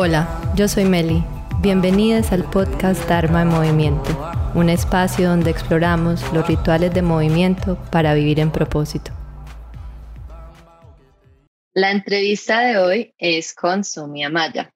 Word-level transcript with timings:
Hola, 0.00 0.52
yo 0.54 0.68
soy 0.68 0.84
Meli. 0.84 1.24
Bienvenidas 1.60 2.30
al 2.30 2.48
podcast 2.48 3.04
Dharma 3.08 3.42
en 3.42 3.48
Movimiento, 3.48 4.16
un 4.54 4.70
espacio 4.70 5.28
donde 5.28 5.50
exploramos 5.50 6.22
los 6.32 6.46
rituales 6.46 6.94
de 6.94 7.02
movimiento 7.02 7.76
para 7.90 8.14
vivir 8.14 8.38
en 8.38 8.52
propósito. 8.52 9.10
La 11.72 11.90
entrevista 11.90 12.60
de 12.60 12.78
hoy 12.78 13.14
es 13.18 13.52
con 13.52 13.82
Sumi 13.82 14.22
Amaya. 14.22 14.72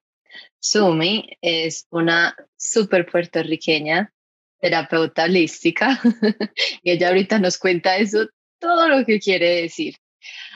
Sumi 0.59 1.29
es 1.39 1.87
una 1.89 2.35
súper 2.57 3.05
puertorriqueña, 3.09 4.11
terapeuta 4.59 5.23
holística, 5.23 6.01
y 6.83 6.91
ella 6.91 7.07
ahorita 7.07 7.39
nos 7.39 7.57
cuenta 7.57 7.95
eso, 7.95 8.27
todo 8.59 8.89
lo 8.89 9.05
que 9.05 9.21
quiere 9.21 9.61
decir. 9.61 9.95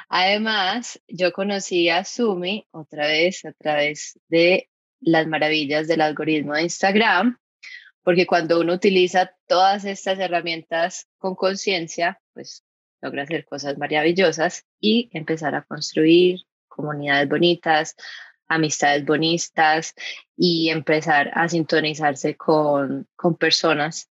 Además, 0.09 1.01
yo 1.07 1.33
conocí 1.33 1.89
a 1.89 2.03
Sumi 2.05 2.65
otra 2.71 3.07
vez 3.07 3.43
a 3.45 3.51
través 3.53 4.19
de 4.29 4.69
las 4.99 5.27
maravillas 5.27 5.87
del 5.87 6.01
algoritmo 6.01 6.53
de 6.53 6.63
Instagram, 6.63 7.37
porque 8.03 8.25
cuando 8.25 8.59
uno 8.59 8.73
utiliza 8.73 9.35
todas 9.47 9.83
estas 9.85 10.17
herramientas 10.19 11.07
con 11.17 11.35
conciencia, 11.35 12.21
pues 12.33 12.63
logra 13.01 13.23
hacer 13.23 13.45
cosas 13.45 13.77
maravillosas 13.77 14.65
y 14.79 15.09
empezar 15.11 15.55
a 15.55 15.63
construir 15.63 16.39
comunidades 16.67 17.27
bonitas, 17.27 17.95
amistades 18.47 19.05
bonitas 19.05 19.93
y 20.37 20.69
empezar 20.69 21.31
a 21.33 21.49
sintonizarse 21.49 22.35
con, 22.37 23.07
con 23.15 23.35
personas 23.35 24.09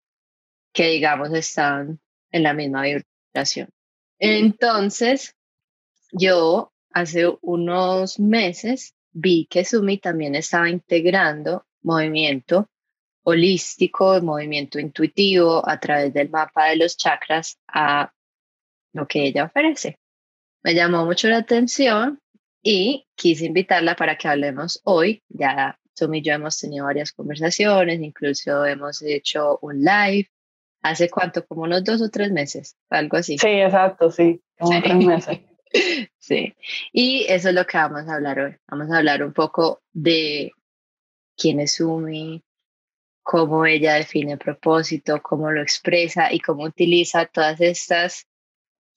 que 0.73 0.89
digamos 0.89 1.33
están 1.33 1.99
en 2.31 2.43
la 2.43 2.53
misma 2.53 2.83
vibración. 2.83 3.71
Entonces, 4.19 5.38
yo 6.13 6.73
hace 6.91 7.27
unos 7.43 8.19
meses 8.19 8.95
vi 9.13 9.47
que 9.47 9.65
Sumi 9.65 9.99
también 9.99 10.35
estaba 10.35 10.69
integrando 10.69 11.67
movimiento 11.83 12.69
holístico, 13.23 14.21
movimiento 14.23 14.79
intuitivo 14.79 15.67
a 15.69 15.79
través 15.79 16.15
del 16.15 16.31
mapa 16.31 16.67
de 16.67 16.77
los 16.77 16.97
chakras 16.97 17.59
a 17.69 18.13
lo 18.95 19.07
que 19.07 19.27
ella 19.27 19.45
ofrece. 19.45 19.99
Me 20.63 20.75
llamó 20.75 21.05
mucho 21.05 21.29
la 21.29 21.39
atención 21.39 22.21
y 22.63 23.07
quise 23.15 23.47
invitarla 23.47 23.97
para 23.97 24.17
que 24.17 24.29
hablemos 24.29 24.81
hoy. 24.85 25.23
Ya 25.29 25.79
Sumi 25.95 26.19
y 26.19 26.23
yo 26.23 26.33
hemos 26.33 26.59
tenido 26.59 26.87
varias 26.87 27.13
conversaciones, 27.13 28.01
incluso 28.01 28.65
hemos 28.65 29.03
hecho 29.03 29.59
un 29.63 29.83
live. 29.83 30.29
¿Hace 30.81 31.11
cuánto? 31.11 31.45
Como 31.45 31.63
unos 31.63 31.83
dos 31.83 32.01
o 32.01 32.09
tres 32.09 32.31
meses, 32.31 32.77
algo 32.89 33.17
así. 33.17 33.37
Sí, 33.37 33.49
exacto, 33.49 34.11
sí, 34.11 34.41
como 34.59 34.81
tres 34.81 34.97
meses. 34.97 35.41
Sí, 36.19 36.55
y 36.93 37.25
eso 37.29 37.49
es 37.49 37.55
lo 37.55 37.67
que 37.67 37.79
vamos 37.79 38.07
a 38.07 38.15
hablar 38.15 38.39
hoy. 38.39 38.57
Vamos 38.69 38.91
a 38.91 38.99
hablar 38.99 39.23
un 39.23 39.33
poco 39.33 39.83
de 39.93 40.51
quién 41.37 41.61
es 41.61 41.77
Sumi, 41.77 42.45
cómo 43.23 43.65
ella 43.65 43.95
define 43.95 44.37
propósito, 44.37 45.23
cómo 45.23 45.51
lo 45.51 45.63
expresa 45.63 46.33
y 46.33 46.41
cómo 46.41 46.65
utiliza 46.65 47.27
todas 47.27 47.61
estas 47.61 48.27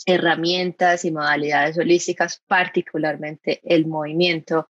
herramientas 0.05 1.05
y 1.05 1.11
modalidades 1.11 1.77
holísticas, 1.77 2.41
particularmente 2.47 3.61
el 3.63 3.87
movimiento, 3.87 4.69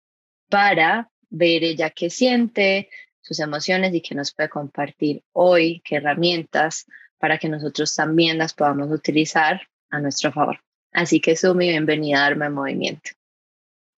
para 0.49 1.11
ver 1.29 1.63
ella 1.63 1.89
qué 1.89 2.09
siente, 2.09 2.89
sus 3.21 3.39
emociones 3.39 3.93
y 3.93 4.01
qué 4.01 4.15
nos 4.15 4.33
puede 4.33 4.49
compartir 4.49 5.23
hoy, 5.33 5.81
qué 5.83 5.97
herramientas 5.97 6.85
para 7.17 7.37
que 7.37 7.49
nosotros 7.49 7.93
también 7.93 8.37
las 8.37 8.53
podamos 8.53 8.89
utilizar 8.91 9.61
a 9.89 9.99
nuestro 9.99 10.31
favor. 10.31 10.59
Así 10.97 11.21
que 11.21 11.35
Sumi, 11.35 11.69
bienvenida 11.69 12.17
a 12.17 12.21
Darme 12.21 12.49
Movimiento. 12.49 13.11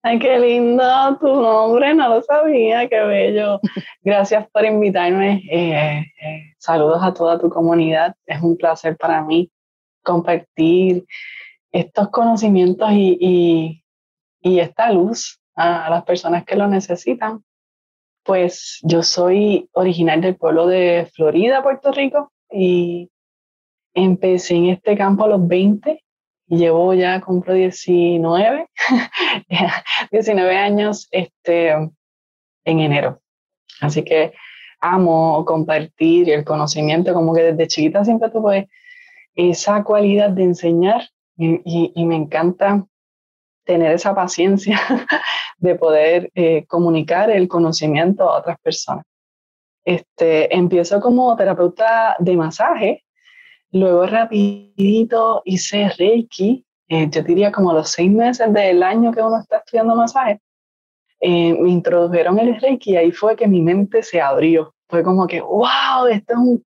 Ay, 0.04 0.20
qué 0.20 0.38
lindo 0.38 0.84
tu 1.22 1.28
nombre, 1.28 1.94
no 1.94 2.16
lo 2.16 2.22
sabía, 2.22 2.90
qué 2.90 3.00
bello. 3.00 3.62
Gracias 4.04 4.46
por 4.52 4.66
invitarme. 4.66 5.42
Eh, 5.50 6.04
eh, 6.22 6.56
saludos 6.58 7.02
a 7.02 7.14
toda 7.14 7.40
tu 7.40 7.50
comunidad. 7.50 8.18
Es 8.26 8.42
un 8.42 8.58
placer 8.58 8.98
para 8.98 9.24
mí 9.24 9.50
compartir 10.04 11.06
estos 11.72 12.10
conocimientos 12.10 12.90
y, 12.92 13.82
esta 14.42 14.92
luz 14.92 15.40
a, 15.56 15.90
las 15.90 16.04
personas 16.04 16.44
que 16.44 16.58
lo 16.58 16.68
necesitan. 16.68 17.46
Pues 18.26 18.80
yo 18.84 19.04
soy 19.04 19.70
original 19.72 20.20
del 20.20 20.36
pueblo 20.36 20.68
de 20.68 21.10
Florida, 21.16 21.64
Puerto 21.64 21.94
Rico, 21.94 22.34
y 22.52 23.10
empecé 23.94 24.56
en 24.56 24.66
este 24.66 24.98
campo 24.98 25.24
a 25.24 25.30
los 25.30 25.48
20 25.48 26.04
llevo 26.50 26.94
ya, 26.94 27.22
cumplo 27.22 27.54
19, 27.54 28.68
19 30.12 30.58
años 30.58 31.08
este, 31.12 31.72
en 31.72 32.80
enero. 32.80 33.22
Así 33.82 34.04
que 34.04 34.34
amo 34.82 35.46
compartir 35.46 36.30
el 36.30 36.44
conocimiento, 36.44 37.14
como 37.14 37.34
que 37.34 37.44
desde 37.44 37.68
chiquita 37.68 38.04
siempre 38.04 38.30
tuve 38.30 38.70
esa 39.36 39.84
cualidad 39.84 40.32
de 40.32 40.44
enseñar 40.44 41.10
y, 41.38 42.06
me 42.06 42.16
encanta 42.16 42.86
tener 43.64 43.94
esa 43.94 44.14
paciencia 44.14 44.80
de 45.58 45.76
poder 45.76 46.32
eh, 46.36 46.66
comunicar 46.68 47.30
el 47.30 47.48
conocimiento 47.48 48.30
a 48.30 48.40
otras 48.40 48.58
personas. 48.60 49.06
Este, 49.86 50.54
empiezo 50.54 51.00
como 51.00 51.36
terapeuta 51.36 52.16
de 52.20 52.36
masaje 52.36 53.04
Luego 53.72 54.06
rapidito 54.06 55.42
hice 55.46 55.90
Reiki, 55.90 56.66
eh, 56.88 57.08
yo 57.12 57.22
diría 57.22 57.52
como 57.52 57.72
los 57.72 57.90
seis 57.92 58.12
meses 58.12 58.52
del 58.52 58.82
año 58.82 59.12
que 59.12 59.22
uno 59.22 59.40
está 59.40 59.58
estudiando 59.58 59.96
masaje, 59.96 60.42
eh, 61.22 61.54
me 61.54 61.70
introdujeron 61.70 62.40
el 62.40 62.60
Reiki 62.60 62.92
y 62.92 62.96
ahí 62.96 63.12
fue 63.12 63.36
que 63.36 63.48
mi 63.48 63.62
mente 63.62 64.02
se 64.04 64.22
abrió. 64.22 64.74
Fue 64.88 65.04
como 65.04 65.28
que, 65.28 65.42
wow, 65.42 66.08
esto 66.10 66.34
es 66.34 66.40
un 66.40 66.66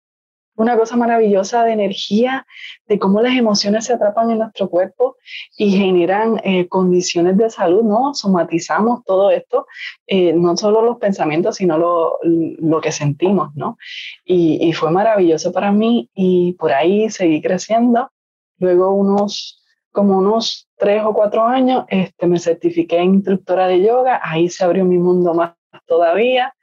una 0.59 0.77
cosa 0.77 0.97
maravillosa 0.97 1.63
de 1.63 1.71
energía, 1.71 2.45
de 2.85 2.99
cómo 2.99 3.21
las 3.21 3.33
emociones 3.33 3.85
se 3.85 3.93
atrapan 3.93 4.29
en 4.29 4.39
nuestro 4.39 4.69
cuerpo 4.69 5.15
y 5.57 5.71
generan 5.71 6.41
eh, 6.43 6.67
condiciones 6.67 7.37
de 7.37 7.49
salud, 7.49 7.83
¿no? 7.83 8.13
Somatizamos 8.13 9.05
todo 9.05 9.31
esto, 9.31 9.67
eh, 10.05 10.33
no 10.33 10.57
solo 10.57 10.81
los 10.81 10.97
pensamientos, 10.97 11.55
sino 11.55 11.77
lo, 11.77 12.19
lo 12.23 12.81
que 12.81 12.91
sentimos, 12.91 13.55
¿no? 13.55 13.77
Y, 14.25 14.73
fue 14.73 14.91
maravilloso 14.91 15.51
para 15.51 15.71
mí 15.71 16.09
y 16.13 16.53
por 16.53 16.71
ahí 16.71 17.09
seguí 17.09 17.41
creciendo. 17.41 18.11
Luego 18.57 18.93
unos, 18.93 19.63
como 19.91 20.17
unos 20.19 20.69
tres 20.77 21.03
o 21.03 21.13
cuatro 21.13 21.43
años, 21.43 21.85
este, 21.87 22.27
me 22.27 22.39
certifiqué 22.39 23.01
instructora 23.01 23.67
de 23.67 23.81
yoga, 23.81 24.19
ahí 24.23 24.49
se 24.49 24.63
abrió 24.63 24.85
mi 24.85 24.97
mundo 24.97 25.33
más 25.33 25.53
todavía 25.87 26.53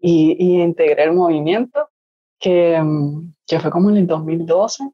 y, 0.00 0.36
y 0.38 0.62
integré 0.62 1.04
el 1.04 1.12
movimiento 1.12 1.87
que, 2.38 2.82
que 3.46 3.60
fue 3.60 3.70
como 3.70 3.90
en 3.90 3.98
el 3.98 4.06
2012, 4.06 4.90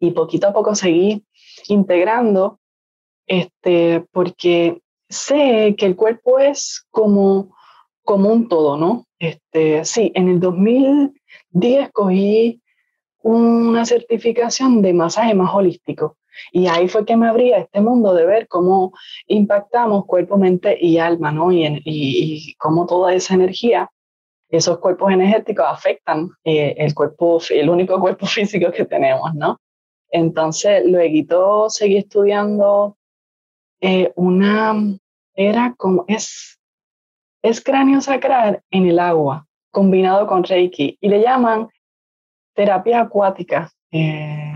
y 0.00 0.10
poquito 0.12 0.48
a 0.48 0.52
poco 0.52 0.74
seguí 0.74 1.24
integrando, 1.68 2.58
este, 3.26 4.04
porque 4.12 4.80
sé 5.08 5.74
que 5.78 5.86
el 5.86 5.94
cuerpo 5.94 6.38
es 6.38 6.86
como, 6.90 7.54
como 8.02 8.30
un 8.30 8.48
todo, 8.48 8.76
¿no? 8.76 9.06
Este, 9.18 9.84
sí, 9.84 10.10
en 10.14 10.28
el 10.28 10.40
2010 10.40 11.90
cogí 11.92 12.62
una 13.22 13.84
certificación 13.84 14.80
de 14.80 14.94
masaje 14.94 15.34
más 15.34 15.54
holístico. 15.54 16.16
Y 16.52 16.68
ahí 16.68 16.88
fue 16.88 17.04
que 17.04 17.16
me 17.16 17.28
abría 17.28 17.58
este 17.58 17.82
mundo 17.82 18.14
de 18.14 18.24
ver 18.24 18.48
cómo 18.48 18.94
impactamos 19.26 20.06
cuerpo, 20.06 20.38
mente 20.38 20.78
y 20.80 20.96
alma, 20.96 21.30
¿no? 21.30 21.52
Y, 21.52 21.66
y, 21.66 21.80
y 21.84 22.54
cómo 22.54 22.86
toda 22.86 23.12
esa 23.12 23.34
energía 23.34 23.90
esos 24.50 24.78
cuerpos 24.78 25.12
energéticos 25.12 25.66
afectan 25.68 26.30
eh, 26.44 26.74
el 26.76 26.94
cuerpo, 26.94 27.40
el 27.50 27.70
único 27.70 27.98
cuerpo 28.00 28.26
físico 28.26 28.70
que 28.72 28.84
tenemos, 28.84 29.34
¿no? 29.34 29.58
Entonces, 30.10 30.82
luego 30.86 31.70
seguí 31.70 31.96
estudiando 31.98 32.96
eh, 33.80 34.12
una, 34.16 34.74
era 35.34 35.74
como, 35.76 36.04
es, 36.08 36.58
es 37.42 37.62
cráneo 37.62 38.00
sacral 38.00 38.60
en 38.70 38.88
el 38.88 38.98
agua, 38.98 39.46
combinado 39.70 40.26
con 40.26 40.42
Reiki, 40.42 40.98
y 41.00 41.08
le 41.08 41.22
llaman 41.22 41.68
terapia 42.54 43.02
acuática. 43.02 43.70
Eh, 43.92 44.49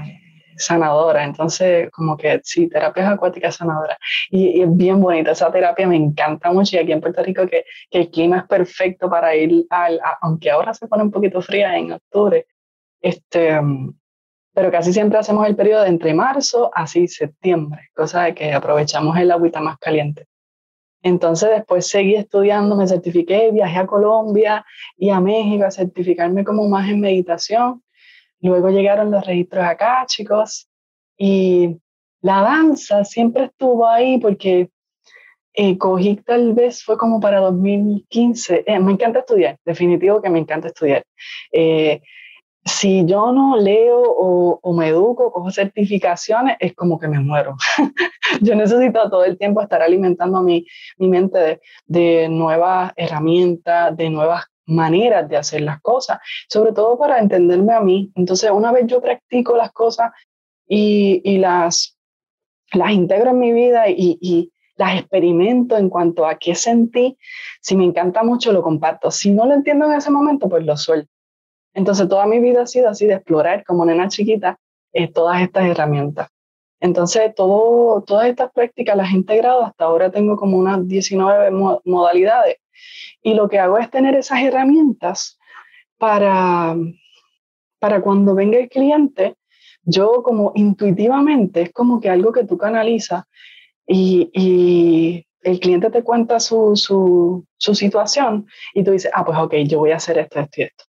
sanadora. 0.56 1.24
Entonces, 1.24 1.90
como 1.90 2.16
que 2.16 2.40
sí, 2.44 2.68
terapias 2.68 3.08
acuáticas 3.10 3.56
sanadora. 3.56 3.98
Y, 4.30 4.60
es 4.62 4.76
bien 4.76 5.00
bonita 5.00 5.32
esa 5.32 5.50
terapia, 5.50 5.86
me 5.86 5.96
encanta 5.96 6.52
mucho. 6.52 6.76
Y 6.76 6.78
aquí 6.80 6.92
en 6.92 7.00
Puerto 7.00 7.22
Rico, 7.22 7.46
que, 7.46 7.64
que 7.90 7.98
el 7.98 8.10
clima 8.10 8.38
es 8.38 8.44
perfecto 8.44 9.08
para 9.08 9.34
ir 9.34 9.66
al, 9.70 10.00
aunque 10.20 10.50
ahora 10.50 10.74
se 10.74 10.86
pone 10.86 11.02
un 11.02 11.10
poquito 11.10 11.40
fría 11.42 11.76
en 11.76 11.92
octubre, 11.92 12.46
este, 13.00 13.60
pero 14.54 14.70
casi 14.70 14.92
siempre 14.92 15.18
hacemos 15.18 15.46
el 15.46 15.56
periodo 15.56 15.82
de 15.82 15.88
entre 15.88 16.14
marzo 16.14 16.70
así 16.74 17.08
septiembre, 17.08 17.90
cosa 17.94 18.24
de 18.24 18.34
que 18.34 18.52
aprovechamos 18.52 19.18
el 19.18 19.30
agüita 19.32 19.60
más 19.60 19.78
caliente. 19.78 20.26
Entonces 21.02 21.50
después 21.50 21.86
seguí 21.86 22.14
estudiando, 22.14 22.76
me 22.76 22.86
certifiqué, 22.88 23.50
viajé 23.52 23.78
a 23.78 23.86
Colombia 23.86 24.64
y 24.96 25.10
a 25.10 25.20
México 25.20 25.66
a 25.66 25.70
certificarme 25.70 26.44
como 26.44 26.66
más 26.66 26.88
en 26.88 27.00
meditación 27.00 27.82
Luego 28.44 28.68
llegaron 28.68 29.10
los 29.10 29.26
registros 29.26 29.64
acá, 29.64 30.04
chicos, 30.06 30.68
y 31.16 31.78
la 32.20 32.42
danza 32.42 33.02
siempre 33.02 33.44
estuvo 33.44 33.88
ahí 33.88 34.18
porque 34.18 34.68
eh, 35.54 35.78
cogí 35.78 36.16
tal 36.16 36.52
vez 36.52 36.84
fue 36.84 36.98
como 36.98 37.20
para 37.20 37.40
2015. 37.40 38.64
Eh, 38.66 38.78
me 38.80 38.92
encanta 38.92 39.20
estudiar, 39.20 39.56
definitivo 39.64 40.20
que 40.20 40.28
me 40.28 40.40
encanta 40.40 40.68
estudiar. 40.68 41.04
Eh, 41.52 42.02
si 42.66 43.06
yo 43.06 43.32
no 43.32 43.56
leo 43.56 44.02
o, 44.02 44.72
me 44.74 44.88
educo, 44.88 45.32
cojo 45.32 45.50
certificaciones, 45.50 46.56
es 46.60 46.74
como 46.74 46.98
que 46.98 47.08
me 47.08 47.20
muero. 47.20 47.56
yo 48.42 48.54
necesito 48.54 49.08
todo 49.08 49.24
el 49.24 49.38
tiempo 49.38 49.62
estar 49.62 49.80
alimentando 49.80 50.42
mi, 50.42 50.66
mi 50.98 51.08
mente 51.08 51.38
de, 51.38 51.60
de, 51.86 52.28
nuevas 52.28 52.92
herramientas, 52.96 53.96
de 53.96 54.10
nuevas 54.10 54.44
maneras 54.66 55.28
de 55.28 55.36
hacer 55.36 55.60
las 55.62 55.80
cosas, 55.80 56.18
sobre 56.48 56.72
todo 56.72 56.98
para 56.98 57.18
entenderme 57.18 57.72
a 57.74 57.80
mí. 57.80 58.10
Entonces, 58.14 58.50
una 58.50 58.72
vez 58.72 58.86
yo 58.86 59.00
practico 59.00 59.56
las 59.56 59.72
cosas 59.72 60.12
y, 60.66 61.38
las, 61.38 61.98
las 62.72 62.90
integro 62.90 63.30
en 63.30 63.38
mi 63.38 63.52
vida 63.52 63.88
y, 63.88 64.18
y 64.20 64.52
las 64.76 64.98
experimento 64.98 65.76
en 65.76 65.88
cuanto 65.88 66.26
a 66.26 66.36
qué 66.36 66.54
sentí, 66.54 67.16
si 67.60 67.76
me 67.76 67.84
encanta 67.84 68.22
mucho, 68.22 68.52
lo 68.52 68.62
comparto. 68.62 69.10
Si 69.10 69.30
no 69.30 69.46
lo 69.46 69.54
entiendo 69.54 69.86
en 69.86 69.92
ese 69.92 70.10
momento, 70.10 70.48
pues 70.48 70.64
lo 70.64 70.76
suelto. 70.76 71.10
Entonces, 71.74 72.08
toda 72.08 72.26
mi 72.26 72.40
vida 72.40 72.62
ha 72.62 72.66
sido 72.66 72.88
así 72.88 73.06
de 73.06 73.14
explorar 73.14 73.64
como 73.64 73.84
nena 73.84 74.08
chiquita 74.08 74.58
eh, 74.92 75.08
todas 75.12 75.42
estas 75.42 75.66
herramientas. 75.66 76.28
Entonces, 76.80 77.34
todo, 77.34 78.02
todas 78.02 78.28
estas 78.28 78.52
prácticas 78.52 78.96
las 78.96 79.10
he 79.10 79.16
integrado. 79.16 79.64
Hasta 79.64 79.84
ahora 79.84 80.10
tengo 80.10 80.36
como 80.36 80.56
unas 80.56 80.86
19 80.86 81.50
modalidades. 81.84 82.56
Y 83.22 83.34
lo 83.34 83.48
que 83.48 83.58
hago 83.58 83.78
es 83.78 83.90
tener 83.90 84.14
esas 84.14 84.42
herramientas 84.42 85.38
para, 85.98 86.76
para 87.78 88.00
cuando 88.00 88.34
venga 88.34 88.58
el 88.58 88.68
cliente, 88.68 89.36
yo 89.82 90.22
como 90.22 90.52
intuitivamente, 90.54 91.62
es 91.62 91.72
como 91.72 92.00
que 92.00 92.08
algo 92.08 92.32
que 92.32 92.44
tú 92.44 92.56
canalizas 92.56 93.24
y, 93.86 95.24
el 95.42 95.60
cliente 95.60 95.90
te 95.90 96.02
cuenta 96.02 96.40
su, 96.40 96.74
su, 96.74 97.44
su, 97.58 97.74
situación 97.74 98.46
y 98.72 98.82
tú 98.82 98.92
dices, 98.92 99.10
ah, 99.12 99.26
pues 99.26 99.36
ok, 99.38 99.56
yo 99.66 99.78
voy 99.78 99.90
a 99.90 99.96
hacer 99.96 100.16
esto, 100.16 100.40
esto 100.40 100.62
y 100.62 100.64
esto. 100.64 100.84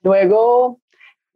Luego 0.00 0.80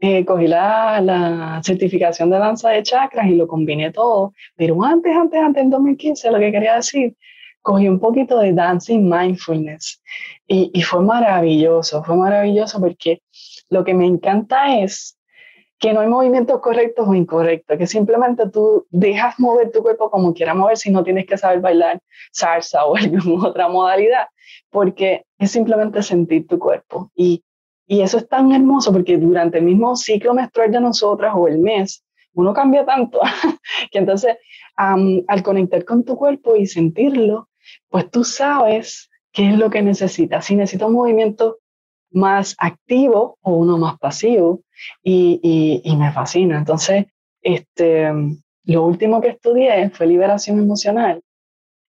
eh, 0.00 0.25
cogí 0.25 0.46
la, 0.46 1.00
la, 1.02 1.60
certificación 1.62 2.31
de 2.31 2.38
danza 2.38 2.70
de 2.70 2.82
chakras 2.82 3.26
y 3.28 3.34
lo 3.34 3.46
combiné 3.46 3.93
todo. 3.93 4.32
Pero 4.56 4.82
antes, 4.82 5.14
antes, 5.14 5.40
antes, 5.40 5.62
en 5.62 5.70
2015, 5.70 6.31
lo 6.31 6.38
que 6.38 6.50
quería 6.50 6.76
decir, 6.76 7.14
cogí 7.62 7.88
un 7.88 7.98
poquito 7.98 8.38
de 8.38 8.52
dancing 8.52 9.08
mindfulness 9.08 10.02
y, 10.46 10.70
y 10.74 10.82
fue 10.82 11.02
maravilloso, 11.02 12.02
fue 12.04 12.16
maravilloso 12.16 12.80
porque 12.80 13.22
lo 13.70 13.84
que 13.84 13.94
me 13.94 14.06
encanta 14.06 14.78
es 14.78 15.18
que 15.78 15.92
no 15.92 16.00
hay 16.00 16.08
movimientos 16.08 16.60
correctos 16.60 17.08
o 17.08 17.14
incorrectos, 17.14 17.76
que 17.76 17.86
simplemente 17.86 18.48
tú 18.50 18.86
dejas 18.90 19.38
mover 19.40 19.72
tu 19.72 19.82
cuerpo 19.82 20.10
como 20.10 20.32
quieras 20.34 20.54
mover 20.54 20.76
si 20.76 20.90
no 20.90 21.02
tienes 21.02 21.26
que 21.26 21.38
saber 21.38 21.60
bailar 21.60 22.00
salsa 22.30 22.84
o 22.86 22.96
alguna 22.96 23.48
otra 23.48 23.68
modalidad, 23.68 24.26
porque 24.70 25.24
es 25.38 25.50
simplemente 25.50 26.02
sentir 26.02 26.46
tu 26.46 26.58
cuerpo. 26.58 27.10
Y 27.14 27.42
y 27.92 28.00
eso 28.00 28.16
es 28.16 28.26
tan 28.26 28.52
hermoso 28.52 28.90
porque 28.90 29.18
durante 29.18 29.58
el 29.58 29.64
mismo 29.64 29.96
ciclo 29.96 30.32
menstrual 30.32 30.70
de 30.70 30.80
nosotras 30.80 31.34
o 31.36 31.46
el 31.46 31.58
mes, 31.58 32.02
uno 32.32 32.54
cambia 32.54 32.86
tanto 32.86 33.20
que 33.90 33.98
entonces 33.98 34.38
al 34.76 35.42
conectar 35.42 35.84
con 35.84 36.02
tu 36.02 36.16
cuerpo 36.16 36.56
y 36.56 36.66
sentirlo, 36.66 37.50
pues 37.92 38.10
tú 38.10 38.24
sabes 38.24 39.10
qué 39.32 39.50
es 39.50 39.58
lo 39.58 39.70
que 39.70 39.82
necesitas. 39.82 40.46
Si 40.46 40.56
necesitas 40.56 40.88
un 40.88 40.94
movimiento 40.94 41.58
más 42.10 42.56
activo 42.58 43.38
o 43.42 43.52
uno 43.52 43.78
más 43.78 43.98
pasivo 43.98 44.62
y, 45.02 45.80
y, 45.84 45.96
me 45.96 46.10
fascina. 46.10 46.58
Entonces, 46.58 47.06
este, 47.42 48.10
lo 48.64 48.84
último 48.84 49.20
que 49.20 49.28
estudié 49.28 49.90
fue 49.90 50.06
liberación 50.06 50.58
emocional 50.58 51.22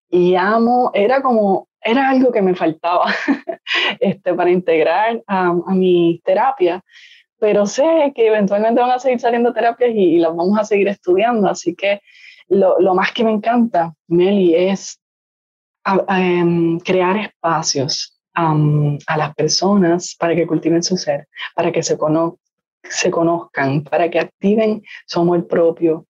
y 0.10 0.36
amo, 0.36 0.92
era 0.94 1.22
como 1.22 1.68
era 1.82 2.10
algo 2.10 2.32
que 2.32 2.42
me 2.42 2.56
faltaba 2.56 3.14
este, 4.00 4.34
para 4.34 4.52
integrar 4.52 5.22
a, 5.28 5.54
mi 5.74 6.22
terapia, 6.24 6.82
pero 7.40 7.66
sé 7.66 8.14
que 8.16 8.28
eventualmente 8.28 8.80
van 8.80 8.92
a 8.92 9.00
seguir 9.00 9.20
saliendo 9.20 9.54
terapias 9.54 9.92
y, 9.94 10.18
las 10.18 10.36
vamos 10.36 10.58
a 10.58 10.64
seguir 10.64 10.88
estudiando, 10.88 11.50
así 11.50 11.76
que 11.76 12.00
lo, 12.48 12.80
lo 12.80 12.94
más 12.94 13.12
que 13.12 13.24
me 13.24 13.32
encanta, 13.32 13.94
Meli, 14.08 14.56
es 14.56 15.03
em, 16.10 16.80
crear 16.80 17.18
espacios 17.18 18.20
a 18.36 19.18
las 19.18 19.36
personas 19.36 20.16
para 20.18 20.36
que 20.36 20.48
cultiven 20.48 20.82
su 20.82 20.98
ser, 20.98 21.28
para 21.56 21.72
que 21.72 21.84
se, 21.84 21.98
se 22.84 23.12
conozcan, 23.12 23.84
para 23.84 24.10
que 24.10 24.20
activen 24.20 24.82
su 25.06 25.20
amor 25.20 25.48
propio, 25.48 26.08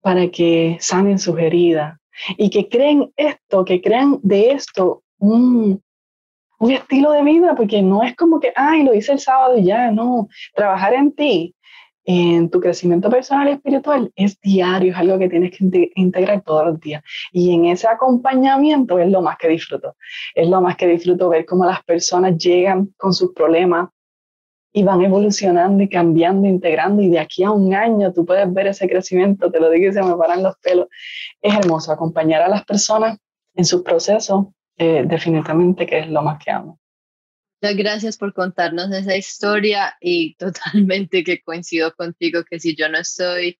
para 0.00 0.28
que 0.28 0.76
sanen 0.80 1.18
sus 1.18 1.38
heridas, 1.38 1.96
y 2.36 2.50
que 2.50 2.68
creen 2.68 3.12
esto, 3.16 3.64
que 3.64 3.80
crean 3.80 4.18
de 4.22 4.52
esto 4.52 5.02
un, 5.18 5.82
un 6.58 6.70
estilo 6.70 7.12
de 7.12 7.22
vida, 7.22 7.54
porque 7.56 7.82
no 7.82 8.02
es 8.02 8.14
como 8.16 8.40
que, 8.40 8.52
ay, 8.54 8.82
lo 8.84 8.94
hice 8.94 9.12
el 9.12 9.18
sábado 9.18 9.56
y 9.56 9.64
ya, 9.64 9.90
no, 9.90 10.28
trabajar 10.54 10.94
en 10.94 11.12
ti, 11.12 11.54
en 12.04 12.50
tu 12.50 12.60
crecimiento 12.60 13.08
personal 13.08 13.48
y 13.48 13.52
espiritual 13.52 14.12
es 14.14 14.38
diario, 14.40 14.92
es 14.92 14.98
algo 14.98 15.18
que 15.18 15.28
tienes 15.28 15.56
que 15.56 15.90
integrar 15.94 16.42
todos 16.42 16.66
los 16.66 16.80
días. 16.80 17.02
Y 17.32 17.54
en 17.54 17.66
ese 17.66 17.88
acompañamiento 17.88 18.98
es 18.98 19.10
lo 19.10 19.22
más 19.22 19.36
que 19.38 19.48
disfruto. 19.48 19.96
Es 20.34 20.48
lo 20.48 20.60
más 20.60 20.76
que 20.76 20.86
disfruto 20.86 21.28
ver 21.30 21.46
cómo 21.46 21.64
las 21.64 21.82
personas 21.84 22.36
llegan 22.36 22.94
con 22.96 23.14
sus 23.14 23.32
problemas 23.32 23.88
y 24.72 24.82
van 24.82 25.02
evolucionando 25.02 25.82
y 25.82 25.88
cambiando, 25.88 26.46
integrando. 26.46 27.00
Y 27.00 27.08
de 27.08 27.20
aquí 27.20 27.44
a 27.44 27.50
un 27.50 27.72
año 27.72 28.12
tú 28.12 28.26
puedes 28.26 28.52
ver 28.52 28.66
ese 28.66 28.88
crecimiento, 28.88 29.50
te 29.50 29.60
lo 29.60 29.70
digo 29.70 29.88
y 29.88 29.92
se 29.92 30.02
me 30.02 30.16
paran 30.16 30.42
los 30.42 30.56
pelos. 30.58 30.88
Es 31.40 31.54
hermoso 31.54 31.92
acompañar 31.92 32.42
a 32.42 32.48
las 32.48 32.64
personas 32.64 33.18
en 33.54 33.64
sus 33.64 33.82
procesos, 33.82 34.46
eh, 34.76 35.04
definitivamente 35.06 35.86
que 35.86 36.00
es 36.00 36.10
lo 36.10 36.22
más 36.22 36.42
que 36.44 36.50
amo. 36.50 36.78
Muchas 37.64 37.78
gracias 37.78 38.18
por 38.18 38.34
contarnos 38.34 38.92
esa 38.92 39.16
historia 39.16 39.96
y 39.98 40.34
totalmente 40.38 41.24
que 41.24 41.40
coincido 41.40 41.94
contigo 41.94 42.44
que 42.44 42.60
si 42.60 42.76
yo 42.76 42.90
no 42.90 42.98
estoy 42.98 43.58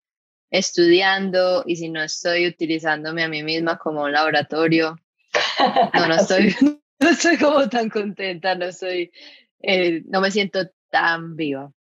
estudiando 0.50 1.64
y 1.66 1.76
si 1.76 1.88
no 1.88 2.02
estoy 2.02 2.46
utilizándome 2.46 3.22
a 3.22 3.30
mí 3.30 3.42
misma 3.42 3.78
como 3.78 4.02
un 4.02 4.12
laboratorio, 4.12 4.98
no, 5.94 6.06
no 6.06 6.14
estoy, 6.20 6.54
no 7.00 7.08
estoy 7.08 7.38
como 7.38 7.66
tan 7.70 7.88
contenta, 7.88 8.54
no 8.54 8.72
soy, 8.72 9.10
eh, 9.62 10.02
no 10.04 10.20
me 10.20 10.30
siento 10.30 10.68
tan 10.90 11.34
viva. 11.34 11.72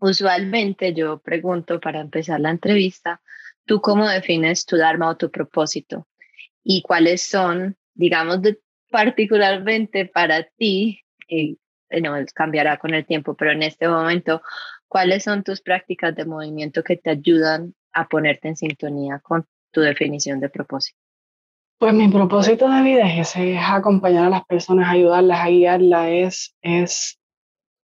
Usualmente 0.00 0.92
yo 0.92 1.20
pregunto 1.20 1.78
para 1.78 2.00
empezar 2.00 2.40
la 2.40 2.50
entrevista, 2.50 3.22
¿tú 3.66 3.80
cómo 3.80 4.08
defines 4.08 4.66
tu 4.66 4.76
Dharma 4.76 5.10
o 5.10 5.16
tu 5.16 5.30
propósito? 5.30 6.08
¿Y 6.64 6.82
cuáles 6.82 7.22
son 7.22 7.76
digamos, 7.94 8.40
particularmente 8.90 10.06
para 10.06 10.42
ti, 10.42 11.01
y 11.32 11.58
no, 12.00 12.14
cambiará 12.34 12.78
con 12.78 12.94
el 12.94 13.04
tiempo, 13.04 13.34
pero 13.34 13.52
en 13.52 13.62
este 13.62 13.88
momento, 13.88 14.42
¿cuáles 14.88 15.24
son 15.24 15.42
tus 15.42 15.60
prácticas 15.60 16.14
de 16.14 16.24
movimiento 16.24 16.82
que 16.82 16.96
te 16.96 17.10
ayudan 17.10 17.74
a 17.92 18.08
ponerte 18.08 18.48
en 18.48 18.56
sintonía 18.56 19.20
con 19.22 19.46
tu 19.70 19.80
definición 19.80 20.40
de 20.40 20.48
propósito? 20.48 20.98
Pues 21.78 21.92
mi 21.94 22.08
propósito 22.08 22.70
de 22.70 22.82
vida 22.82 23.12
es 23.12 23.34
es 23.36 23.58
acompañar 23.60 24.26
a 24.26 24.30
las 24.30 24.44
personas, 24.44 24.88
ayudarlas, 24.88 25.40
a 25.40 25.48
guiarlas, 25.48 26.08
es, 26.10 26.54
es 26.62 27.18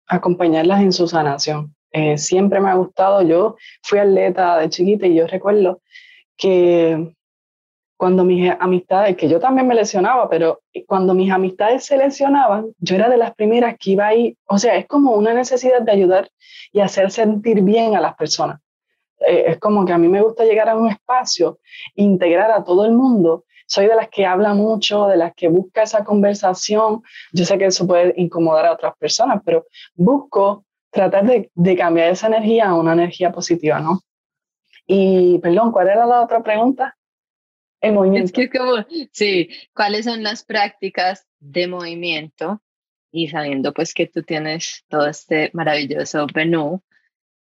acompañarlas 0.06 0.82
en 0.82 0.92
su 0.92 1.08
sanación. 1.08 1.74
Eh, 1.90 2.18
siempre 2.18 2.60
me 2.60 2.68
ha 2.68 2.74
gustado, 2.74 3.22
yo 3.22 3.56
fui 3.82 3.98
atleta 3.98 4.58
de 4.58 4.68
chiquita 4.68 5.06
y 5.06 5.14
yo 5.14 5.26
recuerdo 5.26 5.80
que 6.36 7.16
cuando 7.98 8.24
mis 8.24 8.50
amistades, 8.60 9.16
que 9.16 9.28
yo 9.28 9.40
también 9.40 9.66
me 9.66 9.74
lesionaba, 9.74 10.30
pero 10.30 10.60
cuando 10.86 11.14
mis 11.14 11.32
amistades 11.32 11.84
se 11.84 11.96
lesionaban, 11.96 12.72
yo 12.78 12.94
era 12.94 13.08
de 13.08 13.16
las 13.16 13.34
primeras 13.34 13.76
que 13.76 13.90
iba 13.90 14.06
ahí, 14.06 14.38
o 14.46 14.56
sea, 14.56 14.76
es 14.76 14.86
como 14.86 15.14
una 15.14 15.34
necesidad 15.34 15.82
de 15.82 15.90
ayudar 15.90 16.30
y 16.72 16.78
hacer 16.78 17.10
sentir 17.10 17.60
bien 17.62 17.96
a 17.96 18.00
las 18.00 18.14
personas. 18.14 18.60
Eh, 19.26 19.46
es 19.48 19.58
como 19.58 19.84
que 19.84 19.92
a 19.92 19.98
mí 19.98 20.06
me 20.06 20.22
gusta 20.22 20.44
llegar 20.44 20.68
a 20.68 20.76
un 20.76 20.88
espacio, 20.88 21.58
integrar 21.96 22.52
a 22.52 22.62
todo 22.62 22.84
el 22.84 22.92
mundo. 22.92 23.44
Soy 23.66 23.88
de 23.88 23.96
las 23.96 24.08
que 24.08 24.24
habla 24.24 24.54
mucho, 24.54 25.08
de 25.08 25.16
las 25.16 25.34
que 25.34 25.48
busca 25.48 25.82
esa 25.82 26.04
conversación. 26.04 27.02
Yo 27.32 27.44
sé 27.44 27.58
que 27.58 27.66
eso 27.66 27.84
puede 27.84 28.14
incomodar 28.16 28.66
a 28.66 28.72
otras 28.74 28.96
personas, 28.96 29.42
pero 29.44 29.66
busco 29.96 30.64
tratar 30.92 31.26
de, 31.26 31.50
de 31.52 31.76
cambiar 31.76 32.12
esa 32.12 32.28
energía 32.28 32.68
a 32.68 32.74
una 32.76 32.92
energía 32.92 33.32
positiva, 33.32 33.80
¿no? 33.80 34.02
Y, 34.86 35.38
perdón, 35.40 35.72
¿cuál 35.72 35.88
era 35.88 36.06
la 36.06 36.22
otra 36.22 36.42
pregunta? 36.44 36.96
El 37.80 37.94
movimiento. 37.94 38.26
Es 38.26 38.32
que 38.32 38.50
como, 38.50 38.84
sí, 39.12 39.50
¿cuáles 39.74 40.04
son 40.04 40.22
las 40.22 40.44
prácticas 40.44 41.26
de 41.38 41.68
movimiento? 41.68 42.62
Y 43.10 43.28
sabiendo 43.28 43.72
pues 43.72 43.94
que 43.94 44.06
tú 44.06 44.22
tienes 44.22 44.84
todo 44.88 45.06
este 45.06 45.50
maravilloso 45.54 46.26
menú 46.34 46.82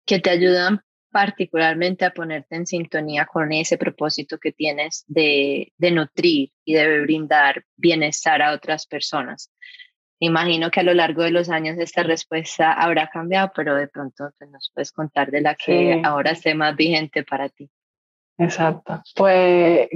que 0.05 0.19
te 0.19 0.29
ayudan 0.29 0.81
particularmente 1.11 2.03
a 2.03 2.13
ponerte 2.13 2.55
en 2.57 2.67
sintonía 2.67 3.25
con 3.25 3.53
ese 3.53 3.77
propósito 3.77 4.37
que 4.37 4.51
tienes 4.51 5.05
de, 5.07 5.71
de 5.77 5.91
nutrir 5.91 6.51
y 6.65 6.73
de 6.73 7.01
brindar 7.01 7.63
bienestar 7.77 8.41
a 8.41 8.51
otras 8.51 8.85
personas. 8.85 9.49
Imagino 10.19 10.69
que 10.71 10.81
a 10.81 10.83
lo 10.83 10.93
largo 10.93 11.23
de 11.23 11.31
los 11.31 11.49
años 11.49 11.77
esta 11.79 12.03
respuesta 12.03 12.73
habrá 12.73 13.09
cambiado, 13.09 13.51
pero 13.55 13.75
de 13.75 13.87
pronto 13.87 14.29
pues, 14.37 14.49
nos 14.49 14.71
puedes 14.73 14.91
contar 14.91 15.31
de 15.31 15.41
la 15.41 15.55
que 15.55 16.01
ahora 16.03 16.31
esté 16.31 16.53
más 16.53 16.75
vigente 16.75 17.23
para 17.23 17.47
ti. 17.49 17.69
Exacto. 18.37 19.01
Pues 19.15 19.87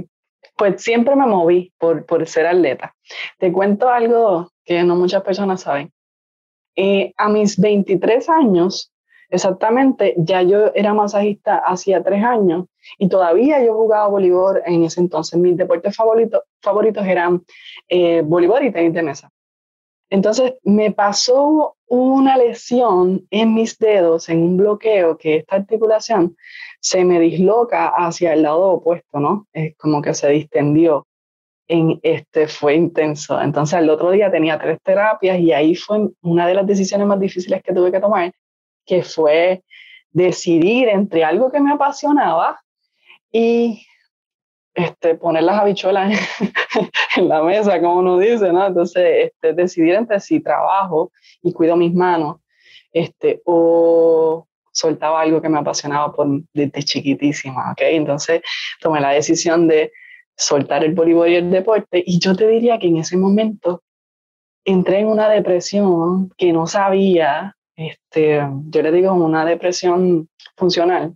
pues 0.56 0.82
siempre 0.82 1.16
me 1.16 1.26
moví 1.26 1.72
por, 1.78 2.04
por 2.06 2.26
ser 2.26 2.46
atleta. 2.46 2.94
Te 3.38 3.52
cuento 3.52 3.88
algo 3.88 4.52
que 4.64 4.82
no 4.82 4.96
muchas 4.96 5.22
personas 5.22 5.62
saben. 5.62 5.92
Eh, 6.76 7.12
a 7.16 7.28
mis 7.28 7.58
23 7.58 8.28
años, 8.28 8.92
exactamente, 9.28 10.14
ya 10.16 10.42
yo 10.42 10.72
era 10.74 10.94
masajista 10.94 11.56
hacía 11.58 12.02
tres 12.02 12.22
años 12.24 12.66
y 12.98 13.08
todavía 13.08 13.62
yo 13.64 13.74
jugaba 13.74 14.08
voleibol 14.08 14.62
en 14.64 14.84
ese 14.84 15.00
entonces. 15.00 15.38
Mis 15.38 15.56
deportes 15.56 15.96
favoritos, 15.96 16.42
favoritos 16.62 17.06
eran 17.06 17.42
eh, 17.88 18.22
voleibol 18.24 18.64
y 18.64 18.72
tenis 18.72 18.94
de 18.94 19.02
mesa. 19.02 19.30
Entonces 20.10 20.54
me 20.64 20.90
pasó 20.90 21.76
una 21.86 22.36
lesión 22.36 23.26
en 23.30 23.54
mis 23.54 23.78
dedos, 23.78 24.28
en 24.28 24.42
un 24.42 24.56
bloqueo, 24.56 25.16
que 25.16 25.36
esta 25.36 25.56
articulación 25.56 26.36
se 26.80 27.04
me 27.04 27.20
disloca 27.20 27.88
hacia 27.88 28.32
el 28.32 28.42
lado 28.42 28.70
opuesto, 28.70 29.20
¿no? 29.20 29.46
Es 29.52 29.76
como 29.76 30.02
que 30.02 30.12
se 30.12 30.28
distendió. 30.30 31.06
En 31.68 32.00
este 32.02 32.48
fue 32.48 32.74
intenso. 32.74 33.40
Entonces 33.40 33.78
el 33.78 33.88
otro 33.88 34.10
día 34.10 34.28
tenía 34.28 34.58
tres 34.58 34.78
terapias 34.82 35.38
y 35.38 35.52
ahí 35.52 35.76
fue 35.76 36.08
una 36.20 36.44
de 36.48 36.54
las 36.54 36.66
decisiones 36.66 37.06
más 37.06 37.20
difíciles 37.20 37.62
que 37.62 37.72
tuve 37.72 37.92
que 37.92 38.00
tomar, 38.00 38.32
que 38.84 39.04
fue 39.04 39.62
decidir 40.10 40.88
entre 40.88 41.22
algo 41.22 41.52
que 41.52 41.60
me 41.60 41.72
apasionaba 41.72 42.60
y 43.30 43.86
este, 44.74 45.14
poner 45.16 45.42
las 45.42 45.60
habichuelas 45.60 46.18
en, 47.16 47.28
la 47.28 47.42
mesa, 47.42 47.80
como 47.80 47.98
uno 47.98 48.18
dice, 48.18 48.52
¿no? 48.52 48.66
Entonces, 48.66 49.32
este, 49.32 49.52
decidir 49.52 49.94
entre 49.94 50.20
si 50.20 50.40
trabajo 50.40 51.12
y 51.42 51.52
cuido 51.52 51.76
mis 51.76 51.94
manos, 51.94 52.38
este, 52.92 53.40
o 53.44 54.46
soltaba 54.72 55.20
algo 55.20 55.42
que 55.42 55.48
me 55.48 55.58
apasionaba 55.58 56.12
por, 56.12 56.28
desde 56.52 56.82
chiquitísima, 56.82 57.72
¿ok? 57.72 57.80
Entonces, 57.82 58.42
tomé 58.80 59.00
la 59.00 59.10
decisión 59.10 59.66
de 59.66 59.92
soltar 60.36 60.84
el 60.84 60.94
voleibol 60.94 61.28
y 61.28 61.36
el 61.36 61.50
deporte, 61.50 62.02
y 62.04 62.18
yo 62.18 62.34
te 62.34 62.46
diría 62.46 62.78
que 62.78 62.86
en 62.86 62.98
ese 62.98 63.16
momento 63.16 63.82
entré 64.64 65.00
en 65.00 65.08
una 65.08 65.28
depresión 65.28 66.30
que 66.36 66.52
no 66.52 66.66
sabía, 66.66 67.56
este, 67.76 68.46
yo 68.68 68.82
le 68.82 68.92
digo 68.92 69.12
una 69.12 69.44
depresión 69.44 70.28
funcional, 70.56 71.14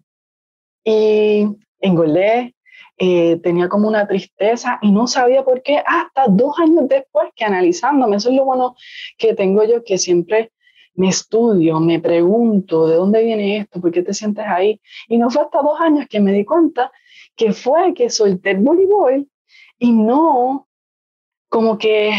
y 0.85 1.47
engordé, 1.81 2.55
eh, 2.97 3.41
tenía 3.43 3.69
como 3.69 3.89
una 3.89 4.07
tristeza 4.07 4.79
y 4.81 4.93
no 4.93 5.07
sabía 5.09 5.45
por 5.45 5.63
qué 5.63 5.83
hasta 5.85 6.27
dos 6.29 6.59
años 6.61 6.89
después 6.89 7.31
que 7.35 7.45
analizándome, 7.45 8.17
eso 8.17 8.31
es 8.31 8.37
lo 8.37 8.45
bueno 8.45 8.77
que 9.19 9.35
tengo 9.35 9.65
yo, 9.65 9.83
que 9.83 9.99
siempre 9.99 10.53
me 10.95 11.09
estudio, 11.09 11.81
me 11.81 11.99
pregunto 11.99 12.87
de 12.87 12.97
dónde 12.97 13.25
viene 13.25 13.59
esto, 13.59 13.81
por 13.81 13.91
qué 13.91 14.03
te 14.03 14.15
sientes 14.15 14.45
ahí. 14.47 14.81
Y 15.09 15.19
no 15.19 15.29
fue 15.29 15.43
hasta 15.43 15.61
dos 15.61 15.81
años 15.81 16.07
que 16.09 16.21
me 16.21 16.33
di 16.33 16.45
cuenta 16.45 16.93
que 17.35 17.53
fue 17.53 17.95
que 17.95 18.11
solté 18.11 18.53
el 18.53 18.59
voleibol 18.59 19.29
y 19.79 19.91
no 19.91 20.69
como 21.49 21.79
que 21.79 22.13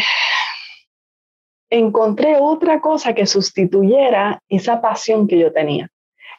encontré 1.69 2.37
otra 2.37 2.81
cosa 2.81 3.13
que 3.13 3.25
sustituyera 3.25 4.41
esa 4.49 4.81
pasión 4.81 5.27
que 5.27 5.39
yo 5.39 5.53
tenía. 5.53 5.89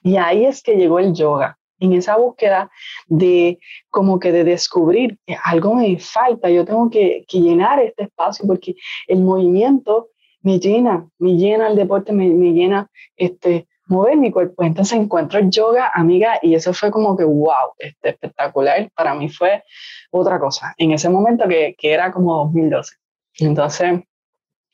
Y 0.03 0.19
ahí 0.19 0.45
es 0.45 0.63
que 0.63 0.77
llegó 0.77 0.99
el 0.99 1.15
yoga 1.15 1.59
en 1.81 1.93
esa 1.93 2.17
búsqueda 2.17 2.71
de 3.07 3.59
como 3.91 4.19
que 4.19 4.33
de 4.33 4.45
descubrir 4.45 5.19
que 5.27 5.37
algo 5.45 5.75
me 5.75 5.99
falta, 5.99 6.51
yo 6.51 6.65
tengo 6.65 6.91
que, 6.91 7.25
que, 7.29 7.41
llenar 7.41 7.81
este 7.81 8.05
espacio 8.05 8.47
porque 8.47 8.75
el 9.07 9.21
movimiento 9.21 10.09
me 10.43 10.59
llena, 10.59 11.09
me 11.19 11.37
llena 11.37 11.69
el 11.69 11.77
deporte, 11.77 12.13
me, 12.13 12.29
me, 12.29 12.53
llena 12.53 12.91
este, 13.17 13.67
mover 13.87 14.17
mi 14.17 14.31
cuerpo. 14.31 14.63
Entonces 14.63 14.99
encuentro 14.99 15.41
yoga, 15.41 15.91
amiga, 15.93 16.39
y 16.43 16.55
eso 16.55 16.73
fue 16.73 16.91
como 16.91 17.17
que, 17.17 17.25
wow, 17.25 17.73
este, 17.79 18.11
espectacular. 18.11 18.91
Para 18.95 19.15
mí 19.15 19.29
fue 19.29 19.63
otra 20.11 20.39
cosa. 20.39 20.75
En 20.79 20.93
ese 20.93 21.09
momento 21.09 21.49
que, 21.49 21.75
que 21.79 21.93
era 21.93 22.13
como 22.13 22.37
2012. 22.45 22.95
Entonces, 23.39 24.01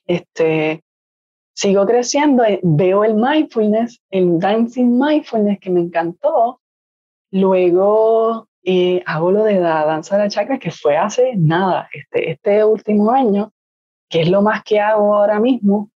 este, 0.07 0.83
sigo 1.55 1.87
creciendo, 1.87 2.45
eh, 2.45 2.61
veo 2.63 3.05
el 3.05 3.15
mindfulness, 3.15 4.01
el 4.11 4.39
dancing 4.39 4.99
mindfulness 4.99 5.59
que 5.61 5.71
me 5.71 5.81
encantó, 5.81 6.61
Luego 7.33 8.49
eh, 8.63 9.03
hago 9.07 9.33
lo 9.33 9.45
de 9.45 9.59
la 9.59 9.87
danza 9.87 10.17
de 10.17 10.25
la 10.25 10.29
chakra, 10.29 10.59
que 10.59 10.71
fue 10.71 10.97
hace 10.97 11.33
nada, 11.35 11.89
este, 11.93 12.31
este 12.31 12.65
último 12.65 13.11
año, 13.11 13.53
que 14.09 14.21
es 14.21 14.29
lo 14.29 14.43
más 14.43 14.63
que 14.63 14.79
hago 14.79 15.15
ahora 15.15 15.41
mismo, 15.41 15.91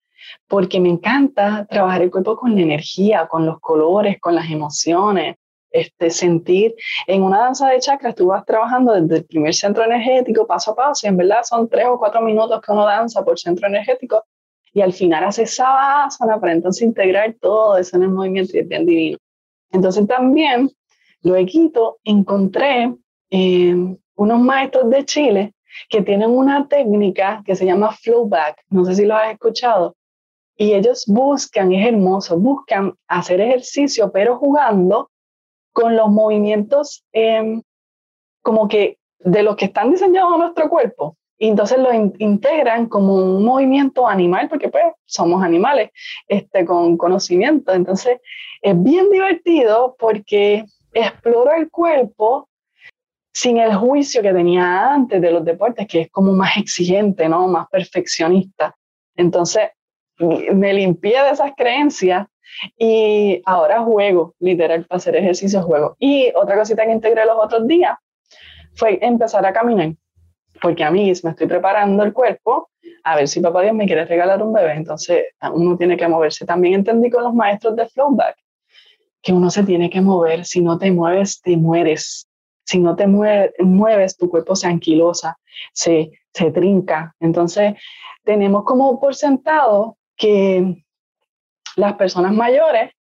porque 0.48 0.80
me 0.80 0.88
encanta 0.88 1.66
trabajar 1.68 2.02
el 2.02 2.10
cuerpo 2.10 2.36
con 2.36 2.54
la 2.54 2.62
energía, 2.62 3.28
con 3.28 3.44
los 3.44 3.60
colores, 3.60 4.18
con 4.18 4.34
las 4.34 4.50
emociones, 4.50 5.36
este, 5.70 6.08
sentir. 6.08 6.74
En 7.06 7.22
una 7.22 7.40
danza 7.40 7.68
de 7.68 7.80
chakras 7.80 8.14
tú 8.14 8.28
vas 8.28 8.44
trabajando 8.46 8.94
desde 8.94 9.18
el 9.18 9.24
primer 9.26 9.54
centro 9.54 9.84
energético, 9.84 10.46
paso 10.46 10.70
a 10.70 10.74
paso, 10.74 11.06
y 11.06 11.10
en 11.10 11.18
verdad 11.18 11.42
son 11.44 11.68
tres 11.68 11.86
o 11.86 11.98
cuatro 11.98 12.22
minutos 12.22 12.62
que 12.62 12.72
uno 12.72 12.86
danza 12.86 13.22
por 13.22 13.38
centro 13.38 13.68
energético, 13.68 14.24
y 14.72 14.80
al 14.80 14.94
final 14.94 15.24
hace 15.24 15.46
sabasana 15.46 16.40
para 16.40 16.52
entonces 16.52 16.82
integrar 16.82 17.36
todo 17.40 17.76
eso 17.76 17.96
en 17.96 18.04
el 18.04 18.08
movimiento 18.08 18.56
y 18.56 18.60
es 18.60 18.68
bien 18.68 18.86
divino. 18.86 19.18
Entonces 19.70 20.06
también 20.06 20.70
Luego 21.26 21.98
encontré 22.04 22.94
eh, 23.30 23.96
unos 24.14 24.40
maestros 24.40 24.88
de 24.90 25.04
Chile 25.04 25.54
que 25.88 26.00
tienen 26.02 26.30
una 26.30 26.68
técnica 26.68 27.42
que 27.44 27.56
se 27.56 27.66
llama 27.66 27.90
flowback, 27.90 28.62
no 28.70 28.84
sé 28.84 28.94
si 28.94 29.04
lo 29.04 29.16
has 29.16 29.32
escuchado, 29.32 29.96
y 30.56 30.72
ellos 30.72 31.04
buscan, 31.08 31.72
es 31.72 31.84
hermoso, 31.84 32.38
buscan 32.38 32.94
hacer 33.08 33.40
ejercicio, 33.40 34.12
pero 34.12 34.38
jugando 34.38 35.10
con 35.72 35.96
los 35.96 36.08
movimientos 36.10 37.04
em, 37.12 37.60
como 38.40 38.68
que 38.68 38.98
de 39.18 39.42
los 39.42 39.56
que 39.56 39.64
están 39.64 39.90
diseñados 39.90 40.32
a 40.32 40.38
nuestro 40.38 40.70
cuerpo. 40.70 41.16
Y 41.38 41.48
entonces 41.48 41.78
lo 41.78 41.92
integran 41.92 42.86
como 42.86 43.16
un 43.16 43.44
movimiento 43.44 44.06
animal, 44.06 44.48
porque 44.48 44.68
pues 44.68 44.84
somos 45.04 45.42
animales 45.42 45.90
este, 46.28 46.64
con 46.64 46.96
conocimiento. 46.96 47.72
Entonces 47.72 48.20
es 48.62 48.80
bien 48.80 49.10
divertido 49.10 49.96
porque 49.98 50.64
exploro 50.96 51.52
el 51.52 51.70
cuerpo 51.70 52.48
sin 53.32 53.58
el 53.58 53.74
juicio 53.74 54.22
que 54.22 54.32
tenía 54.32 54.94
antes 54.94 55.20
de 55.20 55.30
los 55.30 55.44
deportes, 55.44 55.86
que 55.86 56.02
es 56.02 56.10
como 56.10 56.32
más 56.32 56.56
exigente, 56.56 57.28
¿no? 57.28 57.46
Más 57.48 57.68
perfeccionista. 57.68 58.74
Entonces, 59.14 59.68
me 60.18 60.72
limpié 60.72 61.22
de 61.22 61.30
esas 61.30 61.52
creencias 61.54 62.26
y 62.78 63.42
ahora 63.44 63.82
juego, 63.82 64.34
literal, 64.38 64.86
para 64.86 64.96
hacer 64.96 65.16
ejercicio 65.16 65.62
juego. 65.62 65.96
Y 65.98 66.32
otra 66.34 66.56
cosita 66.56 66.86
que 66.86 66.92
integré 66.92 67.26
los 67.26 67.36
otros 67.36 67.66
días 67.66 67.98
fue 68.74 68.98
empezar 69.02 69.44
a 69.44 69.52
caminar, 69.52 69.94
porque 70.62 70.84
a 70.84 70.90
mí 70.90 71.12
me 71.22 71.30
estoy 71.30 71.46
preparando 71.46 72.02
el 72.04 72.12
cuerpo 72.12 72.70
a 73.04 73.16
ver 73.16 73.28
si 73.28 73.40
papá 73.40 73.62
Dios 73.62 73.74
me 73.74 73.86
quiere 73.86 74.04
regalar 74.04 74.42
un 74.42 74.52
bebé, 74.52 74.72
entonces 74.72 75.26
uno 75.52 75.76
tiene 75.76 75.96
que 75.96 76.08
moverse. 76.08 76.44
También 76.44 76.74
entendí 76.74 77.10
con 77.10 77.22
los 77.22 77.34
maestros 77.34 77.76
de 77.76 77.86
Flowback 77.86 78.36
que 79.26 79.32
uno 79.32 79.50
se 79.50 79.64
tiene 79.64 79.90
que 79.90 80.00
mover. 80.00 80.44
Si 80.44 80.60
no 80.60 80.78
te 80.78 80.92
mueves, 80.92 81.40
te 81.42 81.56
mueres. 81.56 82.28
Si 82.64 82.78
no 82.78 82.94
te 82.94 83.08
mueves, 83.08 84.16
tu 84.16 84.30
cuerpo 84.30 84.54
se 84.54 84.68
anquilosa, 84.68 85.36
se, 85.72 86.12
se 86.32 86.52
trinca. 86.52 87.12
Entonces, 87.18 87.74
tenemos 88.22 88.62
como 88.62 89.00
por 89.00 89.16
sentado 89.16 89.98
que 90.16 90.84
las 91.74 91.94
personas 91.94 92.34
mayores 92.34 92.92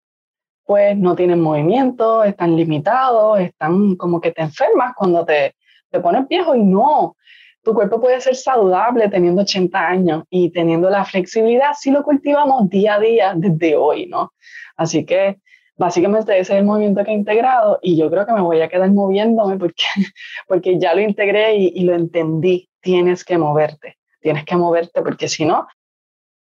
pues 0.65 0.98
no 0.98 1.15
tienen 1.15 1.41
movimiento, 1.41 2.24
están 2.24 2.55
limitados, 2.55 3.39
están 3.39 3.96
como 3.96 4.20
que 4.20 4.32
te 4.32 4.41
enfermas 4.41 4.96
cuando 4.98 5.24
te, 5.24 5.53
te 5.91 6.00
pones 6.00 6.27
viejo 6.27 6.55
y 6.55 6.63
no, 6.63 7.15
tu 7.62 7.75
cuerpo 7.75 8.01
puede 8.01 8.20
ser 8.20 8.36
saludable 8.36 9.10
teniendo 9.10 9.44
80 9.44 9.79
años 9.79 10.24
y 10.32 10.50
teniendo 10.50 10.89
la 10.89 11.05
flexibilidad 11.05 11.74
si 11.79 11.91
lo 11.91 12.01
cultivamos 12.01 12.67
día 12.67 12.96
a 12.96 13.00
día 13.00 13.34
desde 13.36 13.75
hoy, 13.75 14.08
¿no? 14.08 14.34
Así 14.75 15.05
que 15.05 15.38
básicamente 15.77 16.32
ese 16.34 16.53
es 16.53 16.60
el 16.60 16.65
movimiento 16.65 17.03
que 17.03 17.12
he 17.12 17.15
integrado 17.15 17.79
y 17.82 17.98
yo 17.98 18.10
creo 18.10 18.25
que 18.25 18.34
me 18.34 18.41
voy 18.41 18.62
a 18.62 18.70
quedar 18.70 18.91
moviéndome 18.91 19.58
porque, 19.58 19.84
porque 20.48 20.79
ya 20.79 20.94
lo 20.94 21.01
integré 21.01 21.55
y, 21.55 21.84
lo 21.84 21.94
entendí. 21.94 22.70
Tienes 22.82 23.25
que 23.25 23.38
moverte, 23.38 23.98
tienes 24.22 24.46
que 24.46 24.55
moverte 24.55 25.01
porque 25.01 25.27
si 25.27 25.46
no, 25.46 25.67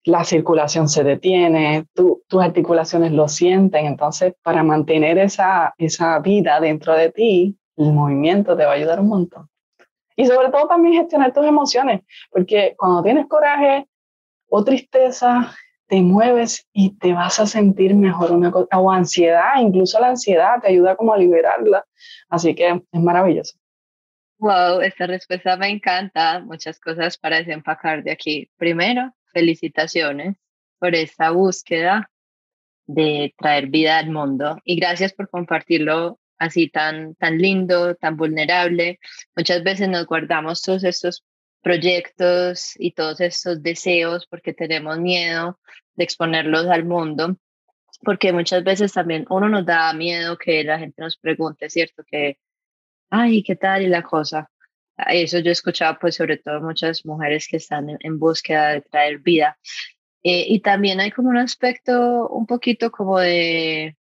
la 0.05 0.23
circulación 0.23 0.87
se 0.87 1.03
detiene, 1.03 1.85
tus 1.93 2.41
articulaciones 2.41 3.11
lo 3.11 3.27
sienten, 3.27 3.85
entonces 3.85 4.33
para 4.43 4.63
mantener 4.63 5.17
esa, 5.17 5.73
esa 5.77 6.19
vida 6.19 6.59
dentro 6.59 6.93
de 6.93 7.11
ti, 7.11 7.57
el 7.77 7.93
movimiento 7.93 8.55
te 8.55 8.65
va 8.65 8.71
a 8.71 8.75
ayudar 8.75 8.99
un 8.99 9.07
montón. 9.07 9.49
Y 10.15 10.25
sobre 10.25 10.49
todo 10.49 10.67
también 10.67 10.95
gestionar 10.95 11.33
tus 11.33 11.45
emociones, 11.45 12.01
porque 12.29 12.75
cuando 12.77 13.01
tienes 13.01 13.25
coraje 13.27 13.87
o 14.49 14.63
tristeza, 14.63 15.55
te 15.89 16.01
mueves 16.01 16.67
y 16.71 16.91
te 16.97 17.13
vas 17.13 17.39
a 17.39 17.47
sentir 17.47 17.95
mejor 17.95 18.31
una 18.31 18.49
o 18.49 18.91
ansiedad, 18.91 19.59
incluso 19.59 19.99
la 19.99 20.09
ansiedad 20.09 20.61
te 20.61 20.69
ayuda 20.69 20.95
como 20.95 21.13
a 21.13 21.17
liberarla, 21.17 21.83
así 22.29 22.53
que 22.53 22.69
es 22.69 23.01
maravilloso. 23.01 23.57
Wow, 24.37 24.81
esta 24.81 25.07
respuesta 25.07 25.57
me 25.57 25.67
encanta, 25.67 26.39
muchas 26.39 26.79
cosas 26.79 27.17
para 27.17 27.37
desempacar 27.37 28.03
de 28.03 28.11
aquí. 28.11 28.49
Primero, 28.55 29.13
felicitaciones 29.33 30.37
por 30.77 30.93
esta 30.95 31.31
búsqueda 31.31 32.09
de 32.85 33.33
traer 33.37 33.67
vida 33.67 33.97
al 33.97 34.11
mundo 34.11 34.59
y 34.63 34.79
gracias 34.79 35.11
por 35.11 35.27
compartirlo 35.29 36.19
así 36.37 36.69
tan, 36.69 37.15
tan 37.15 37.39
lindo, 37.39 37.95
tan 37.95 38.15
vulnerable. 38.15 38.99
Muchas 39.35 39.63
veces 39.63 39.89
nos 39.89 40.05
guardamos 40.05 40.61
todos 40.61 40.83
estos 40.83 41.25
proyectos 41.61 42.73
y 42.77 42.93
todos 42.93 43.21
estos 43.21 43.61
deseos 43.61 44.27
porque 44.27 44.53
tenemos 44.53 44.99
miedo 44.99 45.59
de 45.95 46.03
exponerlos 46.03 46.67
al 46.67 46.85
mundo, 46.85 47.37
porque 48.03 48.31
muchas 48.31 48.63
veces 48.63 48.93
también 48.93 49.25
uno 49.29 49.49
nos 49.49 49.65
da 49.65 49.91
miedo 49.93 50.37
que 50.37 50.63
la 50.63 50.79
gente 50.79 51.01
nos 51.01 51.17
pregunte, 51.17 51.69
¿cierto? 51.69 52.03
Que, 52.09 52.39
ay, 53.09 53.43
¿qué 53.43 53.55
tal 53.55 53.83
y 53.83 53.87
la 53.87 54.03
cosa? 54.03 54.49
Eso 55.07 55.39
yo 55.39 55.49
he 55.49 55.53
escuchado 55.53 55.97
pues 55.99 56.15
sobre 56.15 56.37
todo 56.37 56.61
muchas 56.61 57.05
mujeres 57.05 57.47
que 57.49 57.57
están 57.57 57.87
en, 57.99 58.19
búsqueda 58.19 58.69
de 58.69 58.81
traer 58.81 59.19
vida. 59.19 59.57
Eh, 60.23 60.45
y 60.49 60.59
también 60.61 60.99
hay 60.99 61.11
como 61.11 61.29
un 61.29 61.37
aspecto 61.37 62.27
un 62.27 62.45
poquito 62.45 62.91
como 62.91 63.19
de 63.19 63.95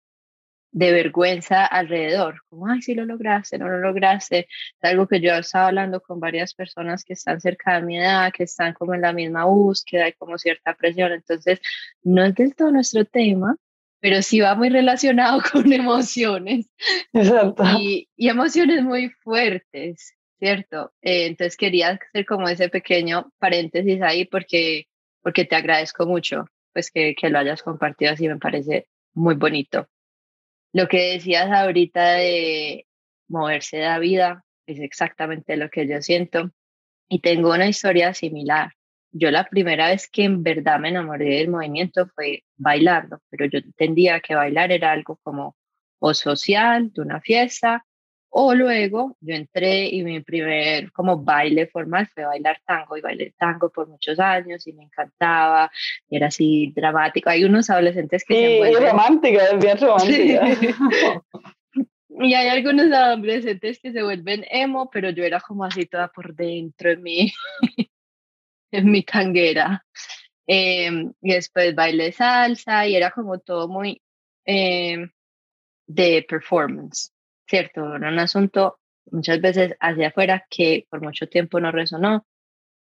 de 0.76 0.92
vergüenza 0.92 1.66
alrededor, 1.66 2.42
como, 2.50 2.68
ay, 2.68 2.82
si 2.82 2.96
lo 2.96 3.06
lograste, 3.06 3.58
no 3.58 3.70
lo 3.70 3.80
lograste. 3.80 4.40
Es 4.40 4.92
algo 4.92 5.08
que 5.08 5.22
yo 5.22 5.32
he 5.32 5.40
estado 5.40 5.68
hablando 5.68 6.02
con 6.02 6.20
varias 6.20 6.54
personas 6.54 7.06
que 7.06 7.14
están 7.14 7.40
cerca 7.40 7.76
de 7.76 7.86
mi 7.86 7.98
edad, 7.98 8.34
que 8.34 8.44
están 8.44 8.74
como 8.74 8.94
en 8.94 9.00
la 9.00 9.14
misma 9.14 9.46
búsqueda, 9.46 10.04
hay 10.04 10.14
como 10.14 10.38
cierta 10.38 10.74
presión. 10.74 11.14
Entonces, 11.14 11.62
no 12.04 12.26
es 12.26 12.36
del 12.36 12.56
todo 12.56 12.72
nuestro 12.72 13.06
tema, 13.06 13.56
pero 14.02 14.22
sí 14.22 14.42
va 14.42 14.54
muy 14.56 14.68
relacionado 14.68 15.40
con 15.54 15.72
emociones. 15.72 16.70
Exacto. 17.14 17.64
Y, 17.80 18.10
y 18.18 18.28
emociones 18.28 18.84
muy 18.84 19.12
fuertes, 19.24 20.14
¿cierto? 20.40 20.92
Eh, 21.02 21.28
entonces, 21.28 21.56
quería 21.56 21.92
hacer 21.92 22.26
como 22.26 22.50
ese 22.50 22.68
pequeño 22.68 23.32
paréntesis 23.40 24.02
ahí 24.02 24.26
porque, 24.26 24.88
porque 25.22 25.46
te 25.46 25.56
agradezco 25.56 26.06
mucho 26.06 26.44
pues 26.74 26.92
que, 26.92 27.16
que 27.16 27.30
lo 27.30 27.40
hayas 27.40 27.64
compartido 27.64 28.12
así, 28.12 28.28
me 28.28 28.40
parece 28.40 28.90
muy 29.14 29.36
bonito. 29.36 29.88
Lo 30.76 30.90
que 30.90 31.14
decías 31.14 31.50
ahorita 31.50 32.16
de 32.16 32.86
moverse 33.30 33.78
de 33.78 33.84
la 33.84 33.98
vida 33.98 34.44
es 34.68 34.82
exactamente 34.82 35.56
lo 35.56 35.70
que 35.70 35.88
yo 35.88 36.02
siento 36.02 36.52
y 37.08 37.20
tengo 37.20 37.54
una 37.54 37.70
historia 37.70 38.14
similar. 38.14 38.74
Yo 39.14 39.32
la 39.32 39.46
primera 39.46 39.88
vez 39.88 40.10
que 40.10 40.26
en 40.26 40.44
verdad 40.44 40.78
me 40.80 40.90
enamoré 40.90 41.38
del 41.38 41.48
movimiento 41.48 42.08
fue 42.14 42.44
bailando, 42.58 43.22
pero 43.30 43.46
yo 43.46 43.60
entendía 43.60 44.20
que 44.20 44.36
bailar 44.36 44.74
era 44.74 44.92
algo 44.92 45.18
como 45.24 45.56
o 46.00 46.14
social, 46.14 46.92
de 46.92 47.02
una 47.04 47.22
fiesta, 47.22 47.86
o 48.30 48.54
luego 48.54 49.16
yo 49.22 49.36
entré 49.36 49.88
y 49.88 50.04
mi 50.04 50.20
primer 50.20 50.92
como 50.92 51.24
baile 51.24 51.68
formal 51.68 52.08
fue 52.08 52.26
bailar 52.26 52.60
tango 52.66 52.98
y 52.98 53.02
bailé 53.02 53.34
tango 53.38 53.70
por 53.70 53.88
muchos 53.88 54.20
años 54.20 54.68
y 54.68 54.74
me 54.74 54.84
encantaba, 54.84 55.72
era 56.10 56.28
así 56.28 56.74
dramático. 56.76 57.30
Hay 57.30 57.46
unos 57.46 57.70
adolescentes 57.70 58.26
que 58.26 58.34
sí, 58.34 58.42
se 58.42 58.58
vuelven... 58.58 58.92
romántica, 58.92 59.46
es 59.46 59.60
bien 59.60 59.78
romántica. 59.78 60.42
y 62.20 62.34
hay 62.34 62.48
algunos 62.50 62.92
adolescentes 62.92 63.80
que 63.80 63.92
se 63.92 64.04
vuelven 64.04 64.46
emo, 64.50 64.90
pero 64.92 65.12
yo 65.12 65.24
era 65.24 65.40
como 65.40 65.64
así 65.64 65.86
toda 65.86 66.10
por 66.10 66.36
dentro 66.36 66.92
en 66.92 67.02
mi, 67.02 67.32
en 68.72 68.92
mi 68.92 69.04
tanguera. 69.04 69.86
Em, 70.48 71.14
y 71.22 71.34
después 71.34 71.74
bailé 71.74 72.12
salsa 72.12 72.86
y 72.88 72.96
era 72.96 73.12
como 73.12 73.40
todo 73.40 73.68
muy 73.68 74.02
eh, 74.46 75.08
de 75.88 76.26
performance. 76.28 77.15
¿Cierto? 77.48 77.96
Era 77.96 78.10
un 78.10 78.20
asunto 78.20 78.80
muchas 79.12 79.42
veces 79.42 79.76
hacia 79.80 80.08
afuera 80.08 80.46
que 80.50 80.86
por 80.90 81.02
mucho 81.02 81.28
tiempo 81.28 81.60
no 81.60 81.72
resonó. 81.72 82.26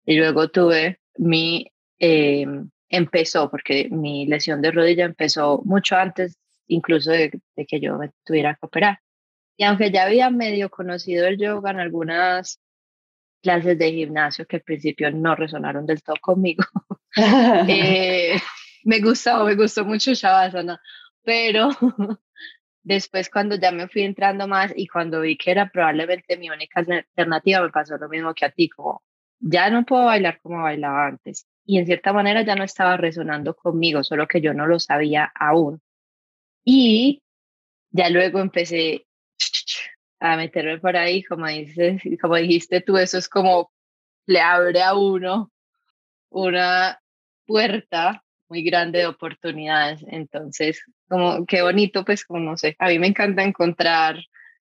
Y 0.04 0.16
luego 0.16 0.48
tuve 0.48 1.00
mi, 1.16 1.70
eh, 1.98 2.46
empezó, 2.88 3.50
porque 3.50 3.88
mi 3.90 4.26
lesión 4.26 4.62
de 4.62 4.70
rodilla 4.70 5.04
empezó 5.04 5.62
mucho 5.64 5.96
antes 5.96 6.38
incluso 6.66 7.10
de, 7.10 7.30
que 7.68 7.80
yo 7.80 7.98
me 7.98 8.10
tuviera 8.24 8.54
que 8.54 8.66
operar. 8.66 9.00
Y 9.56 9.64
aunque 9.64 9.90
ya 9.90 10.04
había 10.04 10.30
medio 10.30 10.70
conocido 10.70 11.26
el 11.26 11.38
yoga 11.38 11.70
en 11.70 11.80
algunas 11.80 12.60
clases 13.42 13.78
de 13.78 13.92
gimnasio 13.92 14.46
que 14.46 14.56
al 14.56 14.62
principio 14.62 15.10
no 15.10 15.34
resonaron 15.34 15.86
del 15.86 16.02
todo 16.02 16.16
conmigo, 16.20 16.64
eh, 17.68 18.36
me 18.84 19.00
gustó, 19.00 19.44
me 19.44 19.54
gustó 19.54 19.84
mucho 19.84 20.14
Shavasana, 20.14 20.80
pero 21.22 21.70
Después, 22.84 23.30
cuando 23.30 23.56
ya 23.56 23.70
me 23.70 23.88
fui 23.88 24.02
entrando 24.02 24.48
más 24.48 24.72
y 24.74 24.88
cuando 24.88 25.20
vi 25.20 25.36
que 25.36 25.52
era 25.52 25.70
probablemente 25.70 26.36
mi 26.36 26.50
única 26.50 26.80
alternativa, 26.80 27.62
me 27.62 27.70
pasó 27.70 27.96
lo 27.96 28.08
mismo 28.08 28.34
que 28.34 28.44
a 28.44 28.50
ti, 28.50 28.68
como 28.68 29.02
ya 29.38 29.70
no 29.70 29.84
puedo 29.84 30.06
bailar 30.06 30.40
como 30.42 30.62
bailaba 30.62 31.06
antes. 31.06 31.46
Y 31.64 31.78
en 31.78 31.86
cierta 31.86 32.12
manera 32.12 32.42
ya 32.42 32.56
no 32.56 32.64
estaba 32.64 32.96
resonando 32.96 33.54
conmigo, 33.54 34.02
solo 34.02 34.26
que 34.26 34.40
yo 34.40 34.52
no 34.54 34.66
lo 34.66 34.80
sabía 34.80 35.32
aún. 35.34 35.80
Y 36.64 37.22
ya 37.90 38.10
luego 38.10 38.40
empecé 38.40 39.06
a 40.20 40.36
meterme 40.36 40.78
por 40.78 40.96
ahí, 40.96 41.22
como 41.24 41.46
dices, 41.48 42.02
como 42.20 42.36
dijiste 42.36 42.80
tú, 42.80 42.96
eso 42.96 43.18
es 43.18 43.28
como 43.28 43.70
le 44.26 44.40
abre 44.40 44.82
a 44.82 44.94
uno 44.94 45.50
una 46.30 47.00
puerta 47.46 48.24
muy 48.52 48.62
grande 48.62 48.98
de 48.98 49.06
oportunidades. 49.06 50.04
Entonces, 50.08 50.82
como 51.08 51.46
qué 51.46 51.62
bonito, 51.62 52.04
pues 52.04 52.22
como 52.26 52.40
no 52.40 52.58
sé, 52.58 52.76
a 52.78 52.88
mí 52.88 52.98
me 52.98 53.06
encanta 53.06 53.42
encontrar 53.42 54.16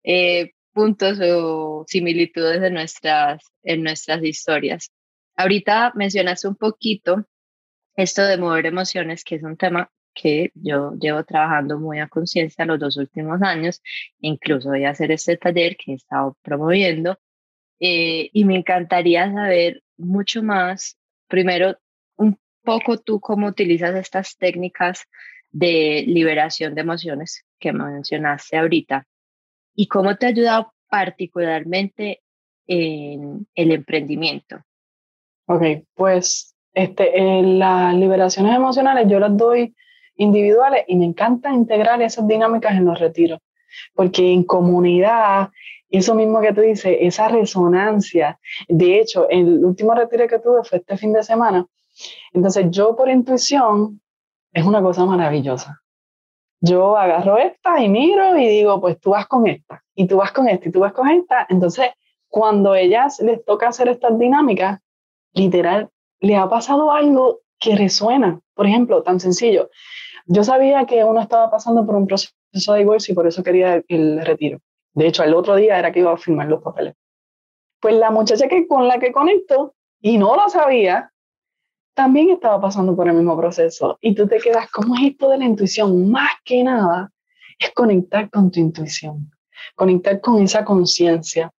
eh, 0.01 0.51
puntos 0.71 1.19
o 1.21 1.83
similitudes 1.85 2.63
en 2.63 2.73
nuestras, 2.73 3.43
en 3.63 3.83
nuestras 3.83 4.23
historias. 4.23 4.91
Ahorita 5.35 5.91
mencionaste 5.93 6.47
un 6.47 6.55
poquito 6.55 7.27
esto 7.97 8.23
de 8.23 8.37
mover 8.37 8.65
emociones, 8.65 9.25
que 9.25 9.35
es 9.35 9.43
un 9.43 9.57
tema 9.57 9.91
que 10.13 10.51
yo 10.53 10.93
llevo 10.97 11.25
trabajando 11.25 11.77
muy 11.77 11.99
a 11.99 12.07
conciencia 12.07 12.65
los 12.65 12.79
dos 12.79 12.95
últimos 12.95 13.41
años, 13.41 13.81
incluso 14.21 14.69
voy 14.69 14.85
a 14.85 14.91
hacer 14.91 15.11
este 15.11 15.35
taller 15.35 15.75
que 15.75 15.91
he 15.91 15.95
estado 15.95 16.37
promoviendo, 16.41 17.19
eh, 17.81 18.29
y 18.31 18.45
me 18.45 18.55
encantaría 18.55 19.29
saber 19.33 19.83
mucho 19.97 20.43
más, 20.43 20.97
primero, 21.27 21.77
un 22.15 22.39
poco 22.65 22.97
tú 22.97 23.19
cómo 23.21 23.47
utilizas 23.47 23.95
estas 23.95 24.35
técnicas 24.37 25.05
de 25.51 26.03
liberación 26.05 26.75
de 26.75 26.81
emociones 26.81 27.45
que 27.59 27.71
mencionaste 27.71 28.57
ahorita 28.57 29.07
y 29.73 29.87
cómo 29.87 30.17
te 30.17 30.25
ha 30.25 30.29
ayudado 30.29 30.73
particularmente 30.89 32.21
en 32.67 33.47
el 33.55 33.71
emprendimiento. 33.71 34.61
Ok, 35.47 35.63
pues 35.93 36.55
este, 36.73 37.17
en 37.17 37.59
las 37.59 37.95
liberaciones 37.95 38.55
emocionales 38.55 39.07
yo 39.07 39.19
las 39.19 39.35
doy 39.37 39.75
individuales 40.17 40.83
y 40.87 40.95
me 40.95 41.05
encanta 41.05 41.53
integrar 41.53 42.01
esas 42.01 42.27
dinámicas 42.27 42.73
en 42.73 42.85
los 42.85 42.99
retiros, 42.99 43.39
porque 43.93 44.33
en 44.33 44.43
comunidad, 44.43 45.49
eso 45.89 46.15
mismo 46.15 46.41
que 46.41 46.53
tú 46.53 46.61
dices, 46.61 46.97
esa 46.99 47.27
resonancia, 47.27 48.39
de 48.67 48.99
hecho, 48.99 49.29
el 49.29 49.63
último 49.63 49.93
retiro 49.93 50.27
que 50.27 50.39
tuve 50.39 50.63
fue 50.63 50.79
este 50.79 50.97
fin 50.97 51.13
de 51.13 51.23
semana, 51.23 51.65
entonces 52.33 52.67
yo 52.69 52.95
por 52.95 53.09
intuición, 53.09 54.01
es 54.51 54.65
una 54.65 54.81
cosa 54.81 55.05
maravillosa. 55.05 55.81
Yo 56.61 56.97
agarro 56.97 57.37
esta 57.37 57.81
y 57.81 57.89
miro 57.89 58.37
y 58.37 58.47
digo, 58.47 58.79
pues 58.79 58.99
tú 58.99 59.11
vas 59.11 59.27
con 59.27 59.47
esta, 59.47 59.83
y 59.93 60.07
tú 60.07 60.17
vas 60.17 60.31
con 60.31 60.47
esta, 60.47 60.69
y 60.69 60.71
tú 60.71 60.79
vas 60.79 60.93
con 60.93 61.09
esta. 61.09 61.45
Entonces, 61.49 61.89
cuando 62.27 62.75
ellas 62.75 63.19
les 63.19 63.43
toca 63.45 63.67
hacer 63.67 63.87
estas 63.89 64.17
dinámicas, 64.17 64.79
literal, 65.33 65.89
le 66.19 66.35
ha 66.37 66.49
pasado 66.49 66.91
algo 66.91 67.41
que 67.59 67.75
resuena. 67.75 68.39
Por 68.53 68.65
ejemplo, 68.65 69.03
tan 69.03 69.19
sencillo. 69.19 69.69
Yo 70.25 70.43
sabía 70.43 70.85
que 70.85 71.03
uno 71.03 71.21
estaba 71.21 71.51
pasando 71.51 71.85
por 71.85 71.95
un 71.95 72.07
proceso 72.07 72.33
de 72.73 72.79
divorcio 72.79 73.11
y 73.11 73.15
por 73.15 73.27
eso 73.27 73.43
quería 73.43 73.83
el 73.87 74.25
retiro. 74.25 74.59
De 74.93 75.07
hecho, 75.07 75.23
el 75.23 75.33
otro 75.33 75.55
día 75.55 75.77
era 75.77 75.91
que 75.91 75.99
iba 75.99 76.13
a 76.13 76.17
firmar 76.17 76.47
los 76.47 76.63
papeles. 76.63 76.95
Pues 77.79 77.95
la 77.95 78.11
muchacha 78.11 78.47
que, 78.47 78.67
con 78.67 78.87
la 78.87 78.97
que 78.97 79.11
conecto, 79.11 79.75
y 80.01 80.17
no 80.17 80.35
lo 80.35 80.49
sabía, 80.49 81.11
también 81.95 82.29
estaba 82.29 82.61
pasando 82.61 82.95
por 82.95 83.07
el 83.07 83.15
mismo 83.15 83.35
proceso. 83.37 83.97
Y 84.01 84.13
tú 84.13 84.27
te 84.27 84.37
quedas, 84.37 84.69
¿cómo 84.69 84.95
es 84.95 85.11
esto 85.11 85.29
de 85.29 85.39
la 85.39 85.45
intuición? 85.45 86.11
Más 86.11 86.31
que 86.43 86.63
nada, 86.63 87.11
es 87.57 87.71
conectar 87.71 88.29
con 88.29 88.51
tu 88.51 88.59
intuición, 88.59 89.31
conectar 89.75 90.19
con 90.19 90.43
esa 90.43 90.63
conciencia, 90.65 91.51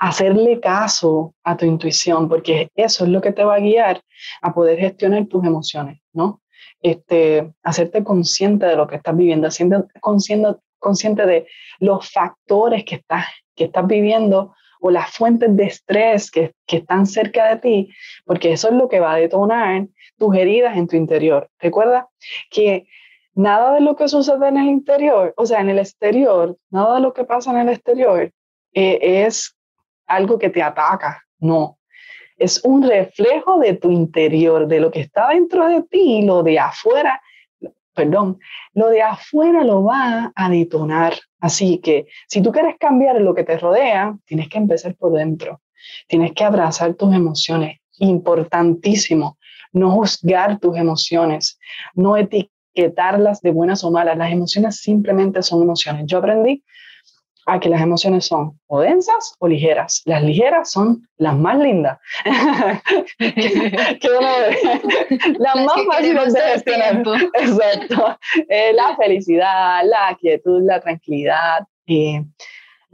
hacerle 0.00 0.60
caso 0.60 1.34
a 1.44 1.56
tu 1.56 1.64
intuición, 1.64 2.28
porque 2.28 2.68
eso 2.74 3.04
es 3.04 3.10
lo 3.10 3.20
que 3.20 3.32
te 3.32 3.44
va 3.44 3.54
a 3.54 3.60
guiar 3.60 4.02
a 4.42 4.52
poder 4.52 4.78
gestionar 4.78 5.26
tus 5.26 5.44
emociones, 5.44 6.00
¿no? 6.12 6.42
Este, 6.82 7.52
hacerte 7.62 8.04
consciente 8.04 8.66
de 8.66 8.76
lo 8.76 8.86
que 8.86 8.96
estás 8.96 9.16
viviendo, 9.16 9.50
siendo 9.50 9.86
consciente, 10.00 10.56
consciente 10.78 11.24
de 11.24 11.46
los 11.78 12.10
factores 12.10 12.84
que 12.84 12.96
estás, 12.96 13.26
que 13.54 13.64
estás 13.64 13.86
viviendo 13.86 14.54
o 14.86 14.90
las 14.90 15.12
fuentes 15.12 15.56
de 15.56 15.64
estrés 15.64 16.30
que, 16.30 16.52
que 16.66 16.76
están 16.76 17.06
cerca 17.06 17.48
de 17.48 17.56
ti, 17.56 17.94
porque 18.26 18.52
eso 18.52 18.68
es 18.68 18.74
lo 18.74 18.86
que 18.86 19.00
va 19.00 19.14
a 19.14 19.16
detonar 19.16 19.86
tus 20.18 20.36
heridas 20.36 20.76
en 20.76 20.86
tu 20.86 20.94
interior. 20.96 21.48
Recuerda 21.58 22.10
que 22.50 22.86
nada 23.34 23.72
de 23.72 23.80
lo 23.80 23.96
que 23.96 24.08
sucede 24.08 24.46
en 24.46 24.58
el 24.58 24.66
interior, 24.66 25.32
o 25.38 25.46
sea, 25.46 25.62
en 25.62 25.70
el 25.70 25.78
exterior, 25.78 26.58
nada 26.68 26.96
de 26.96 27.00
lo 27.00 27.14
que 27.14 27.24
pasa 27.24 27.50
en 27.52 27.66
el 27.66 27.70
exterior 27.70 28.30
eh, 28.74 28.98
es 29.24 29.56
algo 30.06 30.38
que 30.38 30.50
te 30.50 30.62
ataca, 30.62 31.22
no. 31.38 31.78
Es 32.36 32.62
un 32.62 32.82
reflejo 32.82 33.58
de 33.60 33.72
tu 33.72 33.90
interior, 33.90 34.66
de 34.66 34.80
lo 34.80 34.90
que 34.90 35.00
está 35.00 35.28
dentro 35.28 35.66
de 35.66 35.80
ti 35.84 36.18
y 36.18 36.26
lo 36.26 36.42
de 36.42 36.58
afuera 36.58 37.22
perdón, 37.94 38.38
lo 38.74 38.88
de 38.88 39.02
afuera 39.02 39.64
lo 39.64 39.84
va 39.84 40.32
a 40.34 40.50
detonar. 40.50 41.14
Así 41.40 41.78
que 41.78 42.06
si 42.28 42.42
tú 42.42 42.52
quieres 42.52 42.76
cambiar 42.78 43.20
lo 43.20 43.34
que 43.34 43.44
te 43.44 43.58
rodea, 43.58 44.16
tienes 44.26 44.48
que 44.48 44.58
empezar 44.58 44.94
por 44.96 45.12
dentro. 45.12 45.60
Tienes 46.08 46.32
que 46.32 46.44
abrazar 46.44 46.94
tus 46.94 47.14
emociones. 47.14 47.78
Importantísimo. 47.98 49.38
No 49.72 49.90
juzgar 49.90 50.58
tus 50.58 50.76
emociones. 50.76 51.58
No 51.94 52.16
etiquetarlas 52.16 53.40
de 53.40 53.50
buenas 53.50 53.84
o 53.84 53.90
malas. 53.90 54.16
Las 54.16 54.32
emociones 54.32 54.76
simplemente 54.76 55.42
son 55.42 55.62
emociones. 55.62 56.04
Yo 56.06 56.18
aprendí 56.18 56.64
a 57.46 57.60
que 57.60 57.68
las 57.68 57.80
emociones 57.80 58.26
son 58.26 58.58
o 58.66 58.80
densas 58.80 59.34
o 59.38 59.48
ligeras. 59.48 60.02
Las 60.04 60.22
ligeras 60.22 60.70
son 60.70 61.08
las 61.16 61.36
más 61.36 61.58
lindas. 61.58 61.98
las 65.38 65.56
más 65.56 65.84
fáciles 65.86 66.32
de 66.32 66.40
gestionar. 66.40 67.02
Exacto. 67.34 68.18
Eh, 68.48 68.72
la 68.72 68.96
felicidad, 68.96 69.82
la 69.84 70.16
quietud, 70.20 70.62
la 70.64 70.80
tranquilidad, 70.80 71.66
eh, 71.86 72.24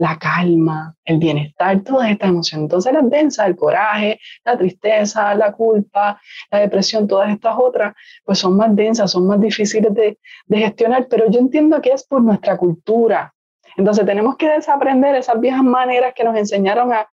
la 0.01 0.17
calma, 0.17 0.95
el 1.05 1.19
bienestar, 1.19 1.79
todas 1.81 2.09
estas 2.09 2.29
emociones. 2.29 2.63
Entonces 2.63 2.91
las 2.91 3.07
densas, 3.07 3.45
el 3.45 3.55
coraje, 3.55 4.19
la 4.43 4.57
tristeza, 4.57 5.35
la 5.35 5.51
culpa, 5.51 6.19
la 6.49 6.59
depresión, 6.59 7.07
todas 7.07 7.29
estas 7.29 7.55
otras, 7.57 7.93
pues 8.25 8.39
son 8.39 8.57
más 8.57 8.75
densas, 8.75 9.11
son 9.11 9.27
más 9.27 9.39
difíciles 9.39 9.93
de, 9.93 10.17
de 10.47 10.57
gestionar, 10.57 11.07
pero 11.07 11.29
yo 11.29 11.39
entiendo 11.39 11.79
que 11.81 11.91
es 11.91 12.03
por 12.03 12.23
nuestra 12.23 12.57
cultura, 12.57 13.31
entonces 13.77 14.05
tenemos 14.05 14.35
que 14.37 14.49
desaprender 14.49 15.15
esas 15.15 15.39
viejas 15.39 15.63
maneras 15.63 16.13
que 16.15 16.23
nos 16.23 16.35
enseñaron 16.35 16.93
a, 16.93 17.07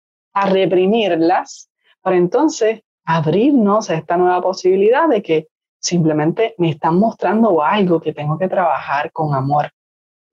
reprimirlas 0.47 1.69
para 2.01 2.17
entonces 2.17 2.81
abrirnos 3.05 3.89
a 3.89 3.95
esta 3.95 4.17
nueva 4.17 4.41
posibilidad 4.41 5.07
de 5.07 5.21
que 5.21 5.47
simplemente 5.79 6.55
me 6.57 6.71
están 6.71 6.99
mostrando 6.99 7.63
algo 7.63 8.01
que 8.01 8.11
tengo 8.11 8.37
que 8.37 8.49
trabajar 8.49 9.13
con 9.13 9.33
amor. 9.33 9.71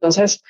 Entonces, 0.00 0.42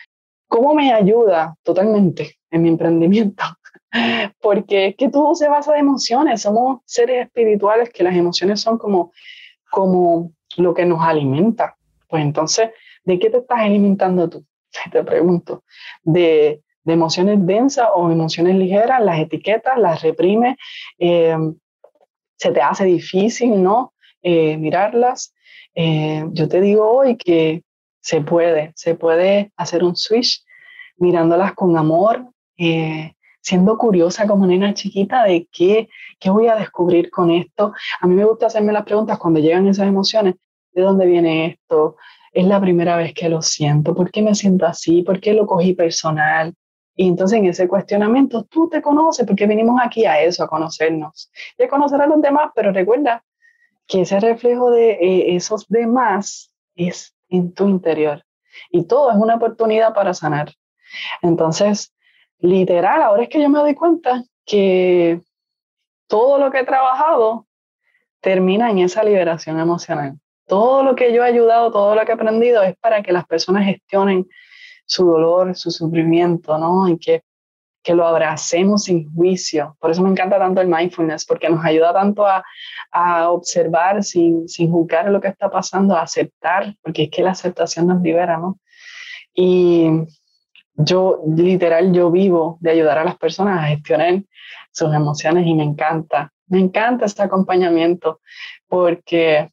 ¿cómo 0.48 0.72
me 0.72 0.90
ayuda 0.90 1.54
totalmente 1.62 2.38
en 2.50 2.62
mi 2.62 2.70
emprendimiento? 2.70 3.44
Porque 4.40 4.86
es 4.86 4.96
que 4.96 5.10
todo 5.10 5.34
se 5.34 5.50
basa 5.50 5.74
de 5.74 5.80
emociones, 5.80 6.40
somos 6.40 6.80
seres 6.86 7.26
espirituales 7.26 7.90
que 7.90 8.04
las 8.04 8.16
emociones 8.16 8.58
son 8.62 8.78
como, 8.78 9.12
como 9.70 10.32
lo 10.56 10.72
que 10.72 10.86
nos 10.86 11.02
alimenta. 11.02 11.76
Pues 12.08 12.22
entonces, 12.22 12.70
¿de 13.04 13.18
qué 13.18 13.28
te 13.28 13.36
estás 13.36 13.60
alimentando 13.60 14.30
tú? 14.30 14.46
te 14.90 15.04
pregunto, 15.04 15.64
de, 16.02 16.62
emociones 16.84 17.38
densas 17.46 17.88
o 17.94 18.10
emociones 18.10 18.56
ligeras, 18.56 19.00
las 19.00 19.20
etiquetas, 19.20 19.78
las 19.78 20.02
reprime, 20.02 20.56
eh, 20.98 21.36
se 22.36 22.50
te 22.50 22.60
hace 22.60 22.84
difícil, 22.84 23.62
¿no? 23.62 23.94
Eh, 24.20 24.56
mirarlas. 24.56 25.32
Eh, 25.74 26.24
yo 26.32 26.48
te 26.48 26.60
digo 26.60 26.90
hoy 26.90 27.16
que 27.16 27.62
se 28.00 28.20
puede, 28.20 28.72
se 28.74 28.96
puede 28.96 29.52
hacer 29.56 29.84
un 29.84 29.94
switch 29.94 30.44
mirándolas 30.96 31.52
con 31.54 31.76
amor, 31.76 32.26
siendo 33.40 33.78
curiosa 33.78 34.26
como 34.26 34.46
nena 34.46 34.74
chiquita 34.74 35.24
de 35.24 35.48
qué, 35.52 35.88
qué 36.18 36.30
voy 36.30 36.48
a 36.48 36.56
descubrir 36.56 37.10
con 37.10 37.30
esto. 37.30 37.72
A 38.00 38.06
mí 38.08 38.14
me 38.14 38.24
gusta 38.24 38.46
hacerme 38.46 38.72
las 38.72 38.84
preguntas 38.84 39.18
cuando 39.18 39.38
llegan 39.40 39.68
esas 39.68 39.86
emociones, 39.86 40.34
¿de 40.72 40.82
dónde 40.82 41.06
viene 41.06 41.46
esto? 41.46 41.96
Es 42.32 42.46
la 42.46 42.60
primera 42.60 42.96
vez 42.96 43.12
que 43.12 43.28
lo 43.28 43.42
siento, 43.42 43.94
¿por 43.94 44.10
qué 44.10 44.22
me 44.22 44.34
siento 44.34 44.66
así? 44.66 45.02
¿Por 45.02 45.20
qué 45.20 45.34
lo 45.34 45.46
cogí 45.46 45.74
personal? 45.74 46.54
Y 46.96 47.08
entonces 47.08 47.38
en 47.38 47.46
ese 47.46 47.68
cuestionamiento 47.68 48.44
tú 48.44 48.68
te 48.68 48.82
conoces, 48.82 49.26
porque 49.26 49.46
venimos 49.46 49.80
aquí 49.82 50.04
a 50.06 50.20
eso, 50.22 50.44
a 50.44 50.48
conocernos 50.48 51.30
y 51.58 51.64
a 51.64 51.68
conocer 51.68 52.00
a 52.00 52.06
los 52.06 52.20
demás, 52.20 52.50
pero 52.54 52.72
recuerda 52.72 53.22
que 53.86 54.02
ese 54.02 54.18
reflejo 54.20 54.70
de 54.70 54.92
eh, 54.92 55.36
esos 55.36 55.66
demás 55.68 56.52
es 56.74 57.14
en 57.28 57.52
tu 57.52 57.68
interior 57.68 58.24
y 58.70 58.84
todo 58.84 59.10
es 59.10 59.16
una 59.16 59.36
oportunidad 59.36 59.94
para 59.94 60.14
sanar. 60.14 60.52
Entonces, 61.22 61.94
literal, 62.38 63.02
ahora 63.02 63.22
es 63.22 63.28
que 63.28 63.40
yo 63.40 63.48
me 63.48 63.58
doy 63.58 63.74
cuenta 63.74 64.22
que 64.44 65.20
todo 66.06 66.38
lo 66.38 66.50
que 66.50 66.60
he 66.60 66.64
trabajado 66.64 67.46
termina 68.20 68.70
en 68.70 68.78
esa 68.78 69.02
liberación 69.02 69.58
emocional 69.58 70.18
todo 70.52 70.82
lo 70.82 70.94
que 70.94 71.14
yo 71.14 71.24
he 71.24 71.28
ayudado, 71.28 71.72
todo 71.72 71.94
lo 71.94 72.04
que 72.04 72.12
he 72.12 72.14
aprendido 72.14 72.62
es 72.62 72.76
para 72.76 73.02
que 73.02 73.10
las 73.10 73.24
personas 73.24 73.64
gestionen 73.64 74.28
su 74.84 75.06
dolor, 75.06 75.56
su 75.56 75.70
sufrimiento, 75.70 76.58
¿no? 76.58 76.86
Y 76.90 76.98
que, 76.98 77.22
que 77.82 77.94
lo 77.94 78.06
abracemos 78.06 78.84
sin 78.84 79.10
juicio. 79.14 79.78
Por 79.80 79.90
eso 79.90 80.02
me 80.02 80.10
encanta 80.10 80.38
tanto 80.38 80.60
el 80.60 80.68
mindfulness, 80.68 81.24
porque 81.24 81.48
nos 81.48 81.64
ayuda 81.64 81.94
tanto 81.94 82.26
a, 82.26 82.44
a 82.90 83.30
observar 83.30 84.04
sin, 84.04 84.46
sin 84.46 84.70
juzgar 84.70 85.08
lo 85.08 85.22
que 85.22 85.28
está 85.28 85.50
pasando, 85.50 85.96
a 85.96 86.02
aceptar, 86.02 86.76
porque 86.82 87.04
es 87.04 87.10
que 87.10 87.22
la 87.22 87.30
aceptación 87.30 87.86
nos 87.86 88.02
libera, 88.02 88.36
¿no? 88.36 88.58
Y 89.32 89.88
yo, 90.74 91.22
literal, 91.34 91.94
yo 91.94 92.10
vivo 92.10 92.58
de 92.60 92.72
ayudar 92.72 92.98
a 92.98 93.04
las 93.04 93.16
personas 93.16 93.58
a 93.58 93.68
gestionar 93.68 94.22
sus 94.70 94.92
emociones 94.92 95.46
y 95.46 95.54
me 95.54 95.64
encanta, 95.64 96.30
me 96.46 96.60
encanta 96.60 97.06
este 97.06 97.22
acompañamiento, 97.22 98.20
porque 98.68 99.48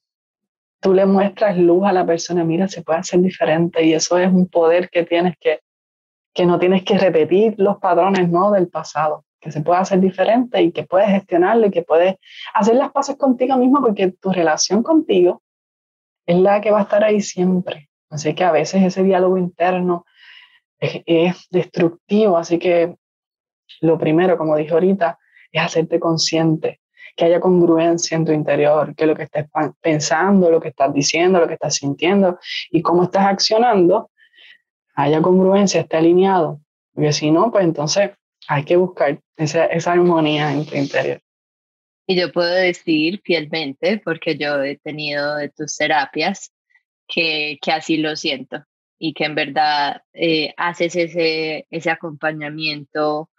tú 0.80 0.94
le 0.94 1.06
muestras 1.06 1.58
luz 1.58 1.86
a 1.86 1.94
la 1.94 2.06
persona, 2.06 2.44
mira, 2.44 2.68
se 2.68 2.82
puede 2.82 3.00
hacer 3.00 3.20
diferente 3.20 3.84
y 3.84 3.94
eso 3.94 4.18
es 4.18 4.32
un 4.32 4.48
poder 4.48 4.90
que 4.90 5.04
tienes 5.04 5.36
que, 5.40 5.60
que 6.34 6.46
no 6.46 6.60
tienes 6.60 6.84
que 6.84 6.98
repetir 6.98 7.56
los 7.58 7.78
patrones 7.78 8.30
¿no? 8.30 8.52
del 8.52 8.70
pasado, 8.70 9.26
que 9.40 9.52
se 9.52 9.62
puede 9.62 9.80
hacer 9.80 10.00
diferente 10.00 10.62
y 10.62 10.72
que 10.72 10.84
puedes 10.84 11.10
gestionarlo 11.10 11.68
y 11.68 11.72
que 11.72 11.84
puedes 11.84 12.16
hacer 12.54 12.76
las 12.76 12.92
paces 12.92 13.18
contigo 13.18 13.58
mismo 13.58 13.82
porque 13.82 14.12
tu 14.12 14.32
relación 14.32 14.84
contigo 14.84 15.42
es 16.26 16.38
la 16.38 16.62
que 16.62 16.72
va 16.72 16.80
a 16.80 16.84
estar 16.84 17.04
ahí 17.04 17.22
siempre. 17.22 17.90
Así 18.10 18.34
que 18.34 18.44
a 18.44 18.52
veces 18.52 18.84
ese 18.84 19.04
diálogo 19.04 19.38
interno 19.38 20.06
es, 20.80 21.02
es 21.06 21.48
destructivo, 21.52 22.38
así 22.38 22.58
que 22.58 22.96
lo 23.82 23.98
primero, 24.00 24.38
como 24.38 24.56
dije 24.56 24.74
ahorita, 24.74 25.20
es 25.52 25.62
hacerte 25.62 26.00
consciente 26.00 26.80
que 27.16 27.26
haya 27.26 27.40
congruencia 27.40 28.16
en 28.16 28.26
tu 28.26 28.32
interior, 28.32 28.96
que 28.96 29.06
lo 29.06 29.16
que 29.16 29.24
estás 29.24 29.48
pensando, 29.82 30.50
lo 30.50 30.60
que 30.62 30.70
estás 30.70 30.94
diciendo, 30.94 31.40
lo 31.40 31.48
que 31.48 31.56
estás 31.56 31.76
sintiendo 31.76 32.40
y 32.72 32.82
cómo 32.82 33.04
estás 33.04 33.26
accionando, 33.26 34.12
haya 34.96 35.22
congruencia, 35.22 35.82
esté 35.82 35.98
alineado. 35.98 36.62
Porque 36.94 37.14
si 37.14 37.32
no, 37.32 37.52
pues 37.52 37.64
entonces 37.64 38.12
hay 38.48 38.64
que 38.64 38.76
buscar 38.76 39.20
esa, 39.38 39.66
esa 39.66 39.92
armonía 39.92 40.52
en 40.52 40.66
tu 40.66 40.76
interior. 40.76 41.22
Y 42.08 42.16
yo 42.16 42.32
puedo 42.32 42.54
decir 42.54 43.22
fielmente, 43.24 44.02
porque 44.04 44.36
yo 44.36 44.64
he 44.64 44.78
tenido 44.78 45.36
de 45.36 45.50
tus 45.50 45.78
terapias, 45.78 46.52
que, 47.08 47.58
que 47.62 47.72
así 47.72 47.98
lo 47.98 48.16
siento 48.16 48.64
y 49.00 49.14
que 49.14 49.26
en 49.26 49.36
verdad 49.36 50.04
eh, 50.14 50.54
haces 50.58 50.96
ese, 50.96 51.66
ese 51.70 51.90
acompañamiento 51.90 53.30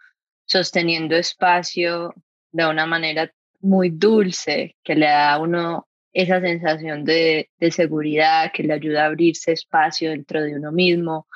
sosteniendo 0.45 1.15
espacio 1.15 2.13
de 2.51 2.65
una 2.67 2.85
manera 2.85 3.31
muy 3.61 3.89
dulce, 3.89 4.75
que 4.83 4.95
le 4.95 5.07
da 5.07 5.33
a 5.33 5.39
uno 5.39 5.87
esa 6.13 6.41
sensación 6.41 7.03
de, 7.03 7.49
de 7.59 7.71
seguridad, 7.71 8.51
que 8.53 8.63
le 8.63 8.73
ayuda 8.73 9.03
a 9.03 9.07
abrirse 9.07 9.53
espacio 9.53 10.11
dentro 10.11 10.41
de 10.41 10.55
uno 10.55 10.71
mismo 10.71 11.27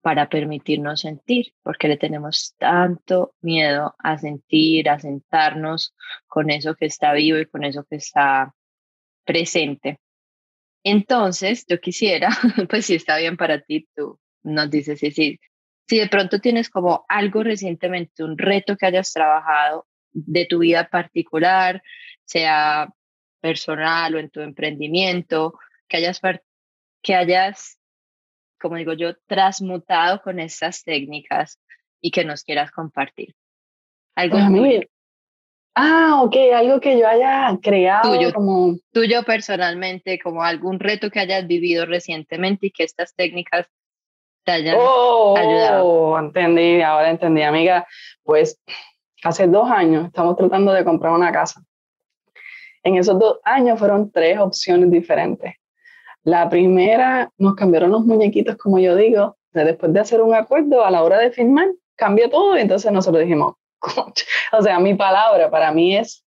para 0.00 0.28
permitirnos 0.28 1.00
sentir, 1.00 1.52
porque 1.62 1.88
le 1.88 1.96
tenemos 1.96 2.54
tanto 2.58 3.34
miedo 3.40 3.94
a 3.98 4.16
sentir, 4.18 4.88
a 4.88 5.00
sentarnos 5.00 5.94
con 6.28 6.50
eso 6.50 6.76
que 6.76 6.86
está 6.86 7.12
vivo 7.12 7.38
y 7.38 7.46
con 7.46 7.64
eso 7.64 7.84
que 7.84 7.96
está 7.96 8.54
presente. 9.24 9.98
Entonces, 10.84 11.66
yo 11.68 11.80
quisiera, 11.80 12.28
pues 12.70 12.86
si 12.86 12.94
está 12.94 13.18
bien 13.18 13.36
para 13.36 13.60
ti, 13.60 13.88
tú 13.96 14.20
nos 14.44 14.70
dices 14.70 15.00
si, 15.00 15.10
sí, 15.10 15.40
si 15.88 15.98
de 15.98 16.08
pronto 16.08 16.38
tienes 16.38 16.70
como 16.70 17.04
algo 17.08 17.42
recientemente, 17.42 18.22
un 18.22 18.38
reto 18.38 18.76
que 18.76 18.86
hayas 18.86 19.12
trabajado 19.12 19.86
de 20.16 20.46
tu 20.46 20.58
vida 20.60 20.88
particular, 20.88 21.82
sea 22.24 22.88
personal 23.40 24.14
o 24.14 24.18
en 24.18 24.30
tu 24.30 24.40
emprendimiento, 24.40 25.58
que 25.88 25.98
hayas, 25.98 26.20
que 27.02 27.14
hayas, 27.14 27.78
como 28.60 28.76
digo 28.76 28.94
yo, 28.94 29.14
transmutado 29.26 30.22
con 30.22 30.40
estas 30.40 30.82
técnicas 30.82 31.60
y 32.00 32.10
que 32.10 32.24
nos 32.24 32.42
quieras 32.42 32.70
compartir. 32.70 33.34
Algo 34.16 34.38
tuyo. 34.48 34.80
Ah, 35.74 36.22
ok, 36.22 36.34
algo 36.54 36.80
que 36.80 36.98
yo 36.98 37.06
haya 37.06 37.50
creado 37.62 38.14
tuyo, 38.16 38.32
como... 38.32 38.76
Tuyo 38.92 39.22
personalmente, 39.24 40.18
como 40.18 40.42
algún 40.42 40.80
reto 40.80 41.10
que 41.10 41.20
hayas 41.20 41.46
vivido 41.46 41.84
recientemente 41.84 42.68
y 42.68 42.70
que 42.70 42.84
estas 42.84 43.14
técnicas 43.14 43.66
te 44.44 44.52
hayan 44.52 44.76
oh, 44.78 45.36
ayudado. 45.36 46.18
Entendí, 46.18 46.80
ahora 46.80 47.10
entendí, 47.10 47.42
amiga. 47.42 47.86
Pues 48.22 48.58
hace 49.22 49.46
dos 49.46 49.70
años 49.70 50.06
estamos 50.06 50.36
tratando 50.36 50.72
de 50.72 50.84
comprar 50.84 51.12
una 51.12 51.32
casa. 51.32 51.62
En 52.82 52.96
esos 52.96 53.18
dos 53.18 53.38
años 53.44 53.78
fueron 53.78 54.10
tres 54.10 54.38
opciones 54.38 54.90
diferentes. 54.90 55.54
La 56.22 56.48
primera, 56.48 57.30
nos 57.38 57.54
cambiaron 57.54 57.90
los 57.90 58.04
muñequitos, 58.04 58.56
como 58.56 58.78
yo 58.78 58.96
digo, 58.96 59.36
después 59.52 59.92
de 59.92 60.00
hacer 60.00 60.20
un 60.20 60.34
acuerdo, 60.34 60.84
a 60.84 60.90
la 60.90 61.02
hora 61.02 61.18
de 61.18 61.30
firmar, 61.30 61.68
cambió 61.96 62.28
todo 62.28 62.56
y 62.56 62.60
entonces 62.60 62.92
nosotros 62.92 63.22
dijimos, 63.22 63.54
o 64.52 64.62
sea, 64.62 64.78
mi 64.78 64.94
palabra 64.94 65.50
para 65.50 65.72
mí 65.72 65.96
es, 65.96 66.24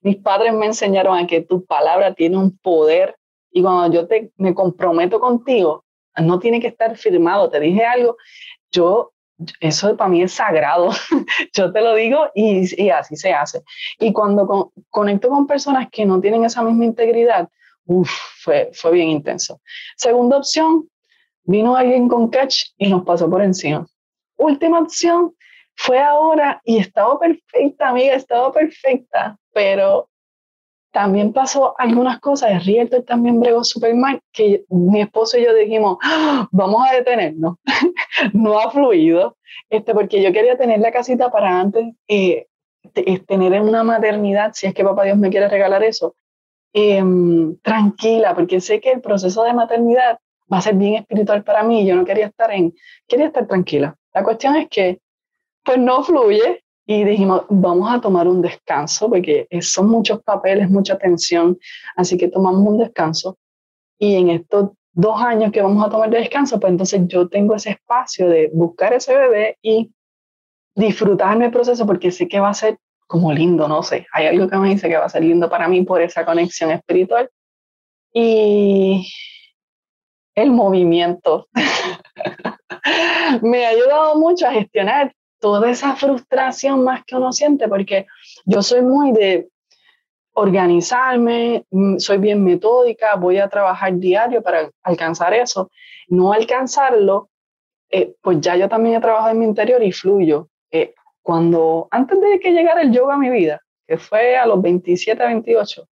mis 0.00 0.16
padres 0.16 0.52
me 0.54 0.66
enseñaron 0.66 1.16
a 1.16 1.26
que 1.26 1.40
tu 1.40 1.64
palabra 1.64 2.14
tiene 2.14 2.36
un 2.36 2.56
poder 2.58 3.16
Y 3.50 3.62
cuando 3.62 3.94
yo 3.94 4.06
te, 4.06 4.30
me 4.36 4.54
comprometo 4.54 5.18
contigo, 5.18 5.84
no 6.16 6.38
tiene 6.38 6.60
que 6.60 6.68
estar 6.68 6.96
firmado, 6.96 7.50
te 7.50 7.60
dije 7.60 7.84
algo, 7.84 8.16
yo, 8.70 9.12
eso 9.60 9.96
para 9.96 10.08
mí 10.08 10.22
es 10.22 10.32
sagrado, 10.32 10.90
yo 11.52 11.72
te 11.72 11.80
lo 11.80 11.94
digo 11.94 12.30
y, 12.34 12.90
así 12.90 13.16
se 13.16 13.32
hace. 13.32 13.62
Y 13.98 14.12
cuando 14.12 14.72
conecto 14.90 15.28
con 15.28 15.46
personas 15.46 15.88
que 15.90 16.04
no 16.04 16.20
tienen 16.20 16.44
esa 16.44 16.62
misma 16.62 16.84
integridad, 16.84 17.48
uf, 17.84 18.10
fue, 18.42 18.70
fue 18.72 18.92
bien 18.92 19.08
intenso. 19.08 19.60
Segunda 19.96 20.38
opción, 20.38 20.88
vino 21.44 21.76
alguien 21.76 22.08
con 22.08 22.28
catch 22.28 22.70
y 22.78 22.88
nos 22.88 23.04
pasó 23.04 23.28
por 23.30 23.42
encima. 23.42 23.86
Última 24.36 24.80
opción, 24.80 25.34
fue 25.76 26.00
ahora 26.00 26.60
y 26.64 26.78
estaba 26.78 27.18
perfecta, 27.18 27.90
amiga, 27.90 28.14
estaba 28.14 28.50
perfecta, 28.52 29.38
pero 29.52 30.08
también 30.96 31.34
pasó 31.34 31.74
algunas 31.76 32.20
cosas, 32.20 32.52
el 32.52 32.64
Realtor 32.64 33.02
también 33.02 33.38
bregó 33.38 33.62
súper 33.62 33.94
mal, 33.94 34.18
que 34.32 34.64
mi 34.70 35.02
esposo 35.02 35.36
y 35.36 35.44
yo 35.44 35.52
dijimos, 35.52 35.98
¡Ah! 36.02 36.48
vamos 36.50 36.88
a 36.88 36.94
detenernos, 36.94 37.56
no 38.32 38.58
ha 38.58 38.70
fluido, 38.70 39.36
este, 39.68 39.92
porque 39.92 40.22
yo 40.22 40.32
quería 40.32 40.56
tener 40.56 40.80
la 40.80 40.90
casita 40.90 41.30
para 41.30 41.60
antes 41.60 41.84
eh, 42.08 42.46
tener 43.26 43.60
una 43.60 43.84
maternidad, 43.84 44.52
si 44.54 44.68
es 44.68 44.72
que 44.72 44.84
papá 44.84 45.04
Dios 45.04 45.18
me 45.18 45.28
quiere 45.28 45.50
regalar 45.50 45.82
eso, 45.82 46.16
em, 46.72 47.58
tranquila, 47.58 48.34
porque 48.34 48.62
sé 48.62 48.80
que 48.80 48.92
el 48.92 49.02
proceso 49.02 49.44
de 49.44 49.52
maternidad 49.52 50.18
va 50.50 50.56
a 50.56 50.62
ser 50.62 50.76
bien 50.76 50.94
espiritual 50.94 51.44
para 51.44 51.62
mí, 51.62 51.86
yo 51.86 51.94
no 51.94 52.06
quería 52.06 52.28
estar 52.28 52.50
en, 52.52 52.72
quería 53.06 53.26
estar 53.26 53.46
tranquila. 53.46 53.94
La 54.14 54.24
cuestión 54.24 54.56
es 54.56 54.66
que, 54.70 54.98
pues 55.62 55.76
no 55.76 56.02
fluye, 56.02 56.64
y 56.86 57.02
dijimos, 57.02 57.42
vamos 57.48 57.92
a 57.92 58.00
tomar 58.00 58.28
un 58.28 58.40
descanso 58.40 59.08
porque 59.08 59.48
son 59.60 59.88
muchos 59.88 60.22
papeles, 60.22 60.70
mucha 60.70 60.96
tensión, 60.96 61.58
así 61.96 62.16
que 62.16 62.28
tomamos 62.28 62.66
un 62.66 62.78
descanso. 62.78 63.36
Y 63.98 64.14
en 64.14 64.30
estos 64.30 64.70
dos 64.92 65.20
años 65.20 65.50
que 65.50 65.62
vamos 65.62 65.84
a 65.84 65.90
tomar 65.90 66.10
de 66.10 66.18
descanso, 66.18 66.60
pues 66.60 66.70
entonces 66.70 67.02
yo 67.06 67.28
tengo 67.28 67.56
ese 67.56 67.70
espacio 67.70 68.28
de 68.28 68.50
buscar 68.52 68.92
ese 68.92 69.16
bebé 69.16 69.58
y 69.62 69.90
disfrutarme 70.76 71.46
el 71.46 71.50
proceso 71.50 71.86
porque 71.86 72.12
sé 72.12 72.28
que 72.28 72.38
va 72.38 72.50
a 72.50 72.54
ser 72.54 72.78
como 73.08 73.32
lindo, 73.32 73.66
no 73.66 73.82
sé, 73.82 74.06
hay 74.12 74.26
algo 74.26 74.48
que 74.48 74.56
me 74.56 74.68
dice 74.68 74.88
que 74.88 74.96
va 74.96 75.06
a 75.06 75.08
ser 75.08 75.22
lindo 75.22 75.48
para 75.48 75.68
mí 75.68 75.82
por 75.82 76.00
esa 76.00 76.24
conexión 76.24 76.70
espiritual. 76.70 77.28
Y 78.12 79.06
el 80.36 80.52
movimiento 80.52 81.48
me 83.42 83.66
ha 83.66 83.70
ayudado 83.70 84.18
mucho 84.18 84.46
a 84.46 84.52
gestionar 84.52 85.12
toda 85.38 85.70
esa 85.70 85.96
frustración 85.96 86.84
más 86.84 87.04
que 87.04 87.16
uno 87.16 87.32
siente, 87.32 87.68
porque 87.68 88.06
yo 88.44 88.62
soy 88.62 88.82
muy 88.82 89.12
de 89.12 89.48
organizarme, 90.34 91.64
mm, 91.70 91.98
soy 91.98 92.18
bien 92.18 92.44
metódica, 92.44 93.16
voy 93.16 93.38
a 93.38 93.48
trabajar 93.48 93.96
diario 93.96 94.42
para 94.42 94.70
alcanzar 94.82 95.32
eso. 95.32 95.70
No 96.08 96.32
alcanzarlo, 96.32 97.30
eh, 97.90 98.14
pues 98.20 98.40
ya 98.40 98.56
yo 98.56 98.68
también 98.68 98.96
he 98.96 99.00
trabajado 99.00 99.30
en 99.30 99.38
mi 99.38 99.46
interior 99.46 99.82
y 99.82 99.92
fluyo. 99.92 100.48
Eh, 100.70 100.94
cuando, 101.22 101.88
antes 101.90 102.20
de 102.20 102.38
que 102.38 102.52
llegara 102.52 102.82
el 102.82 102.92
yoga 102.92 103.14
a 103.14 103.18
mi 103.18 103.30
vida, 103.30 103.60
que 103.86 103.96
fue 103.96 104.36
a 104.36 104.46
los 104.46 104.60
27, 104.60 105.24
28, 105.24 105.88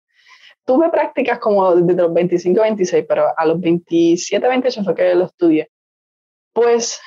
tuve 0.66 0.90
prácticas 0.90 1.40
como 1.40 1.76
desde 1.76 2.02
los 2.02 2.14
25, 2.14 2.62
26, 2.62 3.06
pero 3.08 3.28
a 3.36 3.46
los 3.46 3.60
27, 3.60 4.48
28 4.48 4.84
fue 4.84 4.96
que 4.96 5.16
lo 5.16 5.26
estudié. 5.26 5.70
Pues 6.54 7.00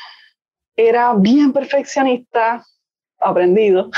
era 0.77 1.15
bien 1.15 1.53
perfeccionista, 1.53 2.65
aprendido, 3.19 3.91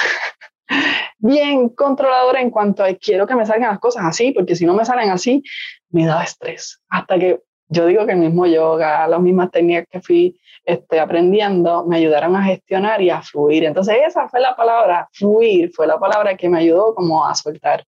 bien 1.18 1.68
controladora 1.70 2.40
en 2.40 2.50
cuanto 2.50 2.84
a 2.84 2.94
quiero 2.94 3.26
que 3.26 3.34
me 3.34 3.46
salgan 3.46 3.70
las 3.70 3.80
cosas 3.80 4.04
así, 4.04 4.32
porque 4.32 4.54
si 4.54 4.64
no 4.64 4.74
me 4.74 4.84
salen 4.84 5.10
así, 5.10 5.42
me 5.90 6.06
da 6.06 6.22
estrés. 6.22 6.80
Hasta 6.88 7.18
que 7.18 7.40
yo 7.68 7.86
digo 7.86 8.06
que 8.06 8.12
el 8.12 8.18
mismo 8.18 8.46
yoga, 8.46 9.06
las 9.06 9.20
mismas 9.20 9.50
técnicas 9.50 9.86
que 9.90 10.00
fui 10.00 10.40
este, 10.64 11.00
aprendiendo, 11.00 11.84
me 11.86 11.96
ayudaron 11.96 12.36
a 12.36 12.44
gestionar 12.44 13.02
y 13.02 13.10
a 13.10 13.22
fluir. 13.22 13.64
Entonces 13.64 13.96
esa 14.06 14.28
fue 14.28 14.40
la 14.40 14.56
palabra, 14.56 15.08
fluir, 15.12 15.70
fue 15.74 15.86
la 15.86 15.98
palabra 15.98 16.36
que 16.36 16.48
me 16.48 16.58
ayudó 16.58 16.94
como 16.94 17.26
a 17.26 17.34
soltar 17.34 17.84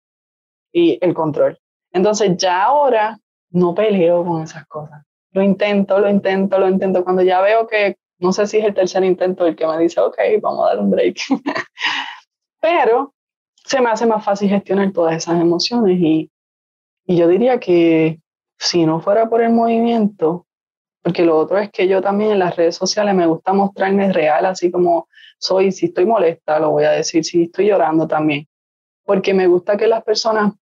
y 0.72 0.98
el 1.00 1.14
control. 1.14 1.58
Entonces 1.92 2.36
ya 2.36 2.64
ahora 2.64 3.18
no 3.50 3.74
peleo 3.74 4.24
con 4.24 4.42
esas 4.42 4.66
cosas. 4.66 5.02
Lo 5.32 5.42
intento, 5.42 5.98
lo 5.98 6.08
intento, 6.08 6.58
lo 6.58 6.68
intento. 6.68 7.04
Cuando 7.04 7.22
ya 7.22 7.40
veo 7.40 7.66
que 7.66 7.96
no 8.20 8.32
sé 8.32 8.46
si 8.46 8.58
es 8.58 8.64
el 8.64 8.74
tercer 8.74 9.02
intento 9.04 9.46
el 9.46 9.56
que 9.56 9.66
me 9.66 9.78
dice, 9.78 10.00
ok, 10.00 10.16
vamos 10.40 10.64
a 10.64 10.68
dar 10.68 10.78
un 10.78 10.90
break. 10.90 11.16
Pero 12.60 13.14
se 13.64 13.80
me 13.80 13.90
hace 13.90 14.06
más 14.06 14.24
fácil 14.24 14.48
gestionar 14.48 14.92
todas 14.92 15.16
esas 15.16 15.40
emociones 15.40 15.98
y, 16.00 16.30
y 17.06 17.16
yo 17.16 17.26
diría 17.28 17.58
que 17.58 18.20
si 18.58 18.84
no 18.84 19.00
fuera 19.00 19.28
por 19.28 19.42
el 19.42 19.52
movimiento, 19.52 20.46
porque 21.02 21.24
lo 21.24 21.38
otro 21.38 21.58
es 21.58 21.70
que 21.70 21.88
yo 21.88 22.02
también 22.02 22.32
en 22.32 22.38
las 22.38 22.56
redes 22.56 22.76
sociales 22.76 23.14
me 23.14 23.26
gusta 23.26 23.54
mostrarme 23.54 24.12
real, 24.12 24.44
así 24.44 24.70
como 24.70 25.08
soy, 25.38 25.72
si 25.72 25.86
estoy 25.86 26.04
molesta, 26.04 26.58
lo 26.58 26.70
voy 26.70 26.84
a 26.84 26.90
decir, 26.90 27.24
si 27.24 27.44
estoy 27.44 27.68
llorando 27.68 28.06
también, 28.06 28.46
porque 29.04 29.32
me 29.32 29.46
gusta 29.46 29.78
que 29.78 29.86
las 29.86 30.04
personas 30.04 30.52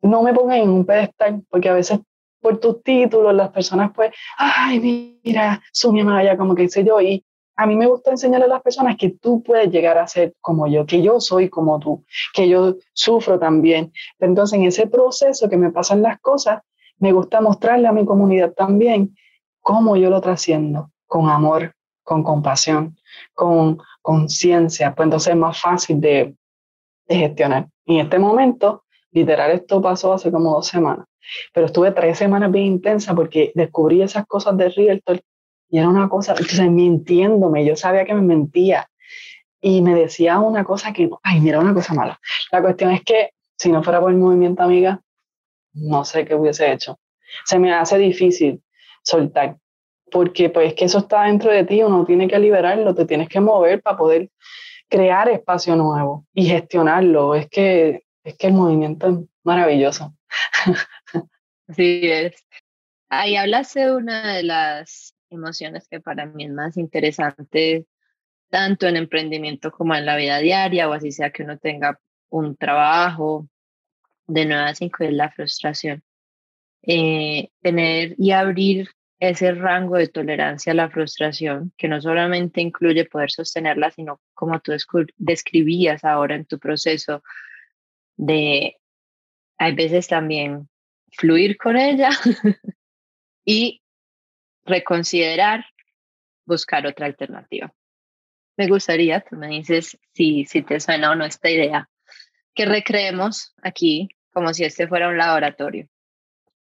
no 0.00 0.22
me 0.22 0.32
pongan 0.32 0.58
en 0.60 0.70
un 0.70 0.86
pedestal, 0.86 1.42
porque 1.50 1.68
a 1.68 1.74
veces 1.74 2.00
por 2.40 2.58
tus 2.58 2.82
títulos, 2.82 3.34
las 3.34 3.50
personas 3.50 3.92
pues, 3.94 4.12
ay, 4.36 5.18
mira, 5.22 5.62
su 5.72 5.92
mi 5.92 6.02
Maya, 6.02 6.36
como 6.36 6.54
que 6.54 6.68
sé 6.68 6.84
yo, 6.84 7.00
y 7.00 7.24
a 7.56 7.66
mí 7.66 7.76
me 7.76 7.86
gusta 7.86 8.10
enseñarle 8.10 8.46
a 8.46 8.48
las 8.48 8.62
personas 8.62 8.96
que 8.96 9.10
tú 9.10 9.42
puedes 9.42 9.70
llegar 9.70 9.98
a 9.98 10.06
ser 10.06 10.34
como 10.40 10.66
yo, 10.66 10.86
que 10.86 11.02
yo 11.02 11.20
soy 11.20 11.50
como 11.50 11.78
tú, 11.78 12.04
que 12.32 12.48
yo 12.48 12.76
sufro 12.94 13.38
también. 13.38 13.92
Pero 14.16 14.32
entonces 14.32 14.58
en 14.58 14.64
ese 14.64 14.86
proceso 14.86 15.48
que 15.50 15.58
me 15.58 15.70
pasan 15.70 16.00
las 16.00 16.18
cosas, 16.20 16.62
me 16.98 17.12
gusta 17.12 17.42
mostrarle 17.42 17.86
a 17.86 17.92
mi 17.92 18.06
comunidad 18.06 18.52
también 18.54 19.14
cómo 19.60 19.96
yo 19.96 20.08
lo 20.08 20.22
trasciendo, 20.22 20.90
con 21.06 21.28
amor, 21.28 21.74
con 22.02 22.22
compasión, 22.22 22.96
con 23.34 23.78
conciencia, 24.00 24.94
pues 24.94 25.04
entonces 25.04 25.34
es 25.34 25.38
más 25.38 25.60
fácil 25.60 26.00
de, 26.00 26.34
de 27.08 27.14
gestionar. 27.14 27.68
Y 27.84 27.98
en 27.98 28.06
este 28.06 28.18
momento, 28.18 28.84
literal, 29.10 29.50
esto 29.50 29.82
pasó 29.82 30.14
hace 30.14 30.32
como 30.32 30.54
dos 30.54 30.66
semanas 30.66 31.09
pero 31.52 31.66
estuve 31.66 31.92
tres 31.92 32.18
semanas 32.18 32.50
bien 32.50 32.66
intensa 32.66 33.14
porque 33.14 33.52
descubrí 33.54 34.02
esas 34.02 34.26
cosas 34.26 34.56
de 34.56 34.68
Realtor 34.68 35.20
y 35.68 35.78
era 35.78 35.88
una 35.88 36.08
cosa, 36.08 36.32
entonces 36.32 36.70
mintiéndome, 36.70 37.64
yo 37.64 37.76
sabía 37.76 38.04
que 38.04 38.14
me 38.14 38.22
mentía 38.22 38.90
y 39.60 39.82
me 39.82 39.94
decía 39.94 40.38
una 40.40 40.64
cosa 40.64 40.92
que, 40.92 41.08
ay, 41.22 41.40
mira, 41.40 41.60
una 41.60 41.74
cosa 41.74 41.94
mala. 41.94 42.20
La 42.50 42.60
cuestión 42.60 42.90
es 42.90 43.02
que 43.04 43.30
si 43.56 43.70
no 43.70 43.82
fuera 43.82 44.00
por 44.00 44.10
el 44.10 44.16
movimiento, 44.16 44.62
amiga, 44.62 45.00
no 45.74 46.04
sé 46.04 46.24
qué 46.24 46.34
hubiese 46.34 46.72
hecho. 46.72 46.98
Se 47.44 47.58
me 47.58 47.72
hace 47.72 47.98
difícil 47.98 48.62
soltar, 49.02 49.58
porque 50.10 50.50
pues 50.50 50.74
que 50.74 50.86
eso 50.86 50.98
está 50.98 51.24
dentro 51.24 51.52
de 51.52 51.64
ti, 51.64 51.82
uno 51.82 52.04
tiene 52.04 52.26
que 52.26 52.38
liberarlo, 52.38 52.94
te 52.94 53.04
tienes 53.04 53.28
que 53.28 53.40
mover 53.40 53.80
para 53.82 53.96
poder 53.96 54.30
crear 54.88 55.28
espacio 55.28 55.76
nuevo 55.76 56.26
y 56.34 56.46
gestionarlo. 56.46 57.34
Es 57.34 57.48
que, 57.48 58.04
es 58.24 58.36
que 58.36 58.48
el 58.48 58.54
movimiento 58.54 59.06
es 59.08 59.16
maravilloso. 59.44 60.14
Sí, 61.76 62.00
es. 62.02 62.44
Ahí 63.08 63.36
hablas 63.36 63.74
de 63.74 63.92
una 63.92 64.34
de 64.34 64.42
las 64.42 65.14
emociones 65.30 65.86
que 65.88 66.00
para 66.00 66.26
mí 66.26 66.44
es 66.46 66.50
más 66.52 66.76
interesante, 66.76 67.86
tanto 68.50 68.88
en 68.88 68.96
emprendimiento 68.96 69.70
como 69.72 69.94
en 69.94 70.06
la 70.06 70.16
vida 70.16 70.38
diaria, 70.38 70.88
o 70.88 70.92
así 70.92 71.12
sea 71.12 71.30
que 71.30 71.44
uno 71.44 71.58
tenga 71.58 72.00
un 72.30 72.56
trabajo 72.56 73.48
de 74.26 74.46
9 74.46 74.62
a 74.70 74.74
5, 74.74 75.04
es 75.04 75.12
la 75.12 75.30
frustración. 75.30 76.02
Eh, 76.82 77.50
tener 77.60 78.14
y 78.18 78.32
abrir 78.32 78.88
ese 79.20 79.52
rango 79.52 79.96
de 79.96 80.08
tolerancia 80.08 80.72
a 80.72 80.76
la 80.76 80.90
frustración, 80.90 81.72
que 81.76 81.88
no 81.88 82.00
solamente 82.00 82.62
incluye 82.62 83.04
poder 83.04 83.30
sostenerla, 83.30 83.90
sino 83.90 84.20
como 84.34 84.60
tú 84.60 84.72
describías 85.18 86.04
ahora 86.04 86.36
en 86.36 86.46
tu 86.46 86.58
proceso 86.58 87.22
de, 88.16 88.79
hay 89.60 89.74
veces 89.74 90.08
también 90.08 90.70
fluir 91.12 91.58
con 91.58 91.76
ella 91.76 92.08
y 93.44 93.82
reconsiderar, 94.64 95.66
buscar 96.46 96.86
otra 96.86 97.04
alternativa. 97.04 97.70
Me 98.56 98.68
gustaría, 98.68 99.20
tú 99.20 99.36
me 99.36 99.48
dices 99.48 99.98
si, 100.14 100.46
si 100.46 100.62
te 100.62 100.80
suena 100.80 101.10
o 101.10 101.14
no 101.14 101.26
esta 101.26 101.50
idea, 101.50 101.90
que 102.54 102.64
recreemos 102.64 103.52
aquí 103.62 104.08
como 104.32 104.54
si 104.54 104.64
este 104.64 104.88
fuera 104.88 105.08
un 105.08 105.18
laboratorio, 105.18 105.88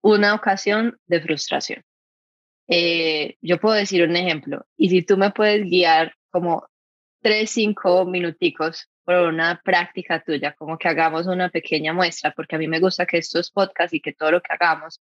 una 0.01 0.35
ocasión 0.35 0.99
de 1.05 1.21
frustración. 1.21 1.83
Eh, 2.67 3.37
yo 3.39 3.57
puedo 3.57 3.75
decir 3.75 4.03
un 4.03 4.17
ejemplo 4.17 4.65
y 4.75 4.89
si 4.89 5.01
tú 5.01 5.15
me 5.15 5.31
puedes 5.31 5.63
guiar 5.63 6.13
como 6.29 6.67
tres, 7.21 7.51
cinco 7.51 8.05
minuticos 8.05 8.89
por 9.03 9.15
una 9.15 9.61
práctica 9.63 10.21
tuya, 10.23 10.53
como 10.53 10.77
que 10.77 10.87
hagamos 10.87 11.27
una 11.27 11.49
pequeña 11.49 11.93
muestra, 11.93 12.31
porque 12.31 12.55
a 12.55 12.59
mí 12.59 12.67
me 12.67 12.79
gusta 12.79 13.05
que 13.05 13.17
estos 13.17 13.51
podcasts 13.51 13.93
y 13.93 13.99
que 14.01 14.13
todo 14.13 14.31
lo 14.31 14.41
que 14.41 14.53
hagamos 14.53 14.99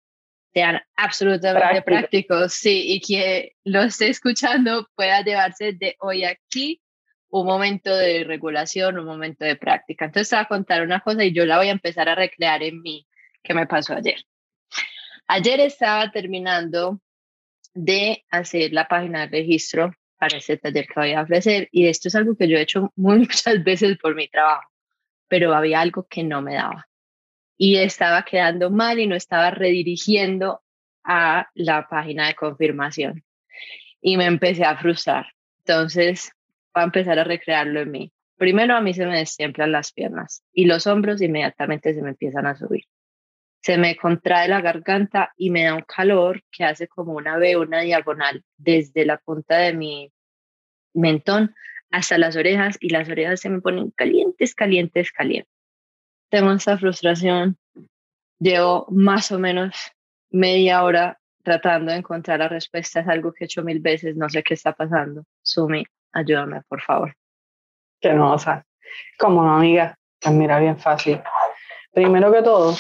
sean 0.54 0.82
absolutamente 0.96 1.82
prácticos, 1.82 2.54
sí, 2.54 2.94
y 2.94 3.02
que 3.02 3.56
lo 3.64 3.82
esté 3.82 4.10
escuchando 4.10 4.88
pueda 4.96 5.22
llevarse 5.22 5.74
de 5.74 5.96
hoy 6.00 6.24
aquí 6.24 6.82
un 7.30 7.46
momento 7.46 7.96
de 7.96 8.24
regulación, 8.24 8.98
un 8.98 9.06
momento 9.06 9.44
de 9.44 9.56
práctica. 9.56 10.06
Entonces, 10.06 10.30
te 10.30 10.36
voy 10.36 10.46
a 10.46 10.48
contar 10.48 10.82
una 10.82 11.02
cosa 11.02 11.24
y 11.24 11.34
yo 11.34 11.46
la 11.46 11.58
voy 11.58 11.68
a 11.68 11.72
empezar 11.72 12.08
a 12.10 12.16
recrear 12.16 12.64
en 12.64 12.82
mí, 12.82 13.08
que 13.44 13.54
me 13.54 13.68
pasó 13.68 13.94
ayer. 13.94 14.24
Ayer 15.28 15.60
estaba 15.60 16.10
terminando 16.12 17.02
de 17.74 18.26
hacer 18.32 18.72
la 18.74 18.88
página 18.88 19.28
de 19.28 19.40
registro 19.40 19.92
para 20.18 20.38
ese 20.38 20.58
taller 20.58 20.88
que 20.88 21.00
voy 21.00 21.14
a 21.14 21.22
ofrecer 21.22 21.70
y 21.72 21.88
esto 21.88 22.08
es 22.08 22.16
algo 22.16 22.36
que 22.36 22.48
yo 22.48 22.58
he 22.58 22.62
hecho 22.62 22.92
muchas 22.96 23.64
veces 23.64 23.98
por 23.98 24.16
mi 24.16 24.28
trabajo, 24.28 24.70
pero 25.28 25.54
había 25.54 25.82
algo 25.82 26.08
que 26.10 26.24
no 26.24 26.42
me 26.42 26.56
daba 26.56 26.88
y 27.58 27.78
estaba 27.78 28.24
quedando 28.24 28.70
mal 28.70 29.00
y 29.00 29.08
no 29.08 29.16
estaba 29.16 29.52
redirigiendo 29.52 30.62
a 31.04 31.50
la 31.56 31.88
página 31.88 32.28
de 32.28 32.36
confirmación 32.36 33.24
y 34.02 34.18
me 34.18 34.26
empecé 34.26 34.64
a 34.64 34.78
frustrar. 34.78 35.26
Entonces, 35.60 36.32
voy 36.74 36.82
a 36.82 36.86
empezar 36.86 37.18
a 37.20 37.24
recrearlo 37.24 37.82
en 37.82 37.92
mí. 37.92 38.12
Primero 38.38 38.76
a 38.76 38.82
mí 38.82 38.94
se 38.94 39.06
me 39.08 39.18
destiemplan 39.18 39.72
las 39.72 39.92
piernas 39.92 40.44
y 40.54 40.66
los 40.66 40.86
hombros 40.86 41.22
inmediatamente 41.22 41.94
se 41.94 42.02
me 42.02 42.10
empiezan 42.10 42.46
a 42.46 42.56
subir. 42.56 42.84
Se 43.62 43.78
me 43.78 43.96
contrae 43.96 44.48
la 44.48 44.62
garganta 44.62 45.34
y 45.36 45.50
me 45.50 45.64
da 45.64 45.76
un 45.76 45.82
calor 45.82 46.42
que 46.52 46.64
hace 46.64 46.88
como 46.88 47.14
una 47.14 47.38
V, 47.38 47.58
una 47.58 47.82
diagonal 47.82 48.44
desde 48.58 49.06
la 49.06 49.18
punta 49.18 49.58
de 49.58 49.74
mi 49.74 50.12
mentón 50.94 51.54
hasta 51.92 52.18
las 52.18 52.36
orejas 52.36 52.78
y 52.80 52.90
las 52.90 53.10
orejas 53.10 53.40
se 53.40 53.50
me 53.50 53.62
ponen 53.62 53.92
calientes, 53.92 54.56
calientes, 54.56 55.12
calientes. 55.12 55.52
Tengo 56.30 56.52
esta 56.52 56.78
frustración. 56.78 57.58
Llevo 58.40 58.86
más 58.90 59.32
o 59.32 59.40
menos 59.40 59.76
media 60.30 60.84
hora 60.84 61.20
tratando 61.44 61.92
de 61.92 62.00
encontrar 62.00 62.40
la 62.40 62.50
respuesta. 62.50 63.00
Es 63.00 63.08
algo 63.08 63.32
que 63.32 63.46
he 63.46 63.46
hecho 63.46 63.64
mil 63.64 63.80
veces. 63.80 64.16
No 64.16 64.30
sé 64.30 64.44
qué 64.44 64.54
está 64.54 64.74
pasando. 64.74 65.24
Sumi, 65.42 65.86
ayúdame, 66.12 66.62
por 66.68 66.82
favor. 66.82 67.16
Que 68.02 68.14
no, 68.14 68.34
o 68.34 68.40
sea, 68.40 68.66
como 69.18 69.44
no, 69.44 69.56
amiga, 69.56 69.98
pues 70.20 70.36
mira, 70.36 70.60
bien 70.60 70.78
fácil. 70.78 71.22
Primero 71.98 72.32
que 72.32 72.44
todo, 72.44 72.76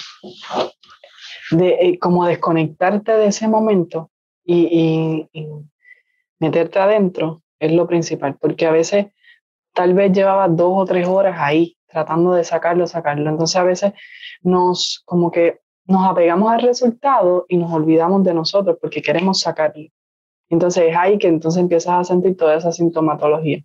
de, 1.49 1.69
eh, 1.69 1.97
como 1.97 2.27
desconectarte 2.27 3.13
de 3.13 3.25
ese 3.25 3.47
momento 3.47 4.11
y, 4.45 5.27
meterte 6.37 6.77
adentro 6.77 7.41
es 7.59 7.71
lo 7.71 7.87
principal, 7.87 8.37
porque 8.39 8.67
a 8.67 8.71
veces 8.71 9.07
tal 9.73 9.95
vez 9.95 10.11
llevabas 10.11 10.55
dos 10.55 10.69
o 10.71 10.85
tres 10.85 11.07
horas 11.07 11.35
ahí 11.39 11.79
tratando 11.87 12.33
de 12.33 12.43
sacarlo, 12.43 12.85
sacarlo. 12.85 13.27
Entonces 13.31 13.55
a 13.55 13.63
veces 13.63 13.93
nos, 14.43 15.01
como 15.03 15.31
que 15.31 15.61
nos 15.85 16.07
apegamos 16.07 16.51
al 16.51 16.61
resultado 16.61 17.47
y 17.49 17.57
nos 17.57 17.73
olvidamos 17.73 18.23
de 18.23 18.35
nosotros 18.35 18.77
porque 18.79 19.01
queremos 19.01 19.39
sacarlo. 19.39 19.87
Entonces 20.47 20.91
es 20.91 20.95
ahí 20.95 21.17
que 21.17 21.27
entonces 21.27 21.59
empiezas 21.59 22.01
a 22.01 22.03
sentir 22.03 22.37
toda 22.37 22.55
esa 22.55 22.71
sintomatología. 22.71 23.63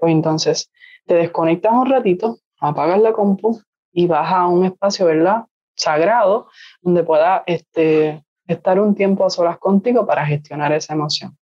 Pues 0.00 0.10
entonces 0.10 0.68
te 1.06 1.14
desconectas 1.14 1.74
un 1.74 1.86
ratito, 1.86 2.38
apagas 2.58 3.00
la 3.00 3.12
compu 3.12 3.62
y 3.92 4.06
vas 4.06 4.32
a 4.32 4.46
un 4.46 4.64
espacio, 4.64 5.06
¿verdad? 5.06 5.44
Sagrado, 5.74 6.48
donde 6.82 7.02
puedas 7.02 7.42
este, 7.46 8.22
estar 8.46 8.80
un 8.80 8.94
tiempo 8.94 9.24
a 9.24 9.30
solas 9.30 9.58
contigo 9.58 10.06
para 10.06 10.26
gestionar 10.26 10.72
esa 10.72 10.94
emoción. 10.94 11.36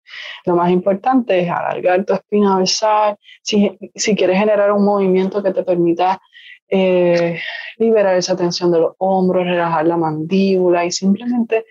Lo 0.45 0.55
más 0.55 0.71
importante 0.71 1.39
es 1.39 1.49
alargar 1.49 2.05
tu 2.05 2.13
espina 2.13 2.57
dorsal. 2.57 3.17
Si, 3.41 3.77
si 3.95 4.15
quieres 4.15 4.37
generar 4.37 4.71
un 4.71 4.85
movimiento 4.85 5.41
que 5.41 5.51
te 5.51 5.63
permita 5.63 6.21
eh, 6.67 7.39
liberar 7.77 8.15
esa 8.15 8.35
tensión 8.35 8.71
de 8.71 8.79
los 8.79 8.93
hombros, 8.97 9.45
relajar 9.45 9.85
la 9.85 9.97
mandíbula 9.97 10.85
y 10.85 10.91
simplemente 10.91 11.65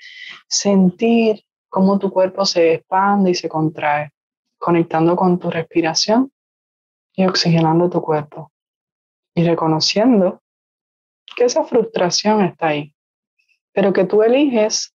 sentir 0.49 1.45
cómo 1.69 1.99
tu 1.99 2.11
cuerpo 2.11 2.47
se 2.47 2.75
expande 2.75 3.31
y 3.31 3.35
se 3.35 3.49
contrae, 3.49 4.13
conectando 4.59 5.17
con 5.17 5.39
tu 5.39 5.51
respiración 5.51 6.31
y 7.17 7.27
oxigenando 7.27 7.91
tu 7.91 8.01
cuerpo 8.01 8.53
y 9.35 9.45
reconociendo 9.45 10.44
que 11.35 11.44
esa 11.44 11.64
frustración 11.64 12.44
está 12.44 12.68
ahí, 12.68 12.94
pero 13.73 13.92
que 13.92 14.05
tú 14.05 14.23
eliges 14.23 14.94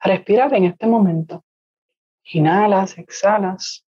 respirar 0.00 0.54
en 0.54 0.64
este 0.64 0.86
momento. 0.86 1.44
Inhalas, 2.24 2.98
exhalas. 2.98 3.84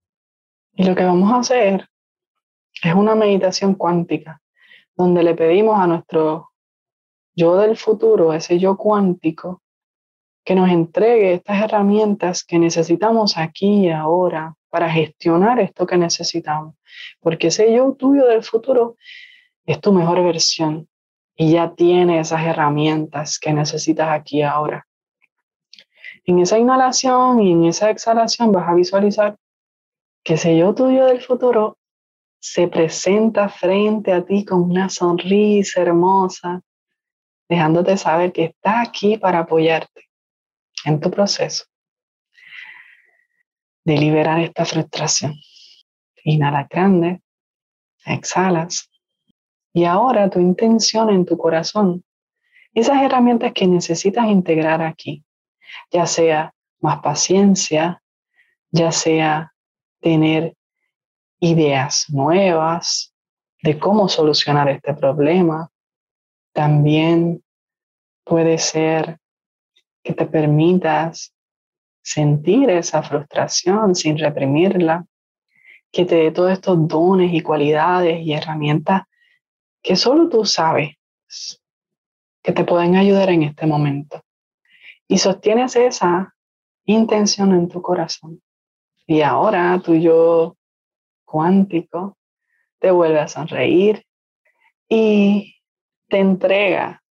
Y 0.74 0.84
lo 0.84 0.96
que 0.96 1.04
vamos 1.04 1.32
a 1.32 1.40
hacer 1.40 1.90
es 2.84 2.94
una 2.94 3.16
meditación 3.16 3.74
cuántica, 3.74 4.42
donde 4.96 5.24
le 5.24 5.36
pedimos 5.36 5.80
a 5.80 5.88
nuestro 5.88 6.52
yo 7.36 7.58
del 7.58 7.78
futuro, 7.78 8.34
ese 8.34 8.58
yo 8.60 8.78
cuántico, 8.78 9.62
que 10.44 10.56
nos 10.56 10.70
entregue 10.70 11.34
estas 11.34 11.62
herramientas 11.62 12.44
que 12.44 12.58
necesitamos 12.58 13.38
aquí 13.38 13.86
y 13.86 13.90
ahora 13.90 14.56
para 14.70 14.90
gestionar 14.90 15.60
esto 15.60 15.86
que 15.86 15.98
necesitamos. 15.98 16.76
Porque 17.20 17.48
ese 17.48 17.74
yo 17.74 17.94
tuyo 17.94 18.26
del 18.26 18.44
futuro 18.44 18.96
es 19.66 19.82
tu 19.82 19.92
mejor 19.92 20.24
versión 20.24 20.88
y 21.38 21.52
ya 21.52 21.76
tiene 21.76 22.20
esas 22.20 22.42
herramientas 22.42 23.38
que 23.38 23.54
necesitas 23.54 24.10
aquí 24.10 24.42
ahora. 24.42 24.88
En 26.26 26.40
esa 26.40 26.58
inhalación 26.58 27.42
y 27.42 27.54
en 27.54 27.66
esa 27.66 27.92
exhalación 27.92 28.52
vas 28.52 28.68
a 28.68 28.74
visualizar 28.74 29.38
que 30.24 30.34
ese 30.34 30.58
yo 30.58 30.74
tuyo 30.74 31.06
del 31.06 31.22
futuro 31.22 31.78
se 32.40 32.68
presenta 32.68 33.50
frente 33.50 34.12
a 34.12 34.26
ti 34.26 34.44
con 34.44 34.64
una 34.64 34.90
sonrisa 34.90 35.82
hermosa, 35.82 36.62
dejándote 37.48 37.96
saber 37.98 38.34
que 38.34 38.46
está 38.46 38.82
aquí 38.82 39.18
para 39.18 39.40
apoyarte 39.40 40.10
en 40.86 41.00
tu 41.00 41.12
proceso 41.12 41.66
de 43.86 43.98
liberar 43.98 44.40
esta 44.40 44.66
frustración. 44.66 45.34
Inhala 46.24 46.68
grande, 46.70 47.22
exhalas. 48.06 48.90
Y 49.78 49.86
ahora 49.86 50.28
tu 50.28 50.40
intención 50.40 51.12
en 51.12 51.24
tu 51.24 51.38
corazón, 51.38 52.04
esas 52.74 53.00
herramientas 53.04 53.54
que 53.54 53.68
necesitas 53.68 54.26
integrar 54.26 54.82
aquí, 54.82 55.24
ya 55.92 56.08
sea 56.08 56.52
más 56.80 56.98
paciencia, 57.02 58.02
ya 58.72 58.92
sea 58.92 59.54
tener 60.02 60.56
ideas 61.40 62.08
nuevas 62.10 63.14
de 63.62 63.78
cómo 63.78 64.10
solucionar 64.10 64.68
este 64.68 64.96
problema. 64.96 65.70
También 66.54 67.44
puede 68.24 68.58
ser 68.58 69.20
que 70.02 70.14
te 70.14 70.26
permitas 70.26 71.36
sentir 72.02 72.72
esa 72.72 73.04
frustración 73.04 73.94
sin 73.94 74.18
reprimirla, 74.18 75.06
que 75.92 76.04
te 76.04 76.16
dé 76.16 76.32
todos 76.32 76.52
estos 76.52 76.88
dones 76.88 77.32
y 77.32 77.42
cualidades 77.42 78.26
y 78.26 78.34
herramientas 78.34 79.04
que 79.82 79.96
solo 79.96 80.30
tú 80.30 80.46
sabes 80.46 80.96
que 82.42 82.52
te 82.52 82.64
pueden 82.64 82.96
ayudar 82.96 83.30
en 83.30 83.44
este 83.44 83.66
momento 83.66 84.24
y 85.08 85.18
sostienes 85.18 85.76
esa 85.76 86.36
intención 86.86 87.54
en 87.54 87.68
tu 87.68 87.82
corazón. 87.82 88.42
Y 89.06 89.22
ahora 89.22 89.80
tu 89.84 89.96
yo 89.96 90.58
cuántico 91.26 92.18
te 92.80 92.92
vuelve 92.92 93.20
a 93.20 93.28
sonreír 93.28 94.06
y 94.90 95.56
te 96.10 96.20
entrega, 96.20 97.04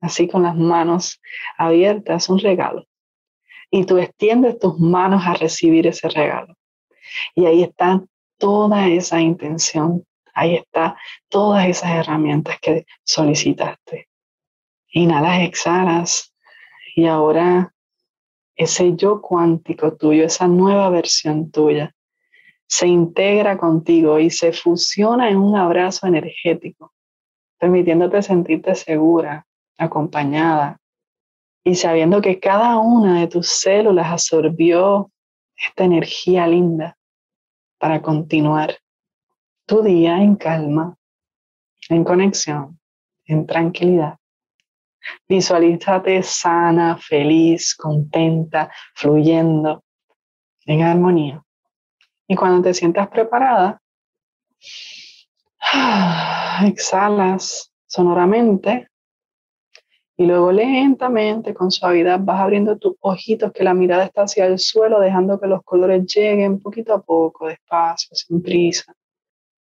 así 0.00 0.28
con 0.28 0.42
las 0.42 0.56
manos 0.56 1.20
abiertas, 1.58 2.28
un 2.28 2.38
regalo. 2.38 2.86
Y 3.70 3.84
tú 3.86 3.98
extiendes 3.98 4.58
tus 4.58 4.78
manos 4.78 5.22
a 5.26 5.34
recibir 5.34 5.86
ese 5.86 6.08
regalo. 6.08 6.54
Y 7.34 7.46
ahí 7.46 7.62
está 7.62 8.02
toda 8.38 8.88
esa 8.88 9.20
intención, 9.20 10.06
ahí 10.34 10.56
está 10.56 10.96
todas 11.28 11.66
esas 11.66 11.90
herramientas 11.90 12.58
que 12.60 12.86
solicitaste. 13.04 14.08
Inhalas, 14.92 15.42
exhalas 15.42 16.34
y 16.94 17.06
ahora 17.06 17.72
ese 18.54 18.94
yo 18.94 19.20
cuántico 19.20 19.96
tuyo, 19.96 20.24
esa 20.24 20.46
nueva 20.46 20.90
versión 20.90 21.50
tuya, 21.50 21.94
se 22.66 22.86
integra 22.86 23.58
contigo 23.58 24.18
y 24.18 24.30
se 24.30 24.52
fusiona 24.52 25.28
en 25.28 25.36
un 25.36 25.56
abrazo 25.56 26.06
energético, 26.06 26.92
permitiéndote 27.58 28.22
sentirte 28.22 28.74
segura, 28.74 29.46
acompañada 29.78 30.78
y 31.64 31.74
sabiendo 31.74 32.20
que 32.20 32.40
cada 32.40 32.78
una 32.78 33.20
de 33.20 33.28
tus 33.28 33.48
células 33.48 34.06
absorbió 34.06 35.10
esta 35.56 35.84
energía 35.84 36.46
linda 36.46 36.96
para 37.78 38.02
continuar 38.02 38.78
tu 39.66 39.82
día 39.82 40.22
en 40.22 40.36
calma, 40.36 40.96
en 41.88 42.04
conexión, 42.04 42.78
en 43.26 43.46
tranquilidad. 43.46 44.18
Visualízate 45.28 46.22
sana, 46.22 46.96
feliz, 46.96 47.74
contenta, 47.74 48.70
fluyendo, 48.94 49.84
en 50.66 50.82
armonía. 50.82 51.42
Y 52.28 52.36
cuando 52.36 52.62
te 52.62 52.74
sientas 52.74 53.08
preparada, 53.08 53.80
exhalas 56.64 57.72
sonoramente 57.86 58.88
y 60.16 60.26
luego 60.26 60.52
lentamente, 60.52 61.54
con 61.54 61.70
suavidad, 61.70 62.20
vas 62.20 62.40
abriendo 62.40 62.76
tus 62.76 62.94
ojitos, 63.00 63.50
que 63.52 63.64
la 63.64 63.74
mirada 63.74 64.04
está 64.04 64.22
hacia 64.22 64.46
el 64.46 64.58
suelo, 64.58 65.00
dejando 65.00 65.40
que 65.40 65.48
los 65.48 65.62
colores 65.64 66.06
lleguen 66.06 66.60
poquito 66.60 66.94
a 66.94 67.02
poco, 67.02 67.48
despacio, 67.48 68.14
sin 68.14 68.42
prisa, 68.42 68.94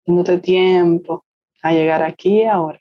dándote 0.06 0.40
tiempo 0.40 1.26
a 1.62 1.72
llegar 1.72 2.04
aquí 2.04 2.42
y 2.42 2.46
ahora. 2.46 2.80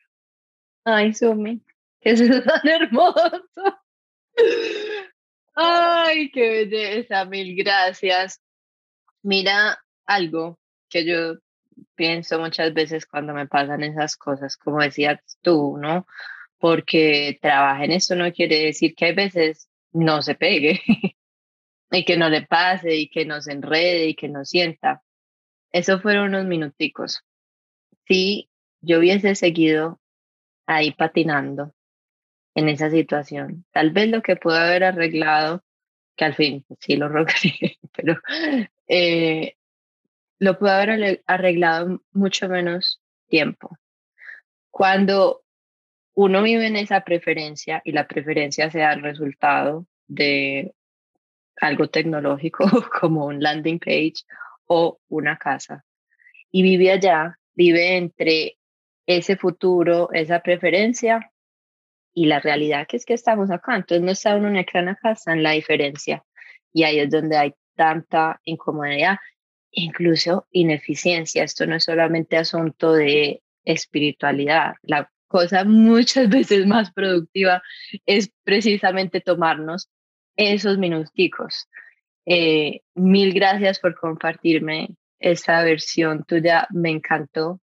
Ay, 0.85 1.15
Sumi, 1.15 1.63
eso 2.01 2.25
es 2.25 2.45
tan 2.45 2.69
hermoso. 2.69 3.45
Ay, 5.55 6.31
qué 6.31 6.49
belleza, 6.49 7.25
mil 7.25 7.57
gracias. 7.57 8.43
Mira, 9.23 9.79
algo 10.07 10.59
que 10.89 11.07
yo 11.07 11.39
pienso 11.95 12.39
muchas 12.39 12.75
veces 12.75 13.07
cuando 13.07 13.33
me 13.33 13.47
pasan 13.47 13.83
esas 13.83 14.17
cosas, 14.17 14.57
como 14.57 14.83
decías 14.83 15.21
tú, 15.43 15.77
¿no? 15.79 16.07
Porque 16.59 17.39
trabajar 17.41 17.85
en 17.85 17.93
eso 17.93 18.15
no 18.15 18.31
quiere 18.33 18.65
decir 18.65 18.95
que 18.95 19.07
hay 19.07 19.15
veces 19.15 19.69
no 19.93 20.23
se 20.23 20.35
pegue 20.35 20.83
y 21.91 22.05
que 22.05 22.17
no 22.17 22.29
le 22.29 22.43
pase 22.43 22.95
y 22.95 23.09
que 23.09 23.25
no 23.25 23.41
se 23.41 23.53
enrede 23.53 24.09
y 24.09 24.15
que 24.15 24.29
no 24.29 24.45
sienta. 24.45 25.03
Eso 25.75 25.99
fueron 25.99 26.29
unos 26.29 26.45
minuticos. 26.45 27.25
Si 28.07 28.49
yo 28.81 29.01
hubiese 29.01 29.35
seguido 29.35 30.01
ahí 30.67 30.93
patinando 30.93 31.75
en 32.55 32.69
esa 32.69 32.91
situación, 32.91 33.65
tal 33.73 33.91
vez 33.91 34.09
lo 34.09 34.23
que 34.23 34.37
puedo 34.37 34.57
haber 34.57 34.85
arreglado, 34.85 35.65
que 36.15 36.27
al 36.27 36.37
fin 36.37 36.65
sí 36.79 36.95
lo 36.95 37.09
logré, 37.11 37.81
pero 37.93 38.21
eh, 38.87 39.57
lo 40.39 40.57
puedo 40.61 40.73
haber 40.75 41.25
arreglado 41.27 42.01
mucho 42.13 42.49
menos 42.49 43.03
tiempo. 43.27 43.77
Cuando 44.71 45.43
uno 46.15 46.41
vive 46.45 46.69
en 46.69 46.77
esa 46.77 47.01
preferencia 47.01 47.83
y 47.85 47.91
la 47.91 48.07
preferencia 48.07 48.71
sea 48.71 48.93
el 48.93 49.03
resultado 49.03 49.89
de 50.07 50.73
algo 51.57 51.89
tecnológico 51.91 52.65
como 53.01 53.27
un 53.27 53.43
landing 53.43 53.81
page 53.81 54.23
o 54.67 54.99
una 55.09 55.39
casa 55.39 55.85
y 56.51 56.63
vive 56.63 56.93
allá, 56.93 57.39
vive 57.55 57.97
entre 57.97 58.59
ese 59.07 59.37
futuro, 59.37 60.11
esa 60.13 60.41
preferencia 60.41 61.33
y 62.15 62.27
la 62.27 62.39
realidad 62.39 62.87
que 62.87 62.97
es 62.97 63.05
que 63.05 63.15
estamos 63.15 63.51
acá. 63.51 63.75
Entonces 63.75 64.03
no 64.05 64.13
está 64.13 64.37
uno 64.37 64.49
en 64.49 64.57
el 64.57 64.89
acá, 64.89 65.13
está 65.13 65.33
en 65.33 65.43
la 65.43 65.51
diferencia. 65.51 66.25
Y 66.73 66.85
ahí 66.85 67.01
es 67.01 67.11
donde 67.11 67.37
hay 67.37 67.55
tanta 67.75 68.41
incomodidad, 68.45 69.19
incluso 69.73 70.47
ineficiencia. 70.53 71.43
Esto 71.43 71.67
no 71.67 71.75
es 71.75 71.85
solamente 71.85 72.37
asunto 72.37 72.93
de 72.93 73.43
espiritualidad. 73.65 74.75
La 74.83 75.11
cosa 75.27 75.65
muchas 75.65 76.29
veces 76.31 76.67
más 76.67 76.93
productiva 76.93 77.63
es 78.07 78.31
precisamente 78.45 79.21
tomarnos 79.21 79.91
esos 80.37 80.79
minuticos. 80.79 81.69
Eh, 82.27 82.81
mil 82.95 83.35
gracias 83.35 83.79
por 83.79 83.95
compartirme 83.95 84.91
esa 85.19 85.63
versión 85.63 86.25
tuya, 86.25 86.67
me 86.71 86.91
encantó. 86.91 87.61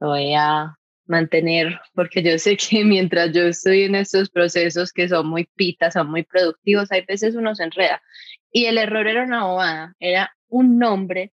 Lo 0.00 0.08
voy 0.08 0.34
a 0.34 0.76
mantener 1.06 1.80
porque 1.94 2.22
yo 2.22 2.38
sé 2.38 2.56
que 2.56 2.84
mientras 2.84 3.32
yo 3.32 3.42
estoy 3.42 3.82
en 3.82 3.94
estos 3.94 4.30
procesos 4.30 4.92
que 4.92 5.08
son 5.08 5.28
muy 5.28 5.44
pitas, 5.54 5.94
son 5.94 6.10
muy 6.10 6.22
productivos, 6.24 6.90
hay 6.92 7.02
veces 7.06 7.34
uno 7.34 7.54
se 7.54 7.64
enreda. 7.64 8.02
Y 8.50 8.66
el 8.66 8.78
error 8.78 9.06
era 9.06 9.24
una 9.24 9.44
bobada, 9.44 9.94
era 9.98 10.34
un 10.48 10.78
nombre 10.78 11.32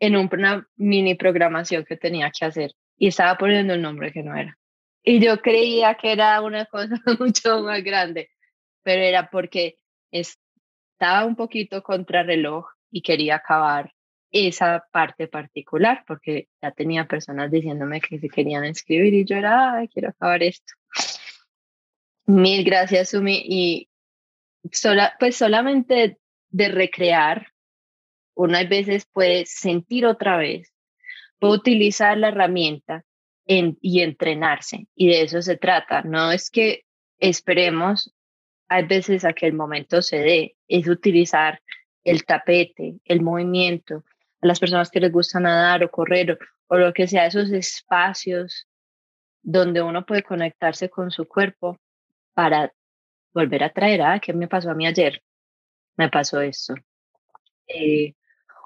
en 0.00 0.16
una 0.16 0.66
mini 0.76 1.14
programación 1.14 1.84
que 1.84 1.96
tenía 1.96 2.30
que 2.30 2.44
hacer 2.44 2.72
y 2.96 3.08
estaba 3.08 3.38
poniendo 3.38 3.74
un 3.74 3.82
nombre 3.82 4.12
que 4.12 4.22
no 4.22 4.36
era. 4.36 4.58
Y 5.04 5.24
yo 5.24 5.40
creía 5.40 5.94
que 5.94 6.12
era 6.12 6.40
una 6.40 6.66
cosa 6.66 6.94
mucho 7.18 7.62
más 7.62 7.82
grande, 7.82 8.30
pero 8.82 9.02
era 9.02 9.30
porque 9.30 9.76
estaba 11.02 11.26
un 11.26 11.34
poquito 11.34 11.82
contrarreloj 11.82 12.64
y 12.92 13.02
quería 13.02 13.34
acabar 13.34 13.92
esa 14.30 14.86
parte 14.92 15.26
particular 15.26 16.04
porque 16.06 16.46
ya 16.62 16.70
tenía 16.70 17.08
personas 17.08 17.50
diciéndome 17.50 18.00
que 18.00 18.20
se 18.20 18.28
querían 18.28 18.64
escribir 18.64 19.12
y 19.12 19.24
yo 19.24 19.34
era, 19.34 19.74
Ay, 19.74 19.88
quiero 19.88 20.10
acabar 20.10 20.44
esto. 20.44 20.74
Mil 22.26 22.62
gracias, 22.62 23.10
Sumi. 23.10 23.42
Y 23.44 23.88
sola, 24.70 25.16
pues 25.18 25.34
solamente 25.34 26.18
de 26.50 26.68
recrear, 26.68 27.48
uno 28.36 28.56
a 28.56 28.62
veces 28.62 29.04
puede 29.12 29.44
sentir 29.44 30.06
otra 30.06 30.36
vez, 30.36 30.72
puede 31.40 31.54
utilizar 31.54 32.16
la 32.16 32.28
herramienta 32.28 33.02
en, 33.44 33.76
y 33.80 34.02
entrenarse. 34.02 34.86
Y 34.94 35.08
de 35.08 35.22
eso 35.22 35.42
se 35.42 35.56
trata. 35.56 36.02
No 36.02 36.30
es 36.30 36.48
que 36.48 36.84
esperemos 37.18 38.14
hay 38.72 38.86
veces 38.86 39.24
a 39.26 39.34
que 39.34 39.46
el 39.46 39.52
momento 39.52 40.00
se 40.00 40.18
dé, 40.18 40.56
es 40.66 40.88
utilizar 40.88 41.60
el 42.04 42.24
tapete, 42.24 42.94
el 43.04 43.20
movimiento, 43.20 44.02
a 44.40 44.46
las 44.46 44.58
personas 44.58 44.90
que 44.90 44.98
les 44.98 45.12
gusta 45.12 45.38
nadar 45.40 45.84
o 45.84 45.90
correr 45.90 46.38
o, 46.68 46.76
lo 46.76 46.92
que 46.94 47.06
sea, 47.06 47.26
esos 47.26 47.50
espacios 47.50 48.66
donde 49.42 49.82
uno 49.82 50.06
puede 50.06 50.22
conectarse 50.22 50.88
con 50.88 51.10
su 51.10 51.28
cuerpo 51.28 51.78
para 52.32 52.72
volver 53.34 53.62
a 53.62 53.72
traer, 53.72 54.00
ah, 54.00 54.18
¿qué 54.18 54.32
me 54.32 54.48
pasó 54.48 54.70
a 54.70 54.74
mí 54.74 54.86
ayer? 54.86 55.22
Me 55.96 56.08
pasó 56.08 56.40
esto. 56.40 56.74
Eh, 57.66 58.14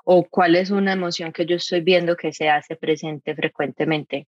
o 0.04 0.24
cuál 0.24 0.54
es 0.54 0.70
una 0.70 0.92
emoción 0.92 1.32
que 1.32 1.46
yo 1.46 1.56
estoy 1.56 1.80
viendo 1.80 2.16
que 2.16 2.32
se 2.32 2.48
hace 2.48 2.76
presente 2.76 3.34
frecuentemente 3.34 4.28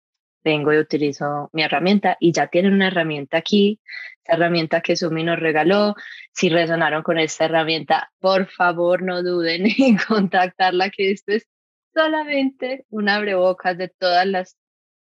vengo 0.45 0.73
y 0.73 0.79
utilizo 0.79 1.51
mi 1.53 1.63
herramienta 1.63 2.17
y 2.21 2.33
ya 2.33 2.49
tienen 2.49 2.75
una 2.75 2.89
herramienta 2.89 3.39
aquí, 3.39 3.81
esta 4.19 4.35
herramienta 4.35 4.81
que 4.81 4.97
Sumi 4.97 5.25
nos 5.25 5.39
regaló. 5.39 5.95
Si 6.33 6.49
resonaron 6.49 7.03
con 7.03 7.19
esta 7.19 7.47
herramienta, 7.47 8.13
por 8.21 8.47
favor 8.47 9.03
no 9.03 9.23
duden 9.23 9.67
en 9.79 9.97
contactarla, 9.97 10.91
que 10.91 11.11
esto 11.11 11.33
es 11.33 11.47
solamente 11.95 12.87
un 12.91 13.09
abrebocas 13.09 13.77
de 13.79 13.89
todas 13.89 14.27
las 14.27 14.57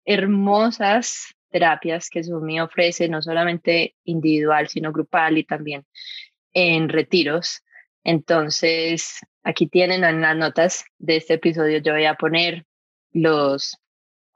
hermosas 0.06 1.36
terapias 1.50 2.10
que 2.10 2.24
Sumi 2.24 2.60
ofrece, 2.60 3.10
no 3.10 3.22
solamente 3.22 3.96
individual, 4.04 4.68
sino 4.68 4.92
grupal 4.92 5.38
y 5.38 5.44
también 5.44 5.86
en 6.54 6.90
retiros. 6.90 7.62
Entonces, 8.04 9.20
aquí 9.44 9.68
tienen 9.68 10.04
en 10.04 10.22
las 10.22 10.36
notas 10.36 10.86
de 10.98 11.18
este 11.18 11.36
episodio, 11.36 11.80
yo 11.80 11.94
voy 11.94 12.06
a 12.06 12.16
poner 12.16 12.66
los 13.12 13.78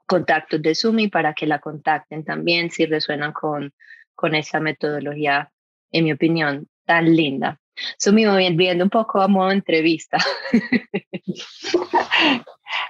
contactos 0.06 0.62
de 0.62 0.74
Sumi 0.74 1.08
para 1.08 1.34
que 1.34 1.46
la 1.46 1.58
contacten 1.58 2.24
también 2.24 2.70
si 2.70 2.86
resuenan 2.86 3.32
con, 3.32 3.72
con 4.14 4.34
esa 4.34 4.60
metodología, 4.60 5.50
en 5.90 6.04
mi 6.04 6.12
opinión, 6.12 6.68
tan 6.84 7.14
linda. 7.14 7.58
Sumi, 7.98 8.24
viendo 8.54 8.84
un 8.84 8.90
poco 8.90 9.20
a 9.20 9.28
modo 9.28 9.50
entrevista. 9.50 10.18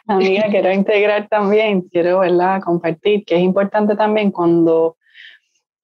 Amiga, 0.06 0.46
quiero 0.48 0.72
integrar 0.72 1.28
también, 1.28 1.82
quiero 1.82 2.20
¿verdad? 2.20 2.60
compartir 2.62 3.24
que 3.24 3.36
es 3.36 3.42
importante 3.42 3.96
también 3.96 4.30
cuando, 4.30 4.96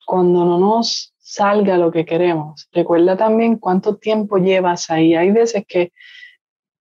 cuando 0.07 0.45
no 0.45 0.59
nos 0.59 1.12
salga 1.18 1.76
lo 1.76 1.91
que 1.91 2.05
queremos. 2.05 2.68
Recuerda 2.72 3.16
también 3.16 3.57
cuánto 3.57 3.97
tiempo 3.97 4.39
llevas 4.39 4.91
ahí. 4.91 5.14
Hay 5.14 5.33
veces 5.33 5.64
que 5.66 5.93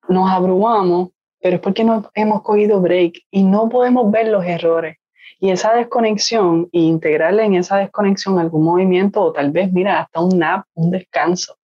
nos 0.08 0.30
abrumamos 0.30 1.10
pero 1.42 1.56
es 1.56 1.62
porque 1.62 1.84
no 1.84 2.10
hemos 2.14 2.42
cogido 2.44 2.80
break 2.80 3.24
y 3.32 3.44
no 3.44 3.70
podemos 3.70 4.12
ver 4.12 4.28
los 4.28 4.46
errores. 4.46 4.98
Y 5.40 5.50
esa 5.50 5.74
desconexión, 5.74 6.70
e 6.72 6.80
integrarle 6.80 7.44
en 7.44 7.56
esa 7.56 7.78
desconexión 7.78 8.38
algún 8.38 8.64
movimiento 8.64 9.22
o 9.22 9.34
tal 9.34 9.52
vez, 9.52 9.74
mira, 9.74 10.02
hasta 10.02 10.22
un 10.22 10.38
nap, 10.38 10.66
un 10.76 10.92
descanso, 10.92 11.58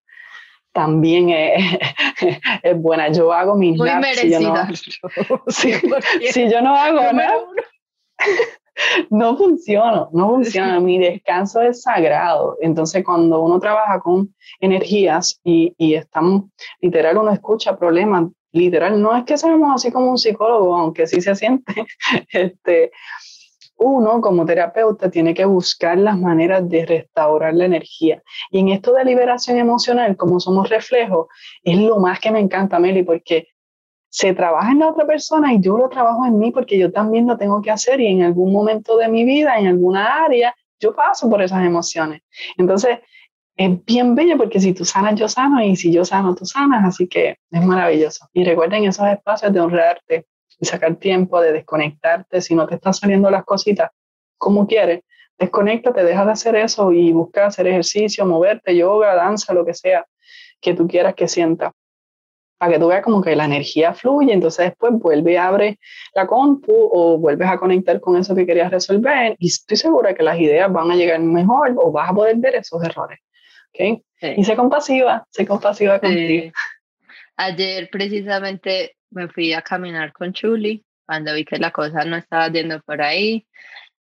también 0.72 1.30
es, 1.30 1.78
es 2.64 2.82
buena. 2.82 3.12
Yo 3.12 3.32
hago 3.32 3.56
mis 3.56 3.78
Muy 3.78 3.90
naps. 3.90 4.20
Si 4.20 4.32
yo, 4.32 4.40
no, 4.40 4.56
si, 6.32 6.50
yo 6.50 6.62
no 6.62 6.76
hago 6.76 7.14
nada, 7.14 7.34
no 9.10 9.38
funciona, 9.38 10.08
no 10.12 10.30
funciona. 10.30 10.80
Mi 10.80 10.98
descanso 10.98 11.62
es 11.62 11.84
sagrado. 11.84 12.58
Entonces, 12.62 13.04
cuando 13.04 13.42
uno 13.42 13.60
trabaja 13.60 14.00
con 14.00 14.34
energías 14.60 15.40
y, 15.44 15.74
y 15.78 15.94
estamos, 15.94 16.46
literal, 16.82 17.18
uno 17.18 17.32
escucha 17.32 17.78
problemas 17.78 18.26
literal, 18.52 19.02
no 19.02 19.16
es 19.16 19.24
que 19.26 19.38
seamos 19.38 19.76
así 19.76 19.92
como 19.92 20.12
un 20.12 20.18
psicólogo, 20.18 20.76
aunque 20.76 21.08
sí 21.08 21.22
se 21.22 21.36
siente, 21.36 21.74
este, 22.32 22.92
uno 23.78 24.22
como 24.22 24.46
terapeuta 24.46 25.10
tiene 25.10 25.34
que 25.34 25.46
buscar 25.46 25.98
las 25.98 26.18
maneras 26.18 26.68
de 26.68 26.86
restaurar 26.86 27.54
la 27.54 27.66
energía. 27.66 28.22
Y 28.52 28.60
en 28.60 28.70
esto 28.70 28.94
de 28.94 29.06
liberación 29.06 29.58
emocional, 29.58 30.18
como 30.18 30.40
somos 30.40 30.70
reflejos, 30.70 31.28
es 31.64 31.78
lo 31.78 32.00
más 32.00 32.20
que 32.20 32.32
me 32.32 32.40
encanta, 32.40 32.80
Meli, 32.80 33.04
porque 33.04 33.50
se 34.10 34.34
trabaja 34.34 34.72
en 34.72 34.80
la 34.80 34.90
otra 34.90 35.06
persona 35.06 35.54
y 35.54 35.62
yo 35.62 35.78
lo 35.78 35.90
trabajo 35.90 36.26
en 36.26 36.40
mí 36.40 36.52
porque 36.52 36.78
yo 36.78 36.92
también 36.92 37.28
lo 37.28 37.38
tengo 37.38 37.62
que 37.62 37.70
hacer 37.70 38.02
y 38.02 38.08
en 38.08 38.24
algún 38.24 38.52
momento 38.52 38.98
de 38.98 39.10
mi 39.10 39.24
vida, 39.26 39.60
en 39.60 39.68
alguna 39.68 40.24
área, 40.24 40.56
yo 40.80 40.96
paso 40.96 41.30
por 41.30 41.42
esas 41.42 41.64
emociones. 41.64 42.22
Entonces, 42.58 43.00
es 43.58 43.84
bien 43.86 44.14
bello 44.14 44.38
porque 44.38 44.60
si 44.60 44.74
tú 44.74 44.86
sanas, 44.86 45.16
yo 45.16 45.28
sano 45.28 45.64
y 45.64 45.76
si 45.76 45.92
yo 45.92 46.06
sano, 46.06 46.36
tú 46.36 46.46
sanas, 46.46 46.86
así 46.86 47.08
que 47.08 47.38
es 47.50 47.66
maravilloso. 47.66 48.30
Y 48.32 48.44
recuerden 48.44 48.86
esos 48.86 49.08
espacios 49.08 49.52
de 49.52 49.60
honrarte, 49.60 50.28
de 50.60 50.68
sacar 50.68 50.96
tiempo, 50.98 51.42
de 51.42 51.54
desconectarte, 51.54 52.40
si 52.42 52.54
no 52.54 52.68
te 52.68 52.76
están 52.76 52.94
saliendo 52.94 53.32
las 53.32 53.44
cositas 53.44 53.90
como 54.38 54.68
quieres, 54.68 55.02
desconéctate, 55.40 56.04
deja 56.04 56.24
de 56.24 56.32
hacer 56.32 56.56
eso 56.56 56.92
y 56.92 57.12
busca 57.12 57.48
hacer 57.48 57.66
ejercicio, 57.66 58.28
moverte, 58.28 58.78
yoga, 58.78 59.16
danza, 59.16 59.54
lo 59.56 59.66
que 59.66 59.74
sea 59.74 60.06
que 60.62 60.76
tú 60.76 60.88
quieras 60.88 61.16
que 61.16 61.28
sientas. 61.28 61.74
Para 62.60 62.74
que 62.74 62.80
tú 62.80 62.88
veas 62.88 63.04
como 63.04 63.22
que 63.22 63.36
la 63.36 63.46
energía 63.46 63.94
fluye, 63.94 64.34
entonces 64.34 64.68
después 64.68 64.94
vuelve 64.94 65.34
y 65.34 65.36
abre 65.36 65.80
la 66.14 66.28
compu 66.28 66.74
o 66.74 67.18
vuelves 67.18 67.48
a 67.50 67.58
conectar 67.58 68.00
con 68.00 68.18
eso 68.18 68.36
que 68.36 68.46
querías 68.46 68.72
resolver 68.72 69.36
y 69.40 69.48
estoy 69.48 69.78
segura 69.78 70.14
que 70.14 70.24
las 70.24 70.40
ideas 70.40 70.72
van 70.72 70.92
a 70.92 70.96
llegar 70.96 71.20
mejor 71.20 71.76
o 71.78 71.92
vas 71.92 72.12
a 72.12 72.14
poder 72.14 72.36
ver 72.38 72.56
esos 72.56 72.84
errores 72.84 73.20
¿ok? 73.74 74.04
Y 74.38 74.44
sé 74.44 74.56
compasiva, 74.56 75.26
sé 75.30 75.46
compasiva 75.46 76.00
contigo. 76.00 76.52
Ayer 77.36 77.90
precisamente 77.92 78.96
me 79.12 79.28
fui 79.28 79.54
a 79.54 79.62
caminar 79.62 80.12
con 80.12 80.34
Chuli 80.34 80.84
cuando 81.06 81.34
vi 81.34 81.46
que 81.46 81.58
la 81.58 81.72
cosa 81.72 82.04
no 82.04 82.18
estaba 82.18 82.50
yendo 82.50 82.82
por 82.82 83.02
ahí. 83.02 83.48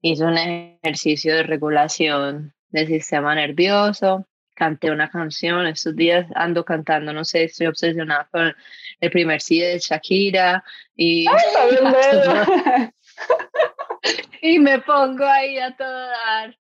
Hice 0.02 0.24
un 0.24 0.36
ejercicio 0.36 1.34
de 1.34 1.42
regulación 1.44 2.54
del 2.68 2.88
sistema 2.88 3.34
nervioso, 3.34 4.26
canté 4.54 4.90
una 4.90 5.11
canción, 5.11 5.66
estos 5.66 5.96
días 5.96 6.26
ando 6.34 6.64
cantando, 6.64 7.12
no 7.12 7.24
sé, 7.24 7.44
estoy 7.44 7.66
obsesionada 7.66 8.28
con 8.30 8.54
el 9.00 9.11
primer 9.11 9.40
sí 9.40 9.61
de 9.61 9.78
Shakira 9.78 10.64
y, 10.96 11.26
y 14.42 14.58
me 14.58 14.80
pongo 14.80 15.24
ahí 15.24 15.58
a 15.58 15.76
todo 15.76 16.06
dar 16.06 16.56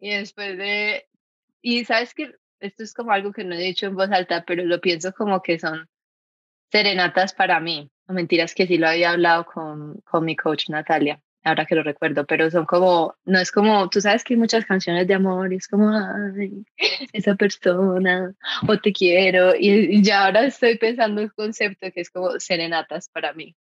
y 0.00 0.10
después 0.10 0.56
de, 0.56 1.06
y 1.62 1.84
sabes 1.84 2.14
que 2.14 2.34
esto 2.60 2.82
es 2.82 2.94
como 2.94 3.12
algo 3.12 3.32
que 3.32 3.44
no 3.44 3.54
he 3.54 3.58
dicho 3.58 3.86
en 3.86 3.96
voz 3.96 4.10
alta, 4.10 4.44
pero 4.46 4.64
lo 4.64 4.80
pienso 4.80 5.12
como 5.12 5.42
que 5.42 5.58
son 5.58 5.88
serenatas 6.70 7.34
para 7.34 7.60
mí. 7.60 7.90
Mentiras 8.06 8.54
que 8.54 8.66
sí 8.66 8.76
lo 8.76 8.88
había 8.88 9.10
hablado 9.10 9.46
con, 9.46 10.00
con 10.00 10.24
mi 10.24 10.36
coach 10.36 10.68
Natalia, 10.68 11.22
ahora 11.44 11.64
que 11.64 11.74
lo 11.74 11.82
recuerdo, 11.82 12.26
pero 12.26 12.50
son 12.50 12.66
como, 12.66 13.14
no 13.24 13.38
es 13.38 13.52
como, 13.52 13.88
tú 13.88 14.00
sabes 14.00 14.24
que 14.24 14.34
hay 14.34 14.40
muchas 14.40 14.64
canciones 14.64 15.06
de 15.06 15.14
amor 15.14 15.52
y 15.52 15.56
es 15.56 15.68
como, 15.68 15.90
ay, 15.90 16.64
esa 17.12 17.34
persona, 17.36 18.34
o 18.66 18.78
te 18.78 18.92
quiero, 18.92 19.54
y, 19.56 20.02
ya 20.02 20.26
ahora 20.26 20.44
estoy 20.44 20.76
pensando 20.76 21.22
un 21.22 21.28
concepto 21.28 21.90
que 21.92 22.00
es 22.00 22.10
como 22.10 22.38
serenatas 22.40 23.08
para 23.08 23.32
mí. 23.32 23.54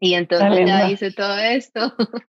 Y 0.00 0.14
entonces 0.14 0.66
ya 0.66 0.90
hice 0.90 1.10
todo 1.12 1.38
esto 1.38 1.94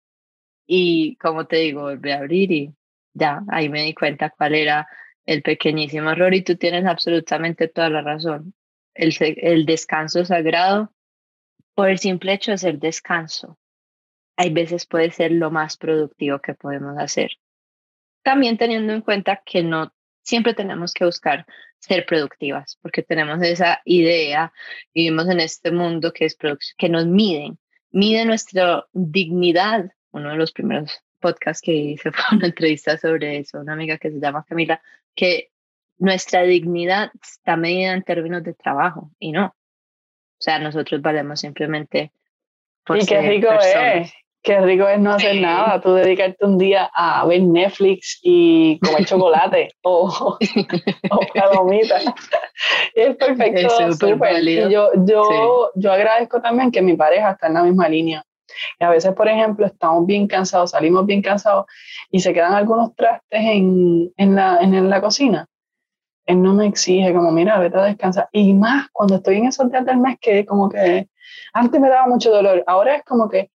y 0.66 1.16
como 1.16 1.46
te 1.46 1.56
digo, 1.56 1.82
volví 1.82 2.10
a 2.10 2.18
abrir 2.18 2.52
y 2.52 2.74
ya, 3.16 3.42
ahí 3.48 3.68
me 3.68 3.82
di 3.82 3.94
cuenta 3.94 4.30
cuál 4.30 4.54
era 4.54 4.86
el 5.24 5.42
pequeñísimo 5.42 6.10
error 6.10 6.34
y 6.34 6.42
tú 6.42 6.56
tienes 6.56 6.84
absolutamente 6.84 7.68
toda 7.68 7.88
la 7.88 8.02
razón. 8.02 8.54
El, 8.94 9.14
el 9.18 9.66
descanso 9.66 10.24
sagrado, 10.24 10.92
por 11.74 11.90
el 11.90 11.98
simple 11.98 12.32
hecho 12.32 12.52
de 12.52 12.58
ser 12.58 12.78
descanso, 12.78 13.58
hay 14.36 14.50
veces 14.52 14.86
puede 14.86 15.10
ser 15.10 15.32
lo 15.32 15.50
más 15.50 15.76
productivo 15.76 16.40
que 16.40 16.54
podemos 16.54 16.96
hacer. 16.98 17.30
También 18.22 18.58
teniendo 18.58 18.92
en 18.92 19.00
cuenta 19.00 19.42
que 19.44 19.62
no 19.62 19.92
siempre 20.22 20.54
tenemos 20.54 20.92
que 20.92 21.04
buscar 21.04 21.46
ser 21.78 22.04
productivas, 22.04 22.78
porque 22.82 23.02
tenemos 23.02 23.42
esa 23.42 23.80
idea, 23.84 24.52
vivimos 24.92 25.28
en 25.28 25.40
este 25.40 25.70
mundo 25.70 26.12
que, 26.12 26.26
es 26.26 26.36
que 26.76 26.88
nos 26.88 27.06
miden, 27.06 27.58
mide 27.90 28.24
nuestra 28.24 28.86
dignidad. 28.92 29.90
Uno 30.10 30.30
de 30.30 30.36
los 30.36 30.52
primeros 30.52 31.02
podcasts 31.26 31.60
que 31.60 31.72
hice 31.72 32.12
fue 32.12 32.36
una 32.36 32.46
entrevista 32.46 32.96
sobre 32.96 33.38
eso, 33.38 33.60
una 33.60 33.72
amiga 33.72 33.98
que 33.98 34.10
se 34.10 34.20
llama 34.20 34.44
Camila, 34.48 34.80
que 35.14 35.50
nuestra 35.98 36.42
dignidad 36.42 37.10
está 37.22 37.56
medida 37.56 37.92
en 37.92 38.02
términos 38.02 38.44
de 38.44 38.54
trabajo 38.54 39.10
y 39.18 39.32
no. 39.32 39.46
O 39.46 40.42
sea, 40.42 40.58
nosotros 40.58 41.00
valemos 41.00 41.40
simplemente 41.40 42.12
por 42.84 42.98
y 42.98 43.06
qué 43.06 43.20
rico 43.22 43.48
es, 43.50 44.12
qué 44.42 44.60
rico 44.60 44.86
es 44.86 45.00
no 45.00 45.12
hacer 45.12 45.40
nada, 45.40 45.80
tú 45.80 45.94
dedicarte 45.94 46.44
un 46.44 46.58
día 46.58 46.90
a 46.94 47.26
ver 47.26 47.40
Netflix 47.42 48.20
y 48.22 48.78
comer 48.80 49.04
chocolate 49.06 49.70
o, 49.82 50.38
o 51.10 51.20
palomitas. 51.34 52.04
es 52.94 53.16
perfecto, 53.16 53.80
es 53.80 53.98
súper. 53.98 54.46
Y 54.46 54.70
yo, 54.70 54.90
yo, 55.06 55.72
yo 55.74 55.92
agradezco 55.92 56.40
también 56.40 56.70
que 56.70 56.82
mi 56.82 56.94
pareja 56.94 57.32
está 57.32 57.48
en 57.48 57.54
la 57.54 57.62
misma 57.62 57.88
línea. 57.88 58.24
Y 58.80 58.84
a 58.84 58.90
veces, 58.90 59.14
por 59.14 59.28
ejemplo, 59.28 59.66
estamos 59.66 60.06
bien 60.06 60.26
cansados, 60.26 60.70
salimos 60.70 61.06
bien 61.06 61.22
cansados 61.22 61.66
y 62.10 62.20
se 62.20 62.32
quedan 62.32 62.54
algunos 62.54 62.94
trastes 62.94 63.40
en, 63.40 64.12
en, 64.16 64.34
la, 64.34 64.58
en 64.60 64.88
la 64.88 65.00
cocina. 65.00 65.46
Él 66.26 66.42
no 66.42 66.54
me 66.54 66.66
exige 66.66 67.12
como, 67.12 67.30
mira, 67.30 67.58
vete 67.58 67.78
a 67.78 67.84
descansar. 67.84 68.28
Y 68.32 68.52
más 68.52 68.88
cuando 68.92 69.16
estoy 69.16 69.36
en 69.36 69.46
esos 69.46 69.70
días 69.70 69.86
del 69.86 69.98
mes 69.98 70.16
que 70.20 70.44
como 70.44 70.68
que 70.68 71.08
antes 71.52 71.80
me 71.80 71.88
daba 71.88 72.06
mucho 72.08 72.30
dolor, 72.30 72.64
ahora 72.66 72.96
es 72.96 73.04
como 73.04 73.28
que 73.28 73.50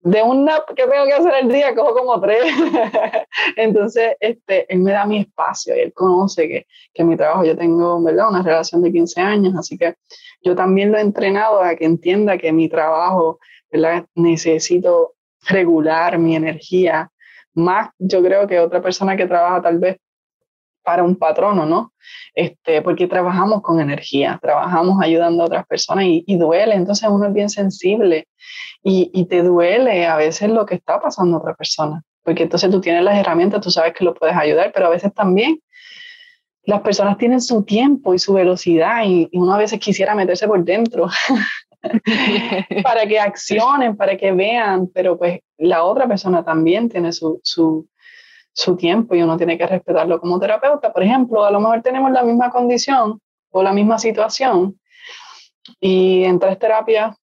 de 0.00 0.22
un 0.22 0.44
nap 0.44 0.68
que 0.74 0.86
tengo 0.86 1.04
que 1.06 1.12
hacer 1.12 1.34
el 1.42 1.48
día, 1.48 1.74
cojo 1.74 1.94
como 1.94 2.20
tres. 2.20 2.42
Entonces, 3.56 4.16
este, 4.20 4.72
él 4.72 4.80
me 4.80 4.92
da 4.92 5.04
mi 5.04 5.18
espacio 5.18 5.76
y 5.76 5.80
él 5.80 5.92
conoce 5.92 6.48
que, 6.48 6.66
que 6.94 7.04
mi 7.04 7.16
trabajo, 7.16 7.44
yo 7.44 7.56
tengo, 7.56 8.02
¿verdad? 8.02 8.28
Una 8.28 8.42
relación 8.42 8.82
de 8.82 8.92
15 8.92 9.20
años, 9.20 9.54
así 9.58 9.76
que 9.76 9.96
yo 10.42 10.54
también 10.54 10.92
lo 10.92 10.98
he 10.98 11.00
entrenado 11.00 11.60
a 11.60 11.74
que 11.74 11.84
entienda 11.84 12.38
que 12.38 12.52
mi 12.52 12.68
trabajo 12.68 13.38
Necesito 14.14 15.14
regular 15.48 16.18
mi 16.18 16.36
energía, 16.36 17.10
más 17.54 17.90
yo 17.98 18.22
creo 18.22 18.46
que 18.46 18.60
otra 18.60 18.80
persona 18.82 19.16
que 19.16 19.26
trabaja 19.26 19.62
tal 19.62 19.78
vez 19.78 19.98
para 20.82 21.02
un 21.02 21.16
patrono, 21.16 21.66
¿no? 21.66 21.92
Este, 22.34 22.80
porque 22.80 23.06
trabajamos 23.06 23.60
con 23.60 23.78
energía, 23.78 24.38
trabajamos 24.40 24.98
ayudando 25.02 25.42
a 25.42 25.46
otras 25.46 25.66
personas 25.66 26.06
y, 26.06 26.36
duele, 26.38 26.74
entonces 26.74 27.08
uno 27.10 27.26
es 27.26 27.34
bien 27.34 27.50
sensible 27.50 28.26
y, 28.82 29.10
y, 29.12 29.26
te 29.26 29.42
duele 29.42 30.06
a 30.06 30.16
veces 30.16 30.48
lo 30.48 30.64
que 30.64 30.76
está 30.76 30.98
pasando 30.98 31.36
a 31.36 31.40
otra 31.40 31.54
persona, 31.54 32.02
porque 32.22 32.44
entonces 32.44 32.70
tú 32.70 32.80
tienes 32.80 33.02
las 33.02 33.18
herramientas, 33.18 33.60
tú 33.60 33.70
sabes 33.70 33.92
que 33.92 34.04
lo 34.04 34.14
puedes 34.14 34.34
ayudar, 34.34 34.72
pero 34.72 34.86
a 34.86 34.90
veces 34.90 35.12
también 35.12 35.60
las 36.62 36.80
personas 36.80 37.18
tienen 37.18 37.42
su 37.42 37.64
tiempo 37.64 38.14
y 38.14 38.18
su 38.18 38.32
velocidad 38.32 39.04
y, 39.04 39.28
y 39.30 39.38
uno 39.38 39.52
a 39.52 39.58
veces 39.58 39.78
quisiera 39.78 40.14
meterse 40.14 40.46
por 40.46 40.64
dentro 40.64 41.08
para 42.82 43.06
que 43.06 43.18
accionen, 43.18 43.96
para 43.96 44.16
que 44.16 44.32
vean, 44.32 44.88
pero 44.88 45.18
pues 45.18 45.40
la 45.56 45.84
otra 45.84 46.06
persona 46.06 46.44
también 46.44 46.88
tiene 46.88 47.12
su, 47.12 47.40
su, 47.42 47.88
su 48.52 48.76
tiempo 48.76 49.14
y 49.14 49.22
uno 49.22 49.36
tiene 49.36 49.58
que 49.58 49.66
respetarlo 49.66 50.20
como 50.20 50.38
terapeuta. 50.38 50.92
Por 50.92 51.02
ejemplo, 51.02 51.44
a 51.44 51.50
lo 51.50 51.60
mejor 51.60 51.82
tenemos 51.82 52.10
la 52.10 52.22
misma 52.22 52.50
condición 52.50 53.20
o 53.50 53.62
la 53.62 53.72
misma 53.72 53.98
situación 53.98 54.78
y 55.80 56.24
en 56.24 56.38
tres 56.38 56.58
terapias 56.58 57.16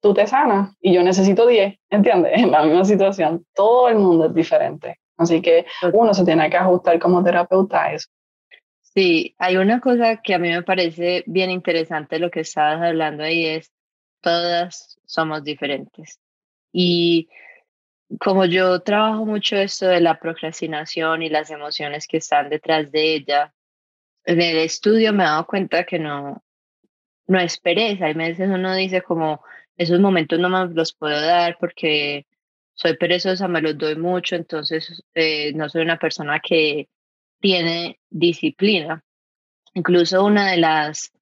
tú 0.00 0.14
te 0.14 0.26
sanas 0.26 0.74
y 0.80 0.94
yo 0.94 1.02
necesito 1.02 1.46
diez, 1.46 1.78
¿entiendes? 1.90 2.32
En 2.36 2.50
la 2.50 2.62
misma 2.64 2.84
situación, 2.84 3.44
todo 3.54 3.88
el 3.88 3.96
mundo 3.96 4.26
es 4.26 4.34
diferente. 4.34 4.98
Así 5.16 5.42
que 5.42 5.66
uno 5.92 6.14
se 6.14 6.24
tiene 6.24 6.48
que 6.48 6.56
ajustar 6.56 6.98
como 7.00 7.24
terapeuta 7.24 7.84
a 7.84 7.92
eso. 7.94 8.08
Sí, 8.80 9.34
hay 9.38 9.56
una 9.56 9.80
cosa 9.80 10.16
que 10.16 10.34
a 10.34 10.38
mí 10.38 10.48
me 10.48 10.62
parece 10.62 11.24
bien 11.26 11.50
interesante 11.50 12.18
lo 12.18 12.30
que 12.30 12.40
estabas 12.40 12.82
hablando 12.82 13.24
ahí 13.24 13.44
es, 13.44 13.72
todas 14.20 14.98
somos 15.06 15.44
diferentes. 15.44 16.20
Y 16.72 17.28
como 18.20 18.44
yo 18.46 18.80
trabajo 18.80 19.24
mucho 19.26 19.56
esto 19.56 19.86
de 19.86 20.00
la 20.00 20.18
procrastinación 20.18 21.22
y 21.22 21.28
las 21.28 21.50
emociones 21.50 22.06
que 22.06 22.18
están 22.18 22.48
detrás 22.48 22.90
de 22.90 23.14
ella, 23.14 23.54
en 24.24 24.40
el 24.40 24.58
estudio 24.58 25.12
me 25.12 25.24
he 25.24 25.26
dado 25.26 25.46
cuenta 25.46 25.84
que 25.84 25.98
no, 25.98 26.42
no 27.26 27.38
es 27.38 27.58
pereza. 27.58 28.06
Hay 28.06 28.14
veces 28.14 28.48
uno 28.48 28.74
dice 28.74 29.02
como, 29.02 29.42
esos 29.76 30.00
momentos 30.00 30.38
no 30.38 30.48
me 30.48 30.74
los 30.74 30.92
puedo 30.92 31.20
dar 31.20 31.56
porque 31.58 32.26
soy 32.74 32.96
perezosa, 32.96 33.48
me 33.48 33.62
los 33.62 33.76
doy 33.78 33.96
mucho, 33.96 34.36
entonces 34.36 35.02
eh, 35.14 35.52
no 35.54 35.68
soy 35.68 35.82
una 35.82 35.98
persona 35.98 36.40
que 36.40 36.88
tiene 37.40 38.00
disciplina. 38.10 39.04
Incluso 39.74 40.24
una 40.24 40.50
de 40.50 40.56
las 40.58 41.12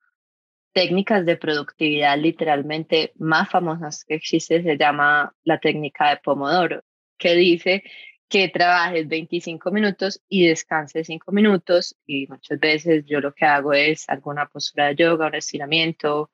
técnicas 0.77 1.25
de 1.25 1.39
productividad 1.39 2.19
literalmente 2.19 3.15
más 3.17 3.49
famosas 3.49 4.05
que 4.05 4.17
existe 4.17 4.63
se 4.63 4.77
llama 4.77 5.35
la 5.43 5.59
técnica 5.59 6.11
de 6.11 6.19
Pomodoro, 6.19 6.83
que 7.17 7.35
dice 7.35 7.83
que 8.29 8.51
trabajes 8.51 9.09
25 9.09 9.71
minutos 9.71 10.21
y 10.29 10.47
descanses 10.49 11.07
5 11.07 11.33
minutos 11.33 11.97
y 12.05 12.27
muchas 12.27 12.61
veces 12.61 13.07
yo 13.07 13.23
lo 13.23 13.33
que 13.33 13.47
hago 13.47 13.73
es 13.73 14.07
alguna 14.11 14.49
postura 14.49 14.89
de 14.89 14.97
yoga, 14.97 15.29
un 15.29 15.37
estiramiento, 15.37 16.31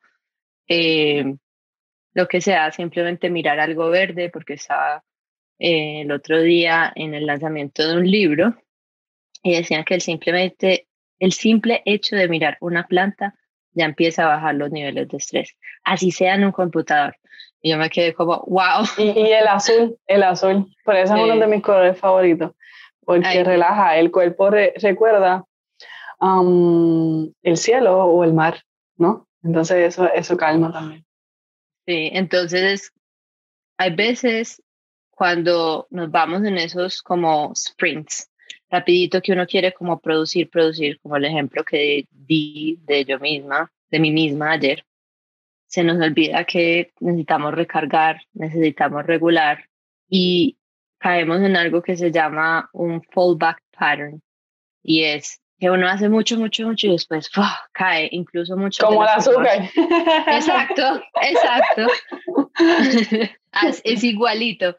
eh, 0.67 1.37
lo 2.13 2.27
que 2.27 2.41
sea, 2.41 2.73
simplemente 2.73 3.31
mirar 3.31 3.61
algo 3.61 3.91
verde 3.91 4.29
porque 4.29 4.55
estaba 4.55 5.05
eh, 5.61 6.01
el 6.01 6.11
otro 6.11 6.43
día 6.43 6.93
en 6.97 7.15
el 7.15 7.27
lanzamiento 7.27 7.87
de 7.87 7.97
un 7.97 8.11
libro 8.11 8.57
y 9.41 9.55
decían 9.55 9.85
que 9.85 9.95
el 9.95 10.01
simplemente 10.01 10.89
el 11.21 11.31
simple 11.31 11.83
hecho 11.85 12.17
de 12.17 12.27
mirar 12.27 12.57
una 12.61 12.89
planta 12.89 13.37
ya 13.75 13.85
empieza 13.85 14.25
a 14.25 14.37
bajar 14.37 14.55
los 14.55 14.71
niveles 14.71 15.09
de 15.09 15.17
estrés, 15.17 15.57
así 15.85 16.11
sea 16.11 16.35
en 16.35 16.45
un 16.45 16.53
computador. 16.53 17.17
Y 17.61 17.71
yo 17.71 17.79
me 17.79 17.91
quedé 17.91 18.13
como, 18.13 18.43
wow. 18.47 18.85
Y, 18.99 19.31
el 19.31 19.47
azul, 19.47 19.97
el 20.07 20.23
azul, 20.25 20.67
por 20.85 20.97
eso 20.97 21.15
es 21.15 21.23
uno 21.23 21.37
de 21.37 21.47
mis 21.47 21.63
colores 21.63 21.99
favoritos, 21.99 22.53
porque 23.05 23.45
relaja, 23.45 23.97
el 23.97 24.11
cuerpo 24.11 24.51
recuerda 24.51 25.45
um, 26.21 27.33
el 27.43 27.57
cielo 27.57 28.05
o 28.05 28.25
el 28.25 28.33
mar, 28.33 28.63
¿no? 28.97 29.29
Entonces 29.43 29.95
eso, 29.95 30.13
eso 30.13 30.37
calma 30.37 30.73
también. 30.73 31.05
Sí, 31.87 32.11
entonces 32.13 32.93
hay 33.77 33.95
veces 33.95 34.63
cuando 35.11 35.87
nos 35.91 36.11
vamos 36.11 36.45
en 36.45 36.59
esos 36.59 37.03
como 37.03 37.55
sprints, 37.55 38.31
rapidito 38.73 39.21
que 39.21 39.33
uno 39.33 39.47
quiere 39.47 39.73
como 39.75 40.01
producir, 40.01 40.49
producir, 40.49 40.99
como 41.01 41.17
el 41.17 41.27
ejemplo 41.27 41.63
que 41.63 42.07
di 42.11 42.79
de 42.85 43.05
yo 43.05 43.21
misma, 43.21 43.71
de 43.91 44.01
mí 44.01 44.11
misma 44.11 44.53
ayer, 44.53 44.85
se 45.67 45.85
nos 45.85 46.01
olvida 46.01 46.45
que 46.45 46.93
necesitamos 47.01 47.53
recargar, 47.53 48.23
necesitamos 48.33 49.05
regular 49.05 49.69
y 50.09 50.57
caemos 50.99 51.43
en 51.43 51.57
algo 51.57 51.83
que 51.83 51.97
se 51.97 52.11
llama 52.11 52.71
un 52.73 53.03
fallback 53.03 53.63
pattern 53.79 54.23
y 54.83 55.05
es 55.05 55.41
que 55.59 55.71
uno 55.71 55.87
hace 55.87 56.09
mucho, 56.09 56.39
mucho, 56.39 56.67
mucho 56.67 56.87
y 56.87 56.93
después 56.93 57.31
cae, 57.73 58.09
incluso 58.11 58.57
mucho. 58.57 58.85
Como 58.87 59.03
el 59.03 59.09
azúcar. 59.11 59.71
Exacto, 60.27 61.03
exacto. 61.21 61.87
es 63.85 64.03
igualito. 64.03 64.77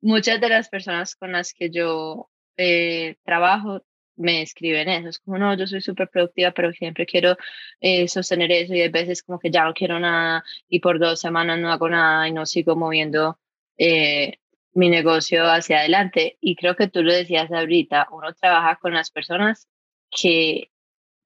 Muchas 0.00 0.40
de 0.40 0.48
las 0.48 0.68
personas 0.68 1.14
con 1.14 1.32
las 1.32 1.52
que 1.52 1.70
yo 1.70 2.28
eh, 2.56 3.16
trabajo 3.24 3.82
me 4.16 4.42
escriben 4.42 4.88
eso, 4.88 5.08
es 5.08 5.18
como, 5.18 5.38
no, 5.38 5.56
yo 5.56 5.66
soy 5.66 5.80
súper 5.80 6.08
productiva, 6.08 6.52
pero 6.52 6.72
siempre 6.72 7.06
quiero 7.06 7.36
eh, 7.80 8.08
sostener 8.08 8.52
eso 8.52 8.74
y 8.74 8.82
a 8.82 8.88
veces 8.90 9.22
como 9.22 9.38
que 9.38 9.50
ya 9.50 9.64
no 9.64 9.74
quiero 9.74 9.98
nada 9.98 10.44
y 10.68 10.80
por 10.80 10.98
dos 10.98 11.20
semanas 11.20 11.58
no 11.58 11.72
hago 11.72 11.88
nada 11.88 12.28
y 12.28 12.32
no 12.32 12.46
sigo 12.46 12.76
moviendo 12.76 13.38
eh, 13.76 14.38
mi 14.72 14.88
negocio 14.88 15.44
hacia 15.50 15.80
adelante. 15.80 16.38
Y 16.40 16.56
creo 16.56 16.76
que 16.76 16.88
tú 16.88 17.02
lo 17.02 17.12
decías 17.12 17.50
ahorita, 17.52 18.08
uno 18.12 18.32
trabaja 18.34 18.76
con 18.76 18.94
las 18.94 19.10
personas 19.10 19.68
que 20.10 20.70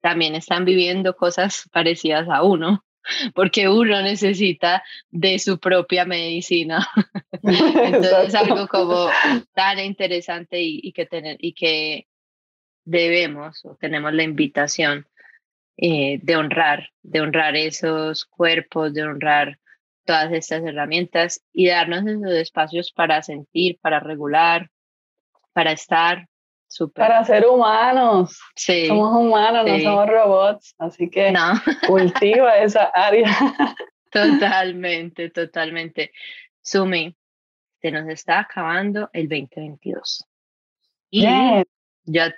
también 0.01 0.35
están 0.35 0.65
viviendo 0.65 1.17
cosas 1.17 1.69
parecidas 1.73 2.29
a 2.29 2.43
uno, 2.43 2.85
porque 3.35 3.69
uno 3.69 4.03
necesita 4.03 4.83
de 5.11 5.39
su 5.39 5.59
propia 5.59 6.05
medicina. 6.05 6.87
Entonces 7.43 8.29
es 8.29 8.35
algo 8.35 8.67
como 8.69 9.09
tan 9.55 9.79
interesante 9.79 10.61
y, 10.61 10.93
que 10.93 11.07
tener, 11.07 11.37
y 11.41 11.53
que 11.53 12.07
debemos 12.85 13.65
o 13.65 13.77
tenemos 13.77 14.13
la 14.13 14.23
invitación 14.23 15.07
eh, 15.77 16.19
de 16.23 16.37
honrar, 16.37 16.91
de 17.03 17.21
honrar 17.21 17.57
esos 17.57 18.25
cuerpos, 18.25 18.95
de 18.95 19.05
honrar 19.05 19.59
todas 20.05 20.33
estas 20.33 20.65
herramientas 20.65 21.45
y 21.53 21.69
darnos 21.69 22.07
esos 22.07 22.33
espacios 22.33 22.93
para 22.93 23.23
sentir, 23.23 23.79
para 23.81 24.01
regular, 24.01 24.71
para 25.53 25.73
estar, 25.73 26.29
para 26.95 27.25
ser 27.25 27.47
humanos. 27.47 28.39
Sí. 28.55 28.87
Somos 28.87 29.17
humanos, 29.17 29.67
no 29.67 29.79
somos 29.81 30.07
robots. 30.07 30.75
Así 30.79 31.09
que 31.11 31.31
no. 31.33 31.53
cultiva 31.87 32.57
esa 32.59 32.85
área. 32.95 33.37
Totalmente, 34.11 35.31
totalmente. 35.31 36.13
Sumi, 36.63 37.15
se 37.81 37.91
nos 37.91 38.09
está 38.09 38.41
acabando 38.41 39.09
el 39.13 39.29
2022. 39.29 40.25
Y 41.11 41.23
ya 42.05 42.35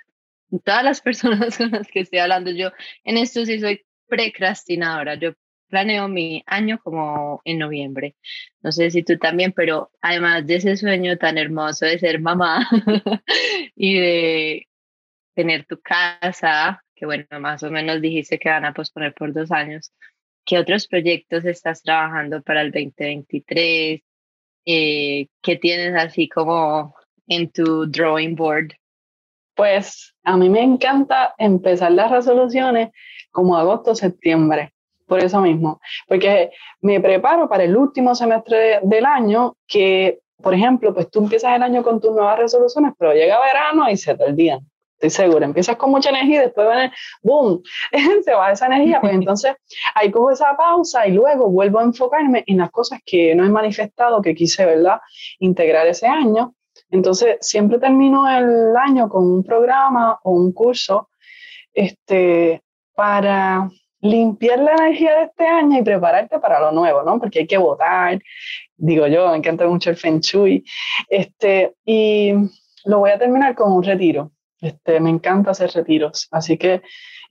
todas 0.63 0.83
las 0.83 1.01
personas 1.01 1.57
con 1.57 1.71
las 1.71 1.87
que 1.87 2.01
estoy 2.01 2.19
hablando, 2.19 2.51
yo 2.51 2.71
en 3.03 3.17
esto 3.17 3.45
sí 3.45 3.59
soy 3.59 3.85
precrastinadora. 4.07 5.15
Yo 5.15 5.33
planeo 5.71 6.07
mi 6.07 6.43
año 6.45 6.79
como 6.83 7.41
en 7.45 7.57
noviembre. 7.57 8.15
No 8.61 8.71
sé 8.71 8.91
si 8.91 9.03
tú 9.03 9.17
también, 9.17 9.53
pero 9.53 9.91
además 10.01 10.45
de 10.45 10.55
ese 10.55 10.77
sueño 10.77 11.17
tan 11.17 11.37
hermoso 11.39 11.85
de 11.85 11.97
ser 11.97 12.19
mamá 12.19 12.69
y 13.75 13.99
de 13.99 14.67
tener 15.33 15.65
tu 15.65 15.81
casa, 15.81 16.83
que 16.93 17.05
bueno, 17.05 17.25
más 17.39 17.63
o 17.63 17.71
menos 17.71 18.01
dijiste 18.01 18.37
que 18.37 18.49
van 18.49 18.65
a 18.65 18.73
posponer 18.73 19.13
por 19.13 19.33
dos 19.33 19.51
años, 19.51 19.91
¿qué 20.45 20.59
otros 20.59 20.87
proyectos 20.87 21.45
estás 21.45 21.81
trabajando 21.81 22.43
para 22.43 22.61
el 22.61 22.71
2023? 22.71 24.01
Eh, 24.65 25.27
¿Qué 25.41 25.55
tienes 25.55 25.95
así 25.95 26.29
como 26.29 26.93
en 27.27 27.49
tu 27.49 27.89
drawing 27.89 28.35
board? 28.35 28.73
Pues 29.55 30.13
a 30.23 30.37
mí 30.37 30.49
me 30.49 30.61
encanta 30.61 31.33
empezar 31.37 31.91
las 31.91 32.11
resoluciones 32.11 32.89
como 33.31 33.57
agosto, 33.57 33.95
septiembre 33.95 34.73
por 35.11 35.21
eso 35.21 35.41
mismo, 35.41 35.81
porque 36.07 36.51
me 36.79 37.01
preparo 37.01 37.49
para 37.49 37.65
el 37.65 37.75
último 37.75 38.15
semestre 38.15 38.79
del 38.81 39.05
año 39.05 39.57
que, 39.67 40.21
por 40.41 40.53
ejemplo, 40.53 40.93
pues 40.93 41.11
tú 41.11 41.19
empiezas 41.19 41.53
el 41.53 41.63
año 41.63 41.83
con 41.83 41.99
tus 41.99 42.11
nuevas 42.11 42.39
resoluciones, 42.39 42.93
pero 42.97 43.11
llega 43.11 43.37
verano 43.41 43.89
y 43.89 43.97
se 43.97 44.15
te 44.15 44.23
olvidan. 44.23 44.61
Estoy 44.93 45.09
segura, 45.09 45.45
empiezas 45.45 45.75
con 45.75 45.91
mucha 45.91 46.11
energía 46.11 46.37
y 46.37 46.43
después 46.45 46.65
viene, 46.65 46.93
boom, 47.21 47.61
se 48.23 48.33
va 48.33 48.53
esa 48.53 48.67
energía, 48.67 49.01
pues 49.01 49.11
entonces 49.21 49.53
ahí 49.95 50.09
cojo 50.11 50.31
esa 50.31 50.55
pausa 50.55 51.05
y 51.05 51.11
luego 51.11 51.49
vuelvo 51.49 51.79
a 51.79 51.83
enfocarme 51.83 52.45
en 52.47 52.59
las 52.59 52.71
cosas 52.71 53.01
que 53.05 53.35
no 53.35 53.43
he 53.43 53.49
manifestado, 53.49 54.21
que 54.21 54.33
quise, 54.33 54.65
¿verdad?, 54.65 55.01
integrar 55.39 55.87
ese 55.87 56.07
año. 56.07 56.55
Entonces, 56.89 57.35
siempre 57.41 57.79
termino 57.79 58.29
el 58.29 58.77
año 58.77 59.09
con 59.09 59.29
un 59.29 59.43
programa 59.43 60.17
o 60.23 60.31
un 60.31 60.53
curso 60.53 61.09
este, 61.73 62.61
para 62.95 63.69
limpiar 64.01 64.59
la 64.59 64.73
energía 64.73 65.15
de 65.15 65.23
este 65.25 65.47
año 65.47 65.79
y 65.79 65.83
prepararte 65.83 66.39
para 66.39 66.59
lo 66.59 66.71
nuevo, 66.71 67.03
¿no? 67.03 67.19
Porque 67.19 67.39
hay 67.39 67.47
que 67.47 67.57
votar, 67.57 68.19
digo 68.75 69.07
yo, 69.07 69.29
me 69.29 69.37
encanta 69.37 69.67
mucho 69.67 69.89
el 69.89 69.97
Feng 69.97 70.19
Shui, 70.19 70.63
este, 71.07 71.75
y 71.85 72.33
lo 72.85 72.99
voy 72.99 73.11
a 73.11 73.19
terminar 73.19 73.55
con 73.55 73.71
un 73.71 73.83
retiro. 73.83 74.31
Este, 74.59 74.99
me 74.99 75.09
encanta 75.09 75.51
hacer 75.51 75.71
retiros, 75.71 76.27
así 76.31 76.57
que 76.57 76.81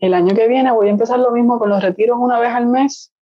el 0.00 0.14
año 0.14 0.34
que 0.34 0.48
viene 0.48 0.72
voy 0.72 0.88
a 0.88 0.90
empezar 0.90 1.18
lo 1.18 1.30
mismo 1.30 1.58
con 1.58 1.68
los 1.68 1.82
retiros 1.82 2.18
una 2.18 2.40
vez 2.40 2.50
al 2.50 2.66
mes 2.66 3.12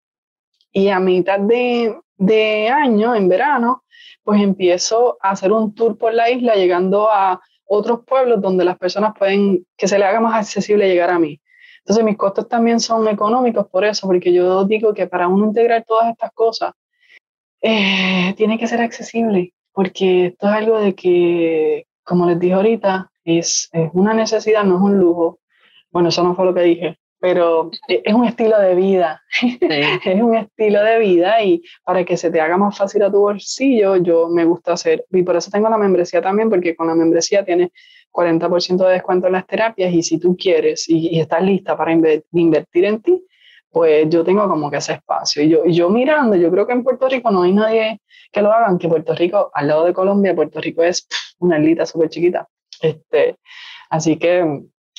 y 0.72 0.88
a 0.88 1.00
mitad 1.00 1.40
de, 1.40 1.94
de 2.16 2.68
año, 2.68 3.14
en 3.14 3.28
verano, 3.28 3.84
pues 4.22 4.40
empiezo 4.42 5.18
a 5.20 5.30
hacer 5.30 5.52
un 5.52 5.74
tour 5.74 5.98
por 5.98 6.12
la 6.14 6.30
isla 6.30 6.54
llegando 6.54 7.10
a 7.10 7.40
otros 7.64 8.00
pueblos 8.06 8.40
donde 8.40 8.64
las 8.64 8.78
personas 8.78 9.12
pueden, 9.18 9.66
que 9.76 9.88
se 9.88 9.98
le 9.98 10.04
haga 10.04 10.20
más 10.20 10.34
accesible 10.34 10.88
llegar 10.88 11.10
a 11.10 11.18
mí. 11.18 11.40
Entonces 11.88 12.04
mis 12.04 12.18
costos 12.18 12.46
también 12.50 12.80
son 12.80 13.08
económicos 13.08 13.66
por 13.68 13.82
eso, 13.82 14.06
porque 14.06 14.30
yo 14.30 14.62
digo 14.66 14.92
que 14.92 15.06
para 15.06 15.26
uno 15.26 15.46
integrar 15.46 15.86
todas 15.88 16.10
estas 16.10 16.30
cosas, 16.32 16.74
eh, 17.62 18.34
tiene 18.36 18.58
que 18.58 18.66
ser 18.66 18.82
accesible, 18.82 19.54
porque 19.72 20.26
esto 20.26 20.48
es 20.48 20.52
algo 20.52 20.78
de 20.78 20.94
que, 20.94 21.86
como 22.04 22.26
les 22.26 22.38
dije 22.38 22.52
ahorita, 22.52 23.10
es, 23.24 23.70
es 23.72 23.88
una 23.94 24.12
necesidad, 24.12 24.64
no 24.64 24.76
es 24.76 24.82
un 24.82 24.98
lujo. 24.98 25.38
Bueno, 25.90 26.10
eso 26.10 26.22
no 26.22 26.34
fue 26.34 26.44
lo 26.44 26.52
que 26.52 26.60
dije, 26.60 26.98
pero 27.20 27.70
es 27.88 28.12
un 28.12 28.26
estilo 28.26 28.60
de 28.60 28.74
vida, 28.74 29.22
es 29.40 30.20
un 30.20 30.36
estilo 30.36 30.82
de 30.82 30.98
vida 30.98 31.42
y 31.42 31.62
para 31.84 32.04
que 32.04 32.18
se 32.18 32.30
te 32.30 32.38
haga 32.38 32.58
más 32.58 32.76
fácil 32.76 33.02
a 33.02 33.10
tu 33.10 33.20
bolsillo, 33.20 33.96
yo 33.96 34.28
me 34.28 34.44
gusta 34.44 34.74
hacer, 34.74 35.06
y 35.10 35.22
por 35.22 35.36
eso 35.36 35.50
tengo 35.50 35.70
la 35.70 35.78
membresía 35.78 36.20
también, 36.20 36.50
porque 36.50 36.76
con 36.76 36.86
la 36.86 36.94
membresía 36.94 37.46
tienes 37.46 37.70
40% 38.12 38.86
de 38.86 38.92
descuento 38.92 39.26
en 39.26 39.34
las 39.34 39.46
terapias 39.46 39.92
y 39.92 40.02
si 40.02 40.18
tú 40.18 40.36
quieres 40.36 40.88
y, 40.88 41.20
estás 41.20 41.42
lista 41.42 41.76
para 41.76 41.92
invertir 41.92 42.84
en 42.84 43.02
ti, 43.02 43.24
pues 43.70 44.08
yo 44.08 44.24
tengo 44.24 44.48
como 44.48 44.70
que 44.70 44.78
ese 44.78 44.94
espacio. 44.94 45.42
Y 45.42 45.48
yo, 45.48 45.64
y 45.64 45.72
yo 45.72 45.90
mirando, 45.90 46.36
yo 46.36 46.50
creo 46.50 46.66
que 46.66 46.72
en 46.72 46.82
Puerto 46.82 47.08
Rico 47.08 47.30
no 47.30 47.42
hay 47.42 47.52
nadie 47.52 48.00
que 48.32 48.42
lo 48.42 48.52
hagan, 48.52 48.78
que 48.78 48.88
Puerto 48.88 49.14
Rico, 49.14 49.50
al 49.54 49.68
lado 49.68 49.84
de 49.84 49.92
Colombia, 49.92 50.34
Puerto 50.34 50.60
Rico 50.60 50.82
es 50.82 51.06
una 51.38 51.58
islita 51.58 51.86
súper 51.86 52.08
chiquita. 52.08 52.48
Este, 52.80 53.36
así 53.90 54.16
que 54.16 54.40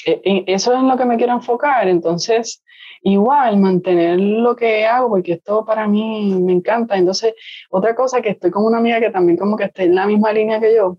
e, 0.05 0.21
e, 0.23 0.43
eso 0.47 0.73
es 0.73 0.79
en 0.79 0.87
lo 0.87 0.97
que 0.97 1.05
me 1.05 1.17
quiero 1.17 1.33
enfocar. 1.33 1.87
Entonces, 1.87 2.63
igual 3.01 3.57
mantener 3.57 4.19
lo 4.19 4.55
que 4.55 4.85
hago, 4.85 5.09
porque 5.09 5.33
esto 5.33 5.65
para 5.65 5.87
mí 5.87 6.35
me 6.41 6.53
encanta. 6.53 6.97
Entonces, 6.97 7.33
otra 7.69 7.95
cosa 7.95 8.21
que 8.21 8.29
estoy 8.29 8.51
con 8.51 8.65
una 8.65 8.77
amiga 8.77 8.99
que 8.99 9.09
también 9.09 9.37
como 9.37 9.57
que 9.57 9.65
está 9.65 9.83
en 9.83 9.95
la 9.95 10.05
misma 10.05 10.31
línea 10.31 10.59
que 10.59 10.75
yo, 10.75 10.97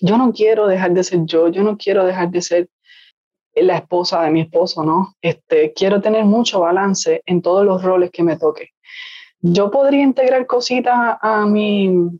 yo 0.00 0.18
no 0.18 0.32
quiero 0.32 0.66
dejar 0.66 0.92
de 0.92 1.04
ser 1.04 1.20
yo, 1.24 1.48
yo 1.48 1.62
no 1.62 1.76
quiero 1.76 2.04
dejar 2.04 2.30
de 2.30 2.42
ser 2.42 2.68
la 3.54 3.76
esposa 3.76 4.22
de 4.22 4.30
mi 4.30 4.40
esposo, 4.42 4.84
¿no? 4.84 5.14
Este, 5.20 5.72
quiero 5.72 6.00
tener 6.00 6.24
mucho 6.24 6.60
balance 6.60 7.22
en 7.26 7.40
todos 7.40 7.64
los 7.64 7.82
roles 7.82 8.10
que 8.10 8.22
me 8.22 8.36
toque. 8.36 8.70
Yo 9.40 9.70
podría 9.70 10.02
integrar 10.02 10.46
cositas 10.46 11.18
a 11.20 11.46
mi, 11.46 12.10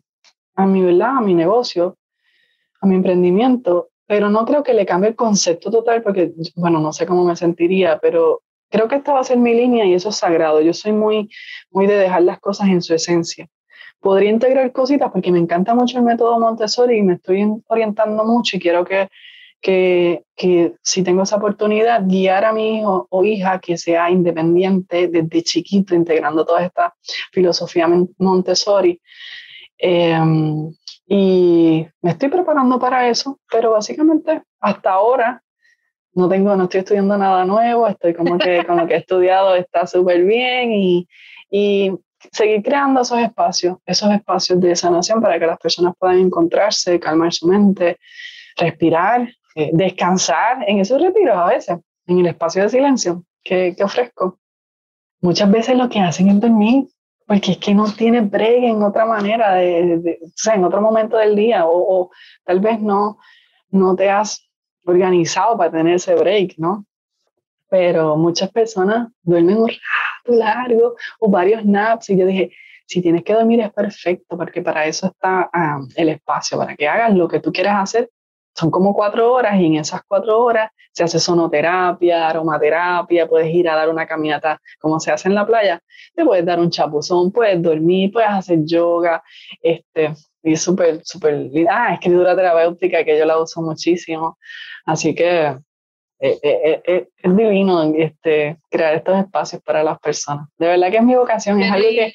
a 0.54 0.66
mi, 0.66 0.82
¿verdad? 0.82 1.18
A 1.18 1.20
mi 1.20 1.34
negocio, 1.34 1.96
a 2.80 2.86
mi 2.86 2.94
emprendimiento, 2.96 3.88
pero 4.06 4.30
no 4.30 4.44
creo 4.44 4.62
que 4.62 4.74
le 4.74 4.86
cambie 4.86 5.10
el 5.10 5.16
concepto 5.16 5.70
total 5.70 6.02
porque, 6.02 6.32
bueno, 6.54 6.80
no 6.80 6.92
sé 6.92 7.06
cómo 7.06 7.24
me 7.24 7.34
sentiría, 7.34 7.98
pero 7.98 8.42
creo 8.70 8.86
que 8.86 8.96
esta 8.96 9.14
va 9.14 9.20
a 9.20 9.24
ser 9.24 9.38
mi 9.38 9.54
línea 9.54 9.84
y 9.86 9.94
eso 9.94 10.10
es 10.10 10.16
sagrado. 10.16 10.60
Yo 10.60 10.74
soy 10.74 10.92
muy, 10.92 11.28
muy 11.70 11.86
de 11.86 11.96
dejar 11.96 12.22
las 12.22 12.38
cosas 12.38 12.68
en 12.68 12.82
su 12.82 12.94
esencia 12.94 13.48
podría 14.04 14.28
integrar 14.28 14.70
cositas 14.70 15.10
porque 15.10 15.32
me 15.32 15.38
encanta 15.38 15.74
mucho 15.74 15.96
el 15.96 16.04
método 16.04 16.38
Montessori 16.38 16.98
y 16.98 17.02
me 17.02 17.14
estoy 17.14 17.42
orientando 17.68 18.22
mucho 18.26 18.58
y 18.58 18.60
quiero 18.60 18.84
que, 18.84 19.08
que, 19.62 20.24
que, 20.36 20.74
si 20.82 21.02
tengo 21.02 21.22
esa 21.22 21.36
oportunidad, 21.36 22.02
guiar 22.04 22.44
a 22.44 22.52
mi 22.52 22.80
hijo 22.80 23.06
o 23.08 23.24
hija 23.24 23.58
que 23.60 23.78
sea 23.78 24.10
independiente 24.10 25.08
desde 25.08 25.42
chiquito, 25.42 25.94
integrando 25.94 26.44
toda 26.44 26.66
esta 26.66 26.94
filosofía 27.32 27.88
Montessori. 28.18 29.00
Em, 29.78 30.70
y 31.06 31.86
me 32.02 32.10
estoy 32.10 32.28
preparando 32.28 32.78
para 32.78 33.08
eso, 33.08 33.40
pero 33.50 33.70
básicamente 33.70 34.42
hasta 34.60 34.90
ahora 34.90 35.42
no 36.12 36.28
tengo, 36.28 36.54
no 36.56 36.64
estoy 36.64 36.80
estudiando 36.80 37.16
nada 37.16 37.46
nuevo, 37.46 37.88
estoy 37.88 38.12
como 38.12 38.36
que 38.36 38.66
con 38.66 38.76
lo 38.76 38.86
que 38.86 38.96
he 38.96 38.98
estudiado 39.06 39.54
está 39.54 39.86
súper 39.86 40.24
bien 40.24 40.72
y, 40.72 41.08
y 41.50 41.90
seguir 42.32 42.62
creando 42.62 43.00
esos 43.00 43.18
espacios, 43.18 43.78
esos 43.86 44.10
espacios 44.12 44.60
de 44.60 44.74
sanación 44.76 45.20
para 45.20 45.38
que 45.38 45.46
las 45.46 45.58
personas 45.58 45.94
puedan 45.98 46.18
encontrarse, 46.18 47.00
calmar 47.00 47.32
su 47.32 47.46
mente, 47.46 47.98
respirar, 48.56 49.28
eh, 49.54 49.70
descansar 49.72 50.64
en 50.66 50.80
esos 50.80 51.00
retiros 51.00 51.36
a 51.36 51.46
veces, 51.46 51.78
en 52.06 52.18
el 52.18 52.26
espacio 52.26 52.62
de 52.62 52.68
silencio 52.68 53.24
que, 53.42 53.74
que, 53.76 53.84
ofrezco. 53.84 54.38
Muchas 55.20 55.50
veces 55.50 55.76
lo 55.76 55.88
que 55.88 56.00
hacen 56.00 56.28
es 56.28 56.40
dormir, 56.40 56.86
porque 57.26 57.52
es 57.52 57.58
que 57.58 57.74
no 57.74 57.90
tiene 57.92 58.20
break 58.20 58.64
en 58.64 58.82
otra 58.82 59.06
manera, 59.06 59.54
de, 59.54 60.18
o 60.22 60.32
sea, 60.34 60.54
en 60.54 60.64
otro 60.64 60.80
momento 60.80 61.16
del 61.16 61.34
día, 61.34 61.64
o, 61.66 62.10
tal 62.44 62.60
vez 62.60 62.80
no, 62.80 63.18
no 63.70 63.96
te 63.96 64.10
has 64.10 64.48
organizado 64.84 65.56
para 65.56 65.70
tener 65.70 65.94
ese 65.94 66.14
break, 66.14 66.54
¿no? 66.58 66.84
pero 67.74 68.16
muchas 68.16 68.52
personas 68.52 69.08
duermen 69.22 69.56
un 69.56 69.68
rato 69.68 69.80
largo 70.32 70.96
o 71.20 71.28
varios 71.28 71.64
naps 71.64 72.10
y 72.10 72.18
yo 72.18 72.26
dije, 72.26 72.52
si 72.86 73.00
tienes 73.00 73.24
que 73.24 73.32
dormir 73.32 73.60
es 73.60 73.72
perfecto, 73.72 74.36
porque 74.36 74.62
para 74.62 74.86
eso 74.86 75.06
está 75.06 75.50
el 75.96 76.08
espacio, 76.10 76.58
para 76.58 76.76
que 76.76 76.86
hagas 76.86 77.14
lo 77.14 77.28
que 77.28 77.40
tú 77.40 77.52
quieras 77.52 77.82
hacer. 77.82 78.10
Son 78.56 78.70
como 78.70 78.94
cuatro 78.94 79.32
horas 79.32 79.58
y 79.58 79.66
en 79.66 79.76
esas 79.76 80.02
cuatro 80.06 80.38
horas 80.38 80.70
se 80.92 81.02
hace 81.02 81.18
sonoterapia, 81.18 82.28
aromaterapia, 82.28 83.26
puedes 83.26 83.52
ir 83.52 83.68
a 83.68 83.74
dar 83.74 83.88
una 83.88 84.06
caminata 84.06 84.60
como 84.78 85.00
se 85.00 85.10
hace 85.10 85.28
en 85.28 85.34
la 85.34 85.44
playa, 85.44 85.80
te 86.14 86.24
puedes 86.24 86.44
dar 86.44 86.60
un 86.60 86.70
chapuzón, 86.70 87.32
puedes 87.32 87.60
dormir, 87.60 88.12
puedes 88.12 88.30
hacer 88.30 88.60
yoga, 88.64 89.20
este, 89.60 90.14
y 90.44 90.52
es 90.52 90.62
súper, 90.62 91.00
súper 91.04 91.50
Ah, 91.68 91.94
escritura 91.94 92.36
terapéutica 92.36 93.02
que 93.02 93.18
yo 93.18 93.24
la 93.24 93.40
uso 93.40 93.60
muchísimo. 93.60 94.38
Así 94.84 95.14
que 95.14 95.56
eh, 96.26 96.40
eh, 96.42 96.82
eh, 96.86 97.08
es 97.18 97.36
divino 97.36 97.82
este, 97.82 98.56
crear 98.70 98.94
estos 98.94 99.18
espacios 99.18 99.60
para 99.60 99.82
las 99.82 99.98
personas. 99.98 100.48
De 100.56 100.68
verdad 100.68 100.90
que 100.90 100.96
es 100.96 101.02
mi 101.02 101.14
vocación. 101.14 101.62
es 101.62 101.70
algo 101.70 101.86
que 101.86 102.14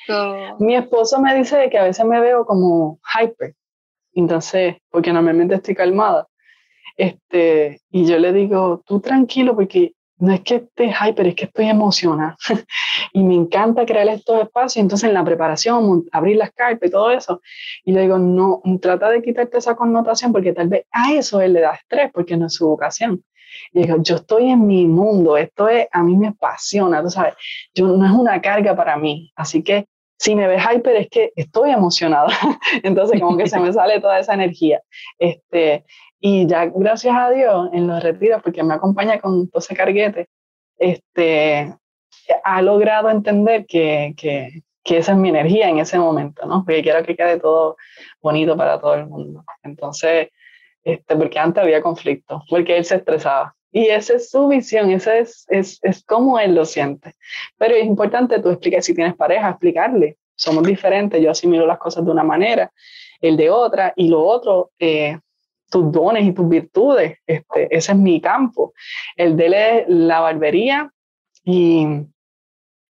mi 0.58 0.76
esposo 0.76 1.22
me 1.22 1.36
dice 1.36 1.70
que 1.70 1.78
a 1.78 1.84
veces 1.84 2.04
me 2.08 2.20
veo 2.20 2.44
como 2.44 3.00
hyper. 3.14 3.54
Entonces, 4.16 4.78
porque 4.90 5.14
normalmente 5.14 5.54
estoy 5.54 5.76
calmada. 5.76 6.28
Este, 6.98 7.82
y 7.92 8.08
yo 8.08 8.18
le 8.18 8.34
digo, 8.34 8.82
tú 8.84 9.00
tranquilo, 9.00 9.56
porque 9.56 9.94
no 10.18 10.34
es 10.34 10.42
que 10.42 10.56
esté 10.56 10.92
hyper, 10.92 11.28
es 11.28 11.36
que 11.36 11.46
estoy 11.46 11.70
emocionada. 11.70 12.36
y 13.14 13.24
me 13.24 13.36
encanta 13.36 13.86
crear 13.86 14.08
estos 14.08 14.42
espacios. 14.42 14.82
Entonces, 14.82 15.08
en 15.08 15.14
la 15.14 15.24
preparación, 15.24 16.06
abrir 16.12 16.38
las 16.38 16.50
cartas 16.52 16.90
y 16.90 16.92
todo 16.92 17.12
eso. 17.12 17.42
Y 17.86 17.92
le 17.92 18.02
digo, 18.02 18.18
no, 18.18 18.64
trata 18.82 19.12
de 19.12 19.22
quitarte 19.22 19.60
esa 19.60 19.76
connotación 19.76 20.32
porque 20.32 20.52
tal 20.52 20.68
vez 20.68 20.88
a 20.92 21.14
eso 21.14 21.42
él 21.42 21.54
le 21.54 21.62
da 21.62 21.76
estrés 21.76 22.10
porque 22.12 22.36
no 22.36 22.48
es 22.48 22.56
su 22.56 22.68
vocación. 22.68 23.24
Y 23.72 23.84
digo, 23.84 23.98
yo 24.02 24.16
estoy 24.16 24.50
en 24.50 24.66
mi 24.66 24.86
mundo, 24.86 25.38
esto 25.38 25.70
es, 25.70 25.88
a 25.92 26.04
mí 26.04 26.16
me 26.16 26.28
apasiona, 26.28 27.02
tú 27.02 27.10
sabes, 27.10 27.36
yo, 27.74 27.88
no 27.88 28.06
es 28.06 28.12
una 28.12 28.42
carga 28.42 28.76
para 28.76 28.98
mí. 28.98 29.32
Así 29.36 29.64
que 29.64 29.86
si 30.18 30.36
me 30.36 30.48
ves 30.48 30.62
hyper 30.64 30.98
es 30.98 31.10
que 31.10 31.32
estoy 31.36 31.72
emocionada. 31.72 32.28
Entonces, 32.84 33.20
como 33.20 33.38
que 33.38 33.48
se 33.48 33.60
me 33.60 33.72
sale 33.72 34.02
toda 34.02 34.20
esa 34.20 34.34
energía. 34.34 34.82
Este, 35.18 35.86
y 36.20 36.46
ya, 36.46 36.66
gracias 36.66 37.16
a 37.16 37.30
Dios, 37.32 37.70
en 37.72 37.88
los 37.88 38.04
retiros, 38.04 38.42
porque 38.44 38.62
me 38.62 38.74
acompaña 38.74 39.20
con 39.20 39.50
todo 39.50 39.60
ese 39.60 39.76
carguete, 39.76 40.28
este, 40.78 41.74
ha 42.44 42.62
logrado 42.62 43.10
entender 43.10 43.66
que, 43.66 44.14
que, 44.18 44.62
que, 44.84 44.98
esa 44.98 45.14
es 45.14 45.18
mi 45.18 45.30
energía 45.30 45.70
en 45.70 45.80
ese 45.80 45.98
momento, 45.98 46.46
¿no? 46.46 46.64
Porque 46.66 46.84
quiero 46.84 47.04
que 47.04 47.16
quede 47.16 47.40
todo 47.40 47.78
bonito 48.22 48.58
para 48.58 48.80
todo 48.80 48.96
el 48.96 49.08
mundo. 49.08 49.46
Entonces, 49.64 50.30
este, 50.94 51.16
porque 51.16 51.40
antes 51.40 51.64
había 51.64 51.82
conflicto, 51.82 52.44
porque 52.50 52.78
él 52.78 52.86
se 52.86 52.96
estresaba. 52.96 53.56
Y 53.72 53.88
esa 53.88 54.16
es 54.16 54.32
su 54.32 54.48
visión, 54.48 54.90
esa 54.92 55.18
es, 55.18 55.46
es, 55.50 55.80
es 55.84 56.04
como 56.04 56.40
él 56.40 56.56
lo 56.56 56.66
siente. 56.66 57.16
Pero 57.58 57.76
es 57.76 57.86
importante 57.86 58.40
tú 58.40 58.50
explicar, 58.50 58.82
si 58.82 58.96
tienes 58.96 59.16
pareja, 59.16 59.50
explicarle. 59.50 60.18
Somos 60.36 60.64
diferentes, 60.64 61.22
yo 61.22 61.32
asimilo 61.32 61.68
las 61.68 61.78
cosas 61.78 62.04
de 62.06 62.12
una 62.12 62.24
manera, 62.24 62.72
el 63.22 63.38
de 63.38 63.50
otra, 63.50 63.94
y 63.96 64.08
lo 64.08 64.24
otro, 64.24 64.72
eh, 64.80 65.20
tus 65.70 65.92
dones 65.92 66.26
y 66.26 66.32
tus 66.32 66.50
virtudes. 66.50 67.18
Este, 67.28 67.68
ese 67.76 67.92
es 67.92 67.98
mi 67.98 68.20
campo. 68.20 68.74
El 69.16 69.38
de 69.38 69.46
él 69.46 69.54
es 69.54 69.84
la 69.88 70.22
barbería 70.22 70.92
y 71.44 71.86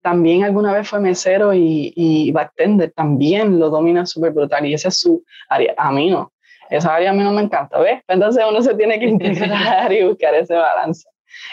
también 0.01 0.43
alguna 0.43 0.73
vez 0.73 0.87
fue 0.87 1.01
mesero 1.01 1.53
y, 1.53 1.91
y 1.95 2.31
bartender, 2.31 2.93
también 2.95 3.59
lo 3.59 3.69
domina 3.69 4.05
súper 4.05 4.31
brutal 4.31 4.65
y 4.65 4.73
esa 4.73 4.87
es 4.87 4.99
su 4.99 5.25
área. 5.49 5.73
A 5.77 5.91
mí 5.91 6.09
no, 6.09 6.31
esa 6.70 6.95
área 6.95 7.11
a 7.11 7.13
mí 7.13 7.24
no 7.24 7.32
me 7.32 7.41
encanta, 7.41 7.80
¿ves? 7.80 8.01
Entonces 8.07 8.43
uno 8.47 8.61
se 8.61 8.76
tiene 8.76 8.99
que 8.99 9.05
integrar 9.09 9.91
y 9.91 10.03
buscar 10.03 10.36
ese 10.36 10.55
balance. 10.55 11.07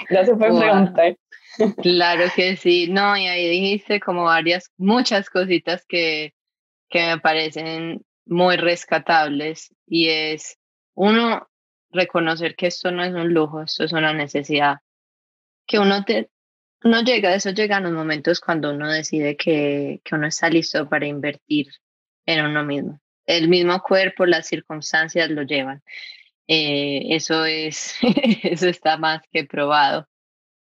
Gracias 0.09 0.39
por 0.39 0.59
preguntar. 0.59 1.17
Claro 1.83 2.25
que 2.35 2.57
sí, 2.57 2.89
no, 2.89 3.17
y 3.17 3.27
ahí 3.27 3.49
dijiste 3.49 3.99
como 3.99 4.25
varias, 4.25 4.71
muchas 4.77 5.31
cositas 5.31 5.85
que, 5.87 6.35
que 6.91 7.07
me 7.07 7.19
parecen 7.19 8.03
muy 8.27 8.57
rescatables 8.57 9.75
y 9.87 10.09
es 10.09 10.59
uno, 10.95 11.49
reconocer 11.91 12.57
que 12.57 12.67
esto 12.67 12.91
no 12.91 13.03
es 13.03 13.14
un 13.14 13.33
lujo, 13.33 13.62
esto 13.62 13.85
es 13.85 13.93
una 13.93 14.12
necesidad. 14.12 14.79
Que 15.67 15.79
uno, 15.79 16.05
te, 16.05 16.31
uno 16.85 17.03
llega, 17.03 17.35
eso 17.35 17.51
llega 17.51 17.79
en 17.79 17.85
los 17.85 17.93
momentos 17.93 18.41
cuando 18.41 18.71
uno 18.71 18.91
decide 18.91 19.37
que, 19.37 20.01
que 20.05 20.14
uno 20.14 20.27
está 20.27 20.51
listo 20.51 20.89
para 20.89 21.07
invertir 21.07 21.69
en 22.27 22.45
uno 22.45 22.64
mismo. 22.64 23.01
El 23.27 23.49
mismo 23.49 23.81
cuerpo, 23.83 24.27
las 24.27 24.47
circunstancias 24.47 25.31
lo 25.31 25.43
llevan. 25.43 25.83
Eh, 26.49 27.03
eso, 27.11 27.45
es, 27.45 27.95
eso 28.43 28.68
está 28.68 28.97
más 28.97 29.22
que 29.33 29.45
probado. 29.45 30.09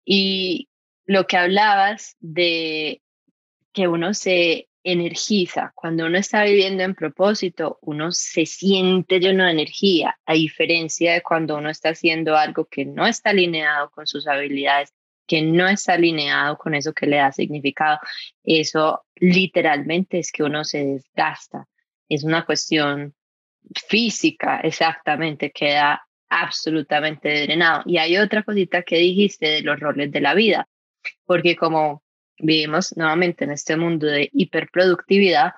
Y 0.05 0.69
lo 1.05 1.27
que 1.27 1.37
hablabas 1.37 2.17
de 2.21 3.03
que 3.73 3.89
uno 3.89 4.15
se 4.15 4.69
energiza. 4.85 5.73
Cuando 5.75 6.07
uno 6.07 6.19
está 6.19 6.45
viviendo 6.45 6.83
en 6.83 6.95
propósito, 6.95 7.79
uno 7.83 8.13
se 8.13 8.47
siente 8.47 9.21
lleno 9.21 9.45
de 9.45 9.51
energía, 9.51 10.19
a 10.25 10.35
diferencia 10.35 11.13
de 11.13 11.23
cuando 11.23 11.57
uno 11.57 11.71
está 11.71 11.91
haciendo 11.91 12.37
algo 12.37 12.65
que 12.67 12.85
no 12.85 13.07
está 13.07 13.31
alineado 13.31 13.91
con 13.91 14.07
sus 14.07 14.27
habilidades, 14.27 14.93
que 15.27 15.43
no 15.43 15.69
está 15.69 15.95
alineado 15.95 16.57
con 16.57 16.75
eso 16.75 16.93
que 16.95 17.07
le 17.07 17.17
da 17.17 17.33
significado. 17.33 17.99
Eso 18.45 19.05
literalmente 19.17 20.19
es 20.19 20.33
que 20.33 20.43
uno 20.43 20.65
se 20.65 20.85
desgasta. 20.85 21.67
Es 22.09 22.25
una 22.25 22.45
cuestión 22.45 23.15
física, 23.89 24.61
exactamente, 24.61 25.51
queda 25.51 26.07
absolutamente 26.29 27.43
drenado. 27.45 27.83
Y 27.87 27.99
hay 27.99 28.19
otra 28.19 28.43
cosita 28.43 28.83
que 28.83 28.97
dijiste 28.97 29.47
de 29.47 29.63
los 29.63 29.79
roles 29.81 30.11
de 30.11 30.21
la 30.21 30.35
vida, 30.35 30.69
porque 31.25 31.57
como 31.57 32.03
vivimos 32.39 32.97
nuevamente 32.97 33.45
en 33.45 33.53
este 33.53 33.77
mundo 33.77 34.07
de 34.07 34.29
hiperproductividad, 34.33 35.53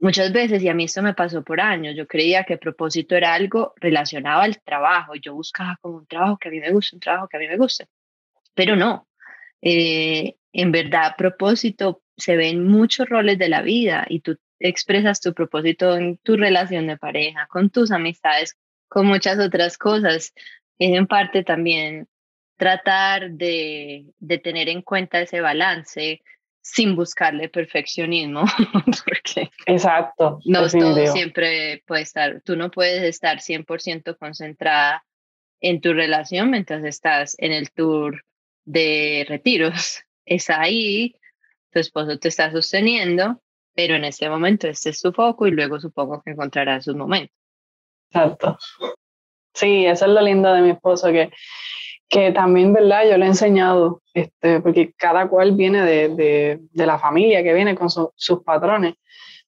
muchas 0.00 0.32
veces, 0.32 0.62
y 0.62 0.68
a 0.68 0.74
mí 0.74 0.84
esto 0.84 1.02
me 1.02 1.14
pasó 1.14 1.42
por 1.42 1.60
años, 1.60 1.94
yo 1.96 2.06
creía 2.06 2.44
que 2.44 2.56
propósito 2.56 3.16
era 3.16 3.34
algo 3.34 3.74
relacionado 3.76 4.42
al 4.42 4.60
trabajo, 4.62 5.14
yo 5.14 5.34
buscaba 5.34 5.78
como 5.80 5.98
un 5.98 6.06
trabajo 6.06 6.38
que 6.38 6.48
a 6.48 6.50
mí 6.50 6.60
me 6.60 6.72
guste, 6.72 6.96
un 6.96 7.00
trabajo 7.00 7.28
que 7.28 7.36
a 7.36 7.40
mí 7.40 7.48
me 7.48 7.56
guste, 7.56 7.86
pero 8.54 8.76
no. 8.76 9.08
Eh, 9.62 10.36
en 10.52 10.72
verdad, 10.72 11.14
propósito 11.16 12.02
se 12.16 12.36
ve 12.36 12.48
en 12.48 12.66
muchos 12.66 13.08
roles 13.08 13.38
de 13.38 13.48
la 13.48 13.62
vida 13.62 14.06
y 14.08 14.20
tú 14.20 14.36
expresas 14.60 15.20
tu 15.20 15.34
propósito 15.34 15.96
en 15.96 16.18
tu 16.18 16.36
relación 16.36 16.86
de 16.86 16.96
pareja, 16.96 17.46
con 17.48 17.70
tus 17.70 17.90
amistades, 17.90 18.56
con 18.88 19.06
muchas 19.06 19.38
otras 19.38 19.76
cosas. 19.76 20.32
Es 20.78 20.96
en 20.96 21.06
parte 21.06 21.42
también 21.42 22.06
tratar 22.56 23.30
de, 23.32 24.06
de 24.18 24.38
tener 24.38 24.68
en 24.68 24.82
cuenta 24.82 25.20
ese 25.20 25.40
balance 25.40 26.22
sin 26.62 26.94
buscarle 26.94 27.48
perfeccionismo, 27.48 28.44
porque 29.04 29.50
Exacto, 29.66 30.40
no 30.44 30.68
todo 30.68 31.06
siempre 31.06 31.82
puede 31.86 32.02
estar, 32.02 32.42
tú 32.42 32.56
no 32.56 32.70
puedes 32.70 33.02
estar 33.02 33.38
100% 33.38 34.16
concentrada 34.18 35.04
en 35.60 35.80
tu 35.80 35.92
relación 35.92 36.50
mientras 36.50 36.84
estás 36.84 37.34
en 37.38 37.52
el 37.52 37.70
tour 37.70 38.24
de 38.64 39.24
retiros. 39.28 40.02
Es 40.24 40.50
ahí, 40.50 41.16
tu 41.72 41.80
esposo 41.80 42.18
te 42.18 42.28
está 42.28 42.50
sosteniendo, 42.50 43.42
pero 43.74 43.94
en 43.96 44.04
este 44.04 44.28
momento 44.28 44.68
este 44.68 44.90
es 44.90 45.00
tu 45.00 45.12
foco 45.12 45.46
y 45.46 45.52
luego 45.52 45.80
supongo 45.80 46.22
que 46.22 46.32
encontrarás 46.32 46.84
sus 46.84 46.96
momentos. 46.96 47.36
Exacto. 48.10 48.58
Sí, 49.54 49.86
eso 49.86 50.06
es 50.06 50.10
lo 50.12 50.20
lindo 50.20 50.52
de 50.52 50.62
mi 50.62 50.70
esposo, 50.70 51.08
que 51.08 51.30
que 52.10 52.32
también, 52.32 52.72
¿verdad? 52.72 53.04
Yo 53.08 53.16
le 53.16 53.24
he 53.24 53.28
enseñado, 53.28 54.02
este, 54.12 54.60
porque 54.60 54.92
cada 54.94 55.28
cual 55.28 55.52
viene 55.52 55.84
de, 55.84 56.08
de, 56.08 56.58
de 56.72 56.86
la 56.86 56.98
familia 56.98 57.42
que 57.44 57.54
viene 57.54 57.76
con 57.76 57.88
sus 57.88 58.42
patrones, 58.44 58.94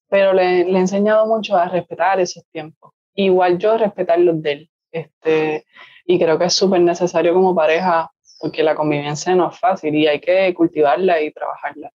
pero 0.08 0.32
le, 0.32 0.64
le, 0.64 0.78
he 0.78 0.80
enseñado 0.80 1.26
mucho 1.26 1.56
a 1.56 1.68
respetar 1.68 2.20
esos 2.20 2.44
tiempos. 2.52 2.92
Igual 3.14 3.58
yo 3.58 3.76
respetar 3.76 4.20
los 4.20 4.40
de 4.40 4.52
él. 4.52 4.70
Este, 4.92 5.66
y 6.06 6.18
creo 6.20 6.38
que 6.38 6.44
es 6.44 6.54
súper 6.54 6.80
necesario 6.80 7.34
como 7.34 7.52
pareja, 7.52 8.11
porque 8.42 8.64
la 8.64 8.74
convivencia 8.74 9.36
no 9.36 9.50
es 9.50 9.58
fácil 9.58 9.94
y 9.94 10.08
hay 10.08 10.20
que 10.20 10.52
cultivarla 10.52 11.22
y 11.22 11.30
trabajarla. 11.30 11.92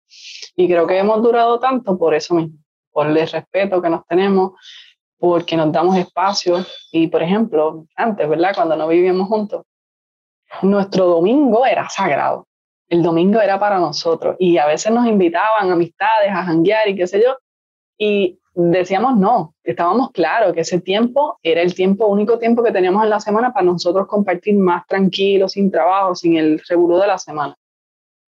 Y 0.54 0.68
creo 0.68 0.86
que 0.86 0.96
hemos 0.96 1.20
durado 1.20 1.58
tanto 1.58 1.98
por 1.98 2.14
eso 2.14 2.36
mismo, 2.36 2.56
por 2.92 3.08
el 3.08 3.16
respeto 3.28 3.82
que 3.82 3.90
nos 3.90 4.06
tenemos, 4.06 4.52
porque 5.18 5.56
nos 5.56 5.72
damos 5.72 5.96
espacio. 5.96 6.64
Y, 6.92 7.08
por 7.08 7.24
ejemplo, 7.24 7.84
antes, 7.96 8.28
¿verdad? 8.28 8.54
Cuando 8.54 8.76
no 8.76 8.86
vivíamos 8.86 9.26
juntos, 9.26 9.64
nuestro 10.62 11.06
domingo 11.06 11.66
era 11.66 11.88
sagrado. 11.88 12.46
El 12.88 13.02
domingo 13.02 13.40
era 13.40 13.58
para 13.58 13.80
nosotros 13.80 14.36
y 14.38 14.56
a 14.58 14.66
veces 14.66 14.92
nos 14.92 15.04
invitaban 15.04 15.72
amistades 15.72 16.30
a 16.30 16.44
janguear 16.44 16.88
y 16.88 16.94
qué 16.94 17.08
sé 17.08 17.20
yo. 17.20 17.36
Y 17.98 18.38
decíamos 18.56 19.16
no, 19.18 19.54
estábamos 19.62 20.10
claros 20.12 20.54
que 20.54 20.60
ese 20.60 20.80
tiempo 20.80 21.38
era 21.42 21.60
el 21.60 21.74
tiempo, 21.74 22.06
único 22.06 22.38
tiempo 22.38 22.62
que 22.62 22.72
teníamos 22.72 23.04
en 23.04 23.10
la 23.10 23.20
semana 23.20 23.52
para 23.52 23.66
nosotros 23.66 24.06
compartir 24.06 24.56
más 24.56 24.86
tranquilo, 24.86 25.48
sin 25.48 25.70
trabajo, 25.70 26.14
sin 26.14 26.36
el 26.36 26.60
revolú 26.66 26.96
de 26.96 27.06
la 27.06 27.18
semana. 27.18 27.54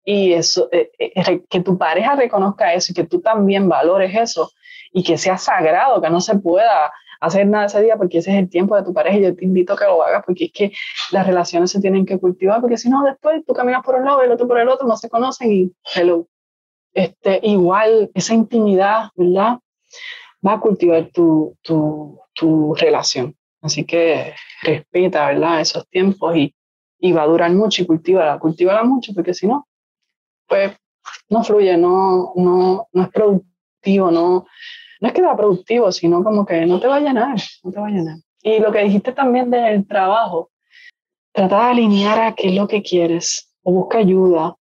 Y 0.05 0.35
eso, 0.35 0.69
eh, 0.71 0.91
eh, 0.99 1.43
que 1.49 1.61
tu 1.61 1.79
pareja 1.79 2.15
reconozca 2.15 2.75
eso 2.75 2.93
y 2.93 2.95
que 2.95 3.05
tú 3.05 3.21
también 3.21 3.69
valores 3.69 4.15
eso 4.15 4.51
y 4.93 5.03
que 5.03 5.17
sea 5.17 5.39
sagrado, 5.39 6.01
que 6.01 6.11
no 6.11 6.21
se 6.21 6.39
pueda 6.39 6.93
hacer 7.21 7.47
nada 7.47 7.67
ese 7.67 7.83
día 7.83 7.97
porque 7.97 8.19
ese 8.19 8.31
es 8.31 8.39
el 8.39 8.51
tiempo 8.51 8.77
de 8.77 8.85
tu 8.85 8.93
pareja 8.93 9.17
y 9.17 9.23
yo 9.23 9.35
te 9.35 9.45
invito 9.45 9.73
a 9.73 9.79
que 9.79 9.85
lo 9.85 10.03
hagas 10.03 10.23
porque 10.25 10.47
es 10.47 10.53
que 10.53 10.73
las 11.11 11.27
relaciones 11.27 11.71
se 11.71 11.81
tienen 11.81 12.07
que 12.07 12.19
cultivar 12.19 12.61
porque 12.61 12.77
si 12.77 12.89
no 12.89 13.03
después 13.03 13.45
tú 13.47 13.55
caminas 13.55 13.83
por 13.83 13.97
un 13.97 14.05
lado 14.05 14.23
y 14.23 14.27
el 14.27 14.33
otro 14.33 14.47
por 14.47 14.59
el 14.59 14.69
otro, 14.69 14.87
no 14.87 14.97
se 14.97 15.09
conocen 15.09 15.53
y 15.53 15.73
hello. 15.95 16.27
Este, 16.93 17.41
igual 17.43 18.11
esa 18.15 18.35
intimidad, 18.35 19.11
¿verdad? 19.15 19.59
Va 20.47 20.55
a 20.55 20.61
cultivar 20.61 21.11
tu, 21.13 21.57
tu, 21.63 22.21
tu 22.35 22.75
relación. 22.75 23.35
Así 23.61 23.85
que 23.85 24.35
respeta, 24.63 25.27
¿verdad? 25.27 25.61
Esos 25.61 25.89
tiempos 25.89 26.37
y, 26.37 26.55
y 27.01 27.13
va 27.13 27.23
a 27.23 27.27
durar 27.27 27.53
mucho 27.53 27.83
y 27.83 27.87
cultívala, 27.87 28.39
cultívala 28.39 28.85
mucho 28.85 29.13
porque 29.15 29.35
si 29.35 29.47
no, 29.47 29.67
pues 30.47 30.73
no 31.29 31.43
fluye, 31.43 31.77
no, 31.77 32.33
no, 32.37 32.89
no 32.93 33.03
es 33.03 33.09
productivo, 33.09 34.11
no, 34.11 34.47
no 35.01 35.09
es 35.09 35.15
que 35.15 35.21
sea 35.21 35.37
productivo, 35.37 35.93
sino 35.93 36.23
como 36.23 36.47
que 36.47 36.67
no 36.67 36.81
te 36.81 36.87
va 36.87 36.97
a 36.97 37.01
llenar, 37.01 37.39
no 37.63 37.71
te 37.73 37.81
va 37.81 37.87
a 37.87 37.91
llenar. 37.91 38.17
Y 38.43 38.61
lo 38.61 38.73
que 38.73 38.85
dijiste 38.85 39.13
también 39.13 39.51
del 39.51 39.87
trabajo, 39.87 40.51
trata 41.33 41.57
de 41.57 41.71
alinear 41.71 42.21
a 42.21 42.35
qué 42.35 42.49
es 42.49 42.55
lo 42.55 42.69
que 42.69 42.83
quieres 42.83 43.53
o 43.63 43.73
busca 43.73 43.99
ayuda 43.99 44.57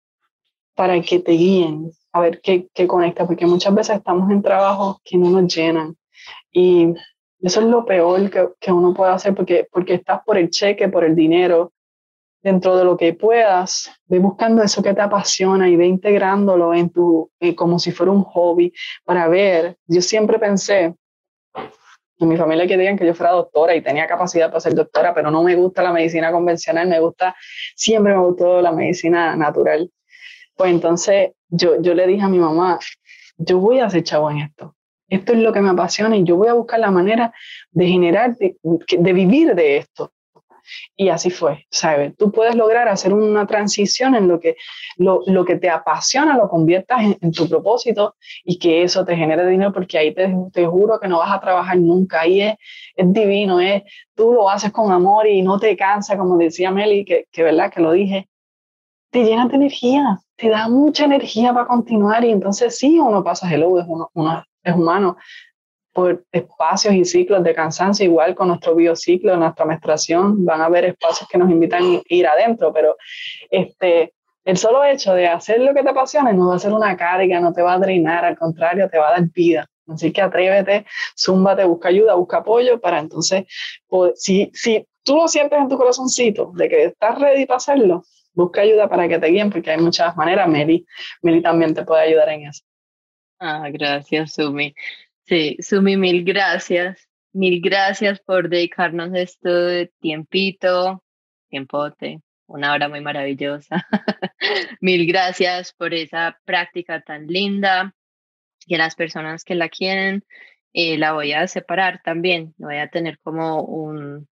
para 0.75 1.01
que 1.01 1.19
te 1.19 1.33
guíen, 1.33 1.91
a 2.13 2.21
ver 2.21 2.41
qué, 2.41 2.69
qué 2.75 2.87
conecta, 2.87 3.27
porque 3.27 3.47
muchas 3.47 3.75
veces 3.75 3.97
estamos 3.97 4.31
en 4.31 4.43
trabajos 4.43 4.99
que 5.05 5.17
no 5.17 5.31
nos 5.31 5.55
llenan 5.55 5.97
y 6.51 6.95
eso 7.41 7.61
es 7.61 7.67
lo 7.67 7.85
peor 7.85 8.31
que, 8.31 8.49
que 8.61 8.71
uno 8.71 8.95
puede 8.95 9.13
hacer 9.13 9.35
porque, 9.35 9.67
porque 9.71 9.95
estás 9.95 10.21
por 10.25 10.39
el 10.39 10.51
cheque, 10.51 10.89
por 10.89 11.05
el 11.05 11.17
dinero, 11.17 11.73
dentro 12.43 12.77
de 12.77 12.85
lo 12.85 12.97
que 12.97 13.15
puedas, 13.15 13.91
ve 14.07 14.19
buscando 14.19 14.63
eso 14.63 14.83
que 14.83 14.95
te 14.95 15.01
apasiona 15.01 15.69
y 15.69 15.77
ve 15.77 15.87
integrándolo 15.87 16.75
en 16.75 16.91
tu, 16.91 17.31
eh, 17.41 17.55
como 17.55 17.79
si 17.79 17.93
fuera 17.93 18.13
un 18.13 18.25
hobby, 18.25 18.73
para 19.05 19.29
ver, 19.29 19.77
yo 19.87 20.03
siempre 20.03 20.39
pensé, 20.39 20.95
en 22.19 22.29
mi 22.29 22.37
familia 22.37 22.67
querían 22.67 22.97
que 22.97 23.07
yo 23.07 23.15
fuera 23.15 23.33
doctora 23.33 23.75
y 23.75 23.83
tenía 23.83 24.07
capacidad 24.07 24.49
para 24.49 24.61
ser 24.61 24.75
doctora, 24.75 25.15
pero 25.15 25.31
no 25.31 25.43
me 25.43 25.55
gusta 25.55 25.83
la 25.83 25.93
medicina 25.93 26.31
convencional, 26.31 26.89
me 26.89 27.01
gusta, 27.01 27.35
siempre 27.75 28.13
me 28.13 28.21
gustó 28.21 28.61
la 28.61 28.73
medicina 28.73 29.37
natural. 29.37 29.91
Pues 30.57 30.71
entonces 30.71 31.33
yo, 31.49 31.81
yo 31.81 31.95
le 31.95 32.07
dije 32.07 32.23
a 32.23 32.29
mi 32.29 32.39
mamá, 32.39 32.79
yo 33.37 33.59
voy 33.59 33.81
a 33.81 33.91
ser 33.91 34.05
chavo 34.05 34.31
en 34.31 34.39
esto. 34.39 34.77
Esto 35.09 35.33
es 35.33 35.41
lo 35.41 35.53
que 35.53 35.61
me 35.61 35.71
apasiona 35.71 36.17
y 36.17 36.25
yo 36.25 36.37
voy 36.37 36.49
a 36.49 36.55
buscar 36.55 36.81
la 36.81 36.91
manera 36.91 37.33
de 37.71 37.87
generar, 37.87 38.37
de 38.37 39.13
vivir 39.13 39.55
de 39.55 39.77
esto. 39.79 40.13
Y 40.97 41.09
así 41.09 41.31
fue, 41.31 41.67
¿sabes? 41.71 42.17
Tú 42.17 42.31
puedes 42.31 42.55
lograr 42.55 42.89
hacer 42.89 43.13
una 43.13 43.47
transición 43.47 44.15
en 44.15 44.29
lo 44.29 44.41
que, 44.41 44.57
lo, 44.97 45.21
lo 45.27 45.45
que 45.45 45.57
te 45.57 45.69
apasiona, 45.69 46.37
lo 46.37 46.49
conviertas 46.49 47.17
en, 47.21 47.33
tu 47.33 47.49
propósito 47.49 48.17
y 48.45 48.59
que 48.59 48.83
eso 48.83 49.05
te 49.05 49.17
genere 49.17 49.47
dinero, 49.47 49.73
porque 49.73 49.99
ahí 49.99 50.15
te, 50.15 50.35
te 50.53 50.67
juro 50.67 51.01
que 51.01 51.09
no 51.09 51.19
vas 51.19 51.33
a 51.33 51.41
trabajar 51.41 51.77
nunca. 51.79 52.21
Ahí 52.21 52.43
es, 52.43 52.55
es 52.97 53.13
divino, 53.13 53.61
es, 53.61 53.83
tú 54.15 54.33
lo 54.33 54.49
haces 54.49 54.73
con 54.73 54.93
amor 54.93 55.27
y 55.27 55.43
no 55.43 55.59
te 55.59 55.77
cansa, 55.77 56.17
como 56.17 56.37
decía 56.37 56.71
Meli, 56.71 57.05
que, 57.05 57.27
que 57.31 57.43
verdad 57.43 57.73
que 57.73 57.81
lo 57.81 57.93
dije, 57.93 58.29
te 59.11 59.25
llenas 59.25 59.49
de 59.51 59.57
energía, 59.57 60.21
te 60.43 60.49
da 60.49 60.69
mucha 60.69 61.05
energía 61.05 61.55
para 61.55 61.69
continuar 61.69 62.25
y 62.25 62.33
entonces 62.33 62.77
sí, 62.77 62.99
uno 62.99 63.23
pasa 63.23 63.49
el 63.55 63.63
es, 63.63 63.69
uno 63.87 64.45
es 64.65 64.75
humano, 64.75 65.17
por 65.93 66.25
espacios 66.33 66.95
y 66.95 67.05
ciclos 67.05 67.45
de 67.45 67.55
cansancio, 67.55 68.05
igual 68.05 68.35
con 68.35 68.49
nuestro 68.49 68.75
biociclo, 68.75 69.37
nuestra 69.37 69.65
menstruación, 69.65 70.45
van 70.45 70.61
a 70.61 70.65
haber 70.65 70.87
espacios 70.87 71.29
que 71.31 71.39
nos 71.39 71.49
invitan 71.49 71.85
a 71.85 72.01
ir 72.09 72.27
adentro, 72.27 72.73
pero 72.73 72.97
este, 73.53 74.15
el 74.45 74.57
solo 74.57 74.83
hecho 74.83 75.15
de 75.15 75.29
hacer 75.29 75.61
lo 75.61 75.73
que 75.75 75.85
te 75.85 75.91
apasiona 75.91 76.33
no 76.33 76.49
va 76.49 76.57
a 76.57 76.59
ser 76.59 76.73
una 76.73 76.97
carga, 76.97 77.39
no 77.39 77.53
te 77.53 77.63
va 77.63 77.75
a 77.75 77.79
drenar, 77.79 78.25
al 78.25 78.37
contrario, 78.37 78.91
te 78.91 78.99
va 78.99 79.11
a 79.11 79.13
dar 79.13 79.31
vida. 79.33 79.69
Así 79.87 80.13
que 80.13 80.23
atrévete, 80.23 80.87
zúmbate, 81.17 81.65
busca 81.65 81.89
ayuda, 81.89 82.15
busca 82.15 82.39
apoyo 82.39 82.81
para 82.81 82.99
entonces, 82.99 83.45
si, 84.17 84.51
si 84.53 84.85
tú 85.05 85.15
lo 85.15 85.29
sientes 85.29 85.57
en 85.57 85.69
tu 85.69 85.77
corazoncito 85.77 86.51
de 86.57 86.69
que 86.69 86.85
estás 86.87 87.17
ready 87.21 87.47
para 87.47 87.59
hacerlo, 87.59 88.03
busca 88.33 88.63
ayuda 88.63 88.89
para 88.89 89.09
que 89.09 89.19
te 89.19 89.27
guíen, 89.27 89.51
porque 89.51 89.71
hay 89.71 89.79
muchas 89.79 90.17
maneras. 90.17 90.49
Meli, 90.49 90.87
Meli 91.23 91.43
también 91.43 91.75
te 91.75 91.85
puede 91.85 92.03
ayudar 92.03 92.29
en 92.31 92.47
eso. 92.49 92.65
Ah, 93.39 93.69
gracias, 93.71 94.35
Sumi. 94.35 94.75
Sí, 95.25 95.57
Sumi, 95.61 95.97
mil 95.97 96.25
gracias. 96.25 97.09
Mil 97.33 97.61
gracias 97.63 98.21
por 98.21 98.49
dedicarnos 98.49 99.11
este 99.15 99.91
tiempito, 100.01 101.03
tiempote, 101.49 102.21
una 102.47 102.73
hora 102.73 102.89
muy 102.89 103.01
maravillosa. 103.01 103.87
mil 104.81 105.07
gracias 105.07 105.73
por 105.73 105.95
esa 105.95 106.39
práctica 106.45 107.01
tan 107.01 107.27
linda 107.27 107.95
y 108.67 108.75
a 108.75 108.79
las 108.79 108.95
personas 108.95 109.45
que 109.45 109.55
la 109.55 109.69
quieren. 109.69 110.25
Eh, 110.75 110.99
la 110.99 111.13
voy 111.13 111.33
a 111.33 111.47
separar 111.49 112.01
también, 112.03 112.55
voy 112.59 112.77
a 112.77 112.89
tener 112.89 113.19
como 113.21 113.63
un, 113.63 114.29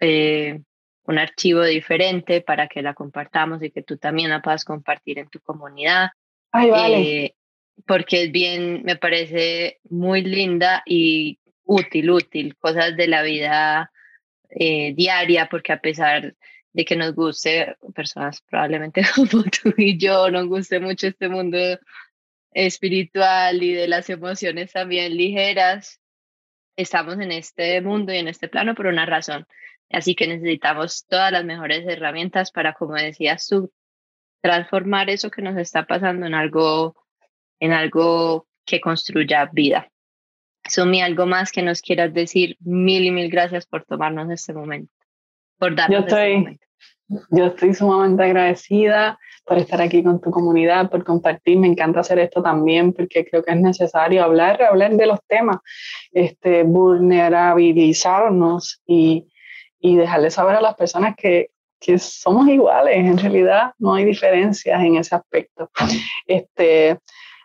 eh, 0.00 0.62
un 1.06 1.18
archivo 1.18 1.62
diferente 1.64 2.40
para 2.40 2.68
que 2.68 2.82
la 2.82 2.94
compartamos 2.94 3.62
y 3.62 3.70
que 3.70 3.82
tú 3.82 3.96
también 3.96 4.30
la 4.30 4.42
puedas 4.42 4.64
compartir 4.64 5.18
en 5.18 5.28
tu 5.28 5.40
comunidad. 5.40 6.10
Ay, 6.52 6.70
vale. 6.70 7.00
Eh, 7.00 7.34
porque 7.86 8.24
es 8.24 8.32
bien, 8.32 8.82
me 8.84 8.96
parece 8.96 9.78
muy 9.88 10.22
linda 10.22 10.82
y 10.86 11.38
útil, 11.64 12.10
útil, 12.10 12.56
cosas 12.56 12.96
de 12.96 13.06
la 13.06 13.22
vida 13.22 13.90
eh, 14.50 14.94
diaria, 14.94 15.48
porque 15.50 15.72
a 15.72 15.80
pesar 15.80 16.34
de 16.72 16.84
que 16.84 16.96
nos 16.96 17.14
guste, 17.14 17.76
personas 17.94 18.42
probablemente 18.42 19.02
como 19.14 19.44
tú 19.44 19.74
y 19.76 19.98
yo, 19.98 20.30
nos 20.30 20.46
guste 20.46 20.80
mucho 20.80 21.08
este 21.08 21.28
mundo 21.28 21.58
espiritual 22.52 23.62
y 23.62 23.74
de 23.74 23.88
las 23.88 24.08
emociones 24.08 24.72
también 24.72 25.16
ligeras, 25.16 26.00
estamos 26.76 27.18
en 27.18 27.32
este 27.32 27.80
mundo 27.80 28.12
y 28.12 28.18
en 28.18 28.28
este 28.28 28.48
plano 28.48 28.74
por 28.74 28.86
una 28.86 29.06
razón. 29.06 29.46
Así 29.90 30.14
que 30.14 30.26
necesitamos 30.26 31.06
todas 31.06 31.32
las 31.32 31.44
mejores 31.44 31.86
herramientas 31.86 32.50
para, 32.50 32.72
como 32.74 32.94
decías 32.94 33.46
tú, 33.46 33.70
transformar 34.40 35.10
eso 35.10 35.30
que 35.30 35.42
nos 35.42 35.56
está 35.56 35.86
pasando 35.86 36.26
en 36.26 36.34
algo 36.34 36.96
en 37.60 37.72
algo 37.72 38.48
que 38.64 38.80
construya 38.80 39.48
vida. 39.52 39.88
Sumi, 40.68 41.00
algo 41.00 41.26
más 41.26 41.52
que 41.52 41.62
nos 41.62 41.80
quieras 41.80 42.12
decir, 42.12 42.56
mil 42.60 43.04
y 43.04 43.12
mil 43.12 43.30
gracias 43.30 43.66
por 43.66 43.84
tomarnos 43.84 44.28
este 44.30 44.52
momento, 44.52 44.92
por 45.58 45.76
darnos 45.76 46.00
yo 46.00 46.06
este 46.06 46.34
estoy, 46.34 46.58
Yo 47.30 47.46
estoy 47.46 47.72
sumamente 47.72 48.24
agradecida 48.24 49.16
por 49.44 49.58
estar 49.58 49.80
aquí 49.80 50.02
con 50.02 50.20
tu 50.20 50.32
comunidad, 50.32 50.90
por 50.90 51.04
compartir. 51.04 51.56
Me 51.58 51.68
encanta 51.68 52.00
hacer 52.00 52.18
esto 52.18 52.42
también 52.42 52.92
porque 52.92 53.24
creo 53.24 53.44
que 53.44 53.52
es 53.52 53.60
necesario 53.60 54.24
hablar, 54.24 54.60
hablar 54.60 54.96
de 54.96 55.06
los 55.06 55.20
temas, 55.28 55.58
este, 56.10 56.64
vulnerabilizarnos 56.64 58.82
y, 58.86 59.28
y 59.86 59.94
dejarle 59.94 60.30
saber 60.32 60.56
a 60.56 60.60
las 60.60 60.74
personas 60.74 61.14
que, 61.16 61.50
que 61.78 61.96
somos 61.98 62.48
iguales, 62.48 62.96
en 62.96 63.16
realidad 63.16 63.70
no 63.78 63.94
hay 63.94 64.04
diferencias 64.04 64.82
en 64.82 64.96
ese 64.96 65.14
aspecto. 65.14 65.70
Este, 66.26 66.98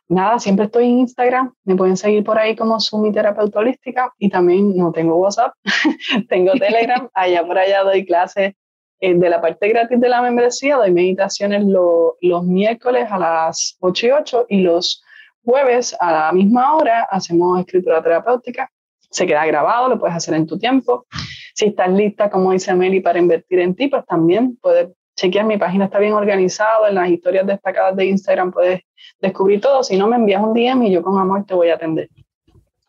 nada, 0.07 0.39
siempre 0.39 0.65
estoy 0.65 0.85
en 0.85 0.99
Instagram, 1.01 1.53
me 1.65 1.75
pueden 1.75 1.97
seguir 1.97 2.23
por 2.23 2.39
ahí 2.39 2.55
como 2.55 2.79
Sumi 2.79 3.11
Terapeuta 3.11 3.59
Holística. 3.59 4.11
Y 4.17 4.29
también 4.29 4.75
no 4.75 4.91
tengo 4.91 5.17
WhatsApp, 5.17 5.53
tengo 6.29 6.53
Telegram, 6.53 7.07
allá 7.13 7.45
por 7.45 7.59
allá 7.59 7.83
doy 7.83 8.07
clases 8.07 8.55
eh, 8.99 9.13
de 9.13 9.29
la 9.29 9.39
parte 9.39 9.69
gratis 9.69 9.99
de 9.99 10.09
la 10.09 10.23
membresía, 10.23 10.77
doy 10.77 10.91
meditaciones 10.91 11.63
los 11.63 12.43
miércoles 12.43 13.07
a 13.11 13.19
las 13.19 13.77
8 13.81 14.07
y 14.07 14.11
8 14.11 14.45
y 14.49 14.61
los 14.61 15.03
jueves 15.45 15.95
a 15.99 16.11
la 16.11 16.31
misma 16.31 16.75
hora 16.75 17.03
hacemos 17.03 17.59
escritura 17.59 18.01
terapéutica. 18.01 18.67
Se 19.11 19.27
queda 19.27 19.45
grabado, 19.45 19.89
lo 19.89 19.99
puedes 19.99 20.15
hacer 20.15 20.33
en 20.33 20.47
tu 20.47 20.57
tiempo. 20.57 21.05
Si 21.53 21.65
estás 21.65 21.91
lista, 21.91 22.29
como 22.29 22.51
dice 22.51 22.73
Meli, 22.73 23.01
para 23.01 23.19
invertir 23.19 23.59
en 23.59 23.75
ti, 23.75 23.87
pues 23.87 24.05
también 24.05 24.57
puedes 24.57 24.89
chequear 25.15 25.45
mi 25.45 25.57
página, 25.57 25.85
está 25.85 25.99
bien 25.99 26.13
organizado, 26.13 26.87
en 26.87 26.95
las 26.95 27.09
historias 27.09 27.45
destacadas 27.45 27.95
de 27.95 28.05
Instagram 28.05 28.51
puedes 28.51 28.81
descubrir 29.19 29.61
todo. 29.61 29.83
Si 29.83 29.97
no, 29.97 30.07
me 30.07 30.15
envías 30.15 30.41
un 30.41 30.53
DM 30.53 30.83
y 30.87 30.91
yo 30.91 31.03
con 31.03 31.19
amor 31.19 31.45
te 31.45 31.53
voy 31.53 31.69
a 31.69 31.75
atender. 31.75 32.09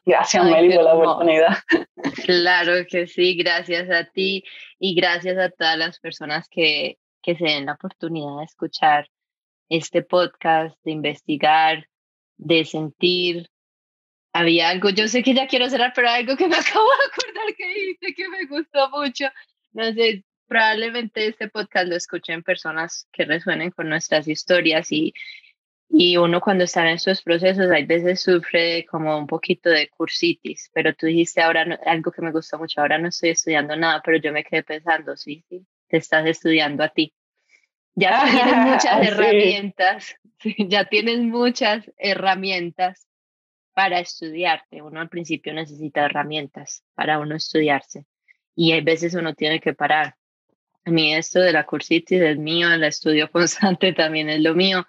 Gracias, 0.04 0.44
Meli, 0.44 0.74
por 0.74 0.84
la 0.84 0.94
oportunidad. 0.94 1.56
Claro 2.24 2.84
que 2.90 3.06
sí, 3.06 3.36
gracias 3.36 3.88
a 3.88 4.04
ti 4.04 4.42
y 4.80 4.96
gracias 4.96 5.38
a 5.38 5.50
todas 5.50 5.78
las 5.78 6.00
personas 6.00 6.48
que, 6.48 6.98
que 7.22 7.36
se 7.36 7.44
den 7.44 7.66
la 7.66 7.74
oportunidad 7.74 8.38
de 8.38 8.44
escuchar 8.44 9.08
este 9.68 10.02
podcast, 10.02 10.76
de 10.84 10.90
investigar, 10.90 11.86
de 12.36 12.64
sentir. 12.64 13.48
Había 14.32 14.70
algo, 14.70 14.90
yo 14.90 15.08
sé 15.08 15.22
que 15.22 15.34
ya 15.34 15.46
quiero 15.46 15.68
cerrar, 15.68 15.92
pero 15.94 16.08
algo 16.08 16.36
que 16.36 16.48
me 16.48 16.56
acabo 16.56 16.86
de 16.86 17.06
acordar 17.06 17.54
que 17.56 17.66
dijiste 17.68 18.14
que 18.14 18.28
me 18.28 18.46
gustó 18.46 18.90
mucho. 18.90 19.26
No 19.72 19.92
sé, 19.92 20.24
probablemente 20.46 21.26
este 21.26 21.48
podcast 21.48 21.88
lo 21.88 21.96
escuchen 21.96 22.42
personas 22.42 23.08
que 23.12 23.24
resuenen 23.24 23.70
con 23.70 23.88
nuestras 23.88 24.28
historias 24.28 24.92
y, 24.92 25.14
y 25.88 26.16
uno 26.16 26.40
cuando 26.40 26.64
está 26.64 26.82
en 26.82 26.94
estos 26.94 27.22
procesos 27.22 27.70
hay 27.70 27.86
veces 27.86 28.22
sufre 28.22 28.84
como 28.86 29.16
un 29.16 29.26
poquito 29.26 29.70
de 29.70 29.88
cursitis, 29.88 30.70
pero 30.72 30.94
tú 30.94 31.06
dijiste 31.06 31.40
ahora 31.40 31.78
algo 31.86 32.12
que 32.12 32.22
me 32.22 32.32
gustó 32.32 32.58
mucho, 32.58 32.80
ahora 32.80 32.98
no 32.98 33.08
estoy 33.08 33.30
estudiando 33.30 33.76
nada, 33.76 34.02
pero 34.04 34.18
yo 34.18 34.32
me 34.32 34.44
quedé 34.44 34.62
pensando, 34.62 35.16
sí, 35.16 35.44
sí, 35.48 35.66
te 35.88 35.96
estás 35.96 36.26
estudiando 36.26 36.82
a 36.84 36.88
ti. 36.88 37.14
Ya 37.94 38.22
tienes 38.30 38.56
muchas 38.56 39.06
herramientas, 39.06 40.16
ya 40.68 40.84
tienes 40.86 41.18
muchas 41.20 41.90
herramientas 41.98 43.06
para 43.74 44.00
estudiarte. 44.00 44.82
Uno 44.82 45.00
al 45.00 45.08
principio 45.08 45.52
necesita 45.52 46.04
herramientas 46.04 46.84
para 46.94 47.18
uno 47.18 47.36
estudiarse 47.36 48.04
y 48.54 48.72
hay 48.72 48.80
veces 48.80 49.14
uno 49.14 49.34
tiene 49.34 49.60
que 49.60 49.74
parar. 49.74 50.14
A 50.84 50.90
mí 50.90 51.14
esto 51.14 51.40
de 51.40 51.52
la 51.52 51.64
cursitis 51.64 52.20
es 52.20 52.36
mío, 52.38 52.72
el 52.72 52.84
estudio 52.84 53.30
constante 53.32 53.92
también 53.92 54.28
es 54.28 54.40
lo 54.40 54.54
mío. 54.54 54.86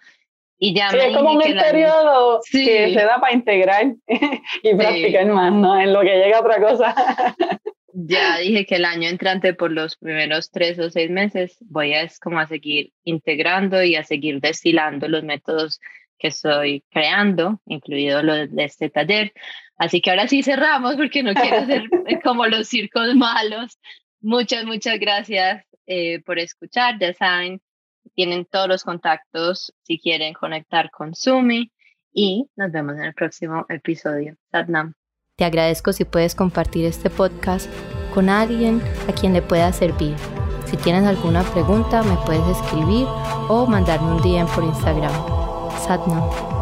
Y 0.57 0.73
ya 0.73 0.89
sí, 0.91 0.97
es 0.97 1.15
como 1.17 1.34
un 1.34 1.41
periodo 1.41 2.39
que 2.49 2.93
se 2.93 3.05
da 3.05 3.19
para 3.19 3.34
integrar 3.34 3.95
y 4.63 4.75
practicar 4.75 5.25
más, 5.25 5.51
¿no? 5.51 5.79
En 5.79 5.91
lo 5.91 6.01
que 6.01 6.15
llega 6.15 6.39
otra 6.39 6.61
cosa. 6.61 6.95
ya 7.93 8.38
dije 8.38 8.65
que 8.65 8.75
el 8.75 8.86
año 8.86 9.09
entrante, 9.09 9.53
por 9.53 9.71
los 9.71 9.97
primeros 9.97 10.51
tres 10.51 10.79
o 10.79 10.89
seis 10.89 11.09
meses, 11.09 11.57
voy 11.59 11.93
a 11.93 12.03
es 12.03 12.17
como 12.17 12.39
a 12.39 12.47
seguir 12.47 12.93
integrando 13.03 13.84
y 13.84 13.95
a 13.95 14.03
seguir 14.03 14.39
destilando 14.39 15.09
los 15.09 15.23
métodos 15.23 15.81
que 16.18 16.30
estoy 16.30 16.84
creando, 16.91 17.61
incluido 17.66 18.24
lo 18.24 18.34
de 18.47 18.64
este 18.64 18.89
taller. 18.89 19.34
Así 19.78 20.01
que 20.01 20.11
ahora 20.11 20.28
sí 20.28 20.43
cerramos 20.43 20.95
porque 20.95 21.24
no 21.24 21.34
quiero 21.34 21.57
hacer 21.57 21.84
como 22.24 22.45
los 22.45 22.68
circos 22.68 23.16
malos. 23.16 23.80
Muchas, 24.22 24.66
muchas 24.66 24.99
gracias 24.99 25.66
eh, 25.86 26.22
por 26.24 26.39
escuchar. 26.39 26.97
Ya 26.99 27.14
saben, 27.14 27.61
tienen 28.16 28.45
todos 28.45 28.68
los 28.68 28.84
contactos 28.84 29.74
si 29.84 29.99
quieren 29.99 30.34
conectar 30.34 30.89
con 30.91 31.16
Sumi 31.16 31.72
y 32.14 32.47
nos 32.55 32.72
vemos 32.72 32.95
en 32.95 33.05
el 33.05 33.14
próximo 33.14 33.66
episodio. 33.70 34.36
Satnam. 34.51 34.93
Te 35.36 35.45
agradezco 35.45 35.93
si 35.93 36.05
puedes 36.05 36.36
compartir 36.36 36.86
este 36.86 37.09
podcast 37.09 37.70
con 38.14 38.30
alguien 38.30 38.82
a 39.09 39.14
quien 39.14 39.34
le 39.34 39.41
pueda 39.41 39.74
servir. 39.74 40.16
Si 40.66 40.78
tienes 40.78 41.05
alguna 41.05 41.43
pregunta, 41.43 42.03
me 42.03 42.16
puedes 42.26 42.47
escribir 42.57 43.05
o 43.49 43.66
mandarme 43.68 44.11
un 44.11 44.22
DM 44.22 44.47
por 44.53 44.64
Instagram. 44.64 45.43
со 45.84 45.97
дна. 45.97 46.53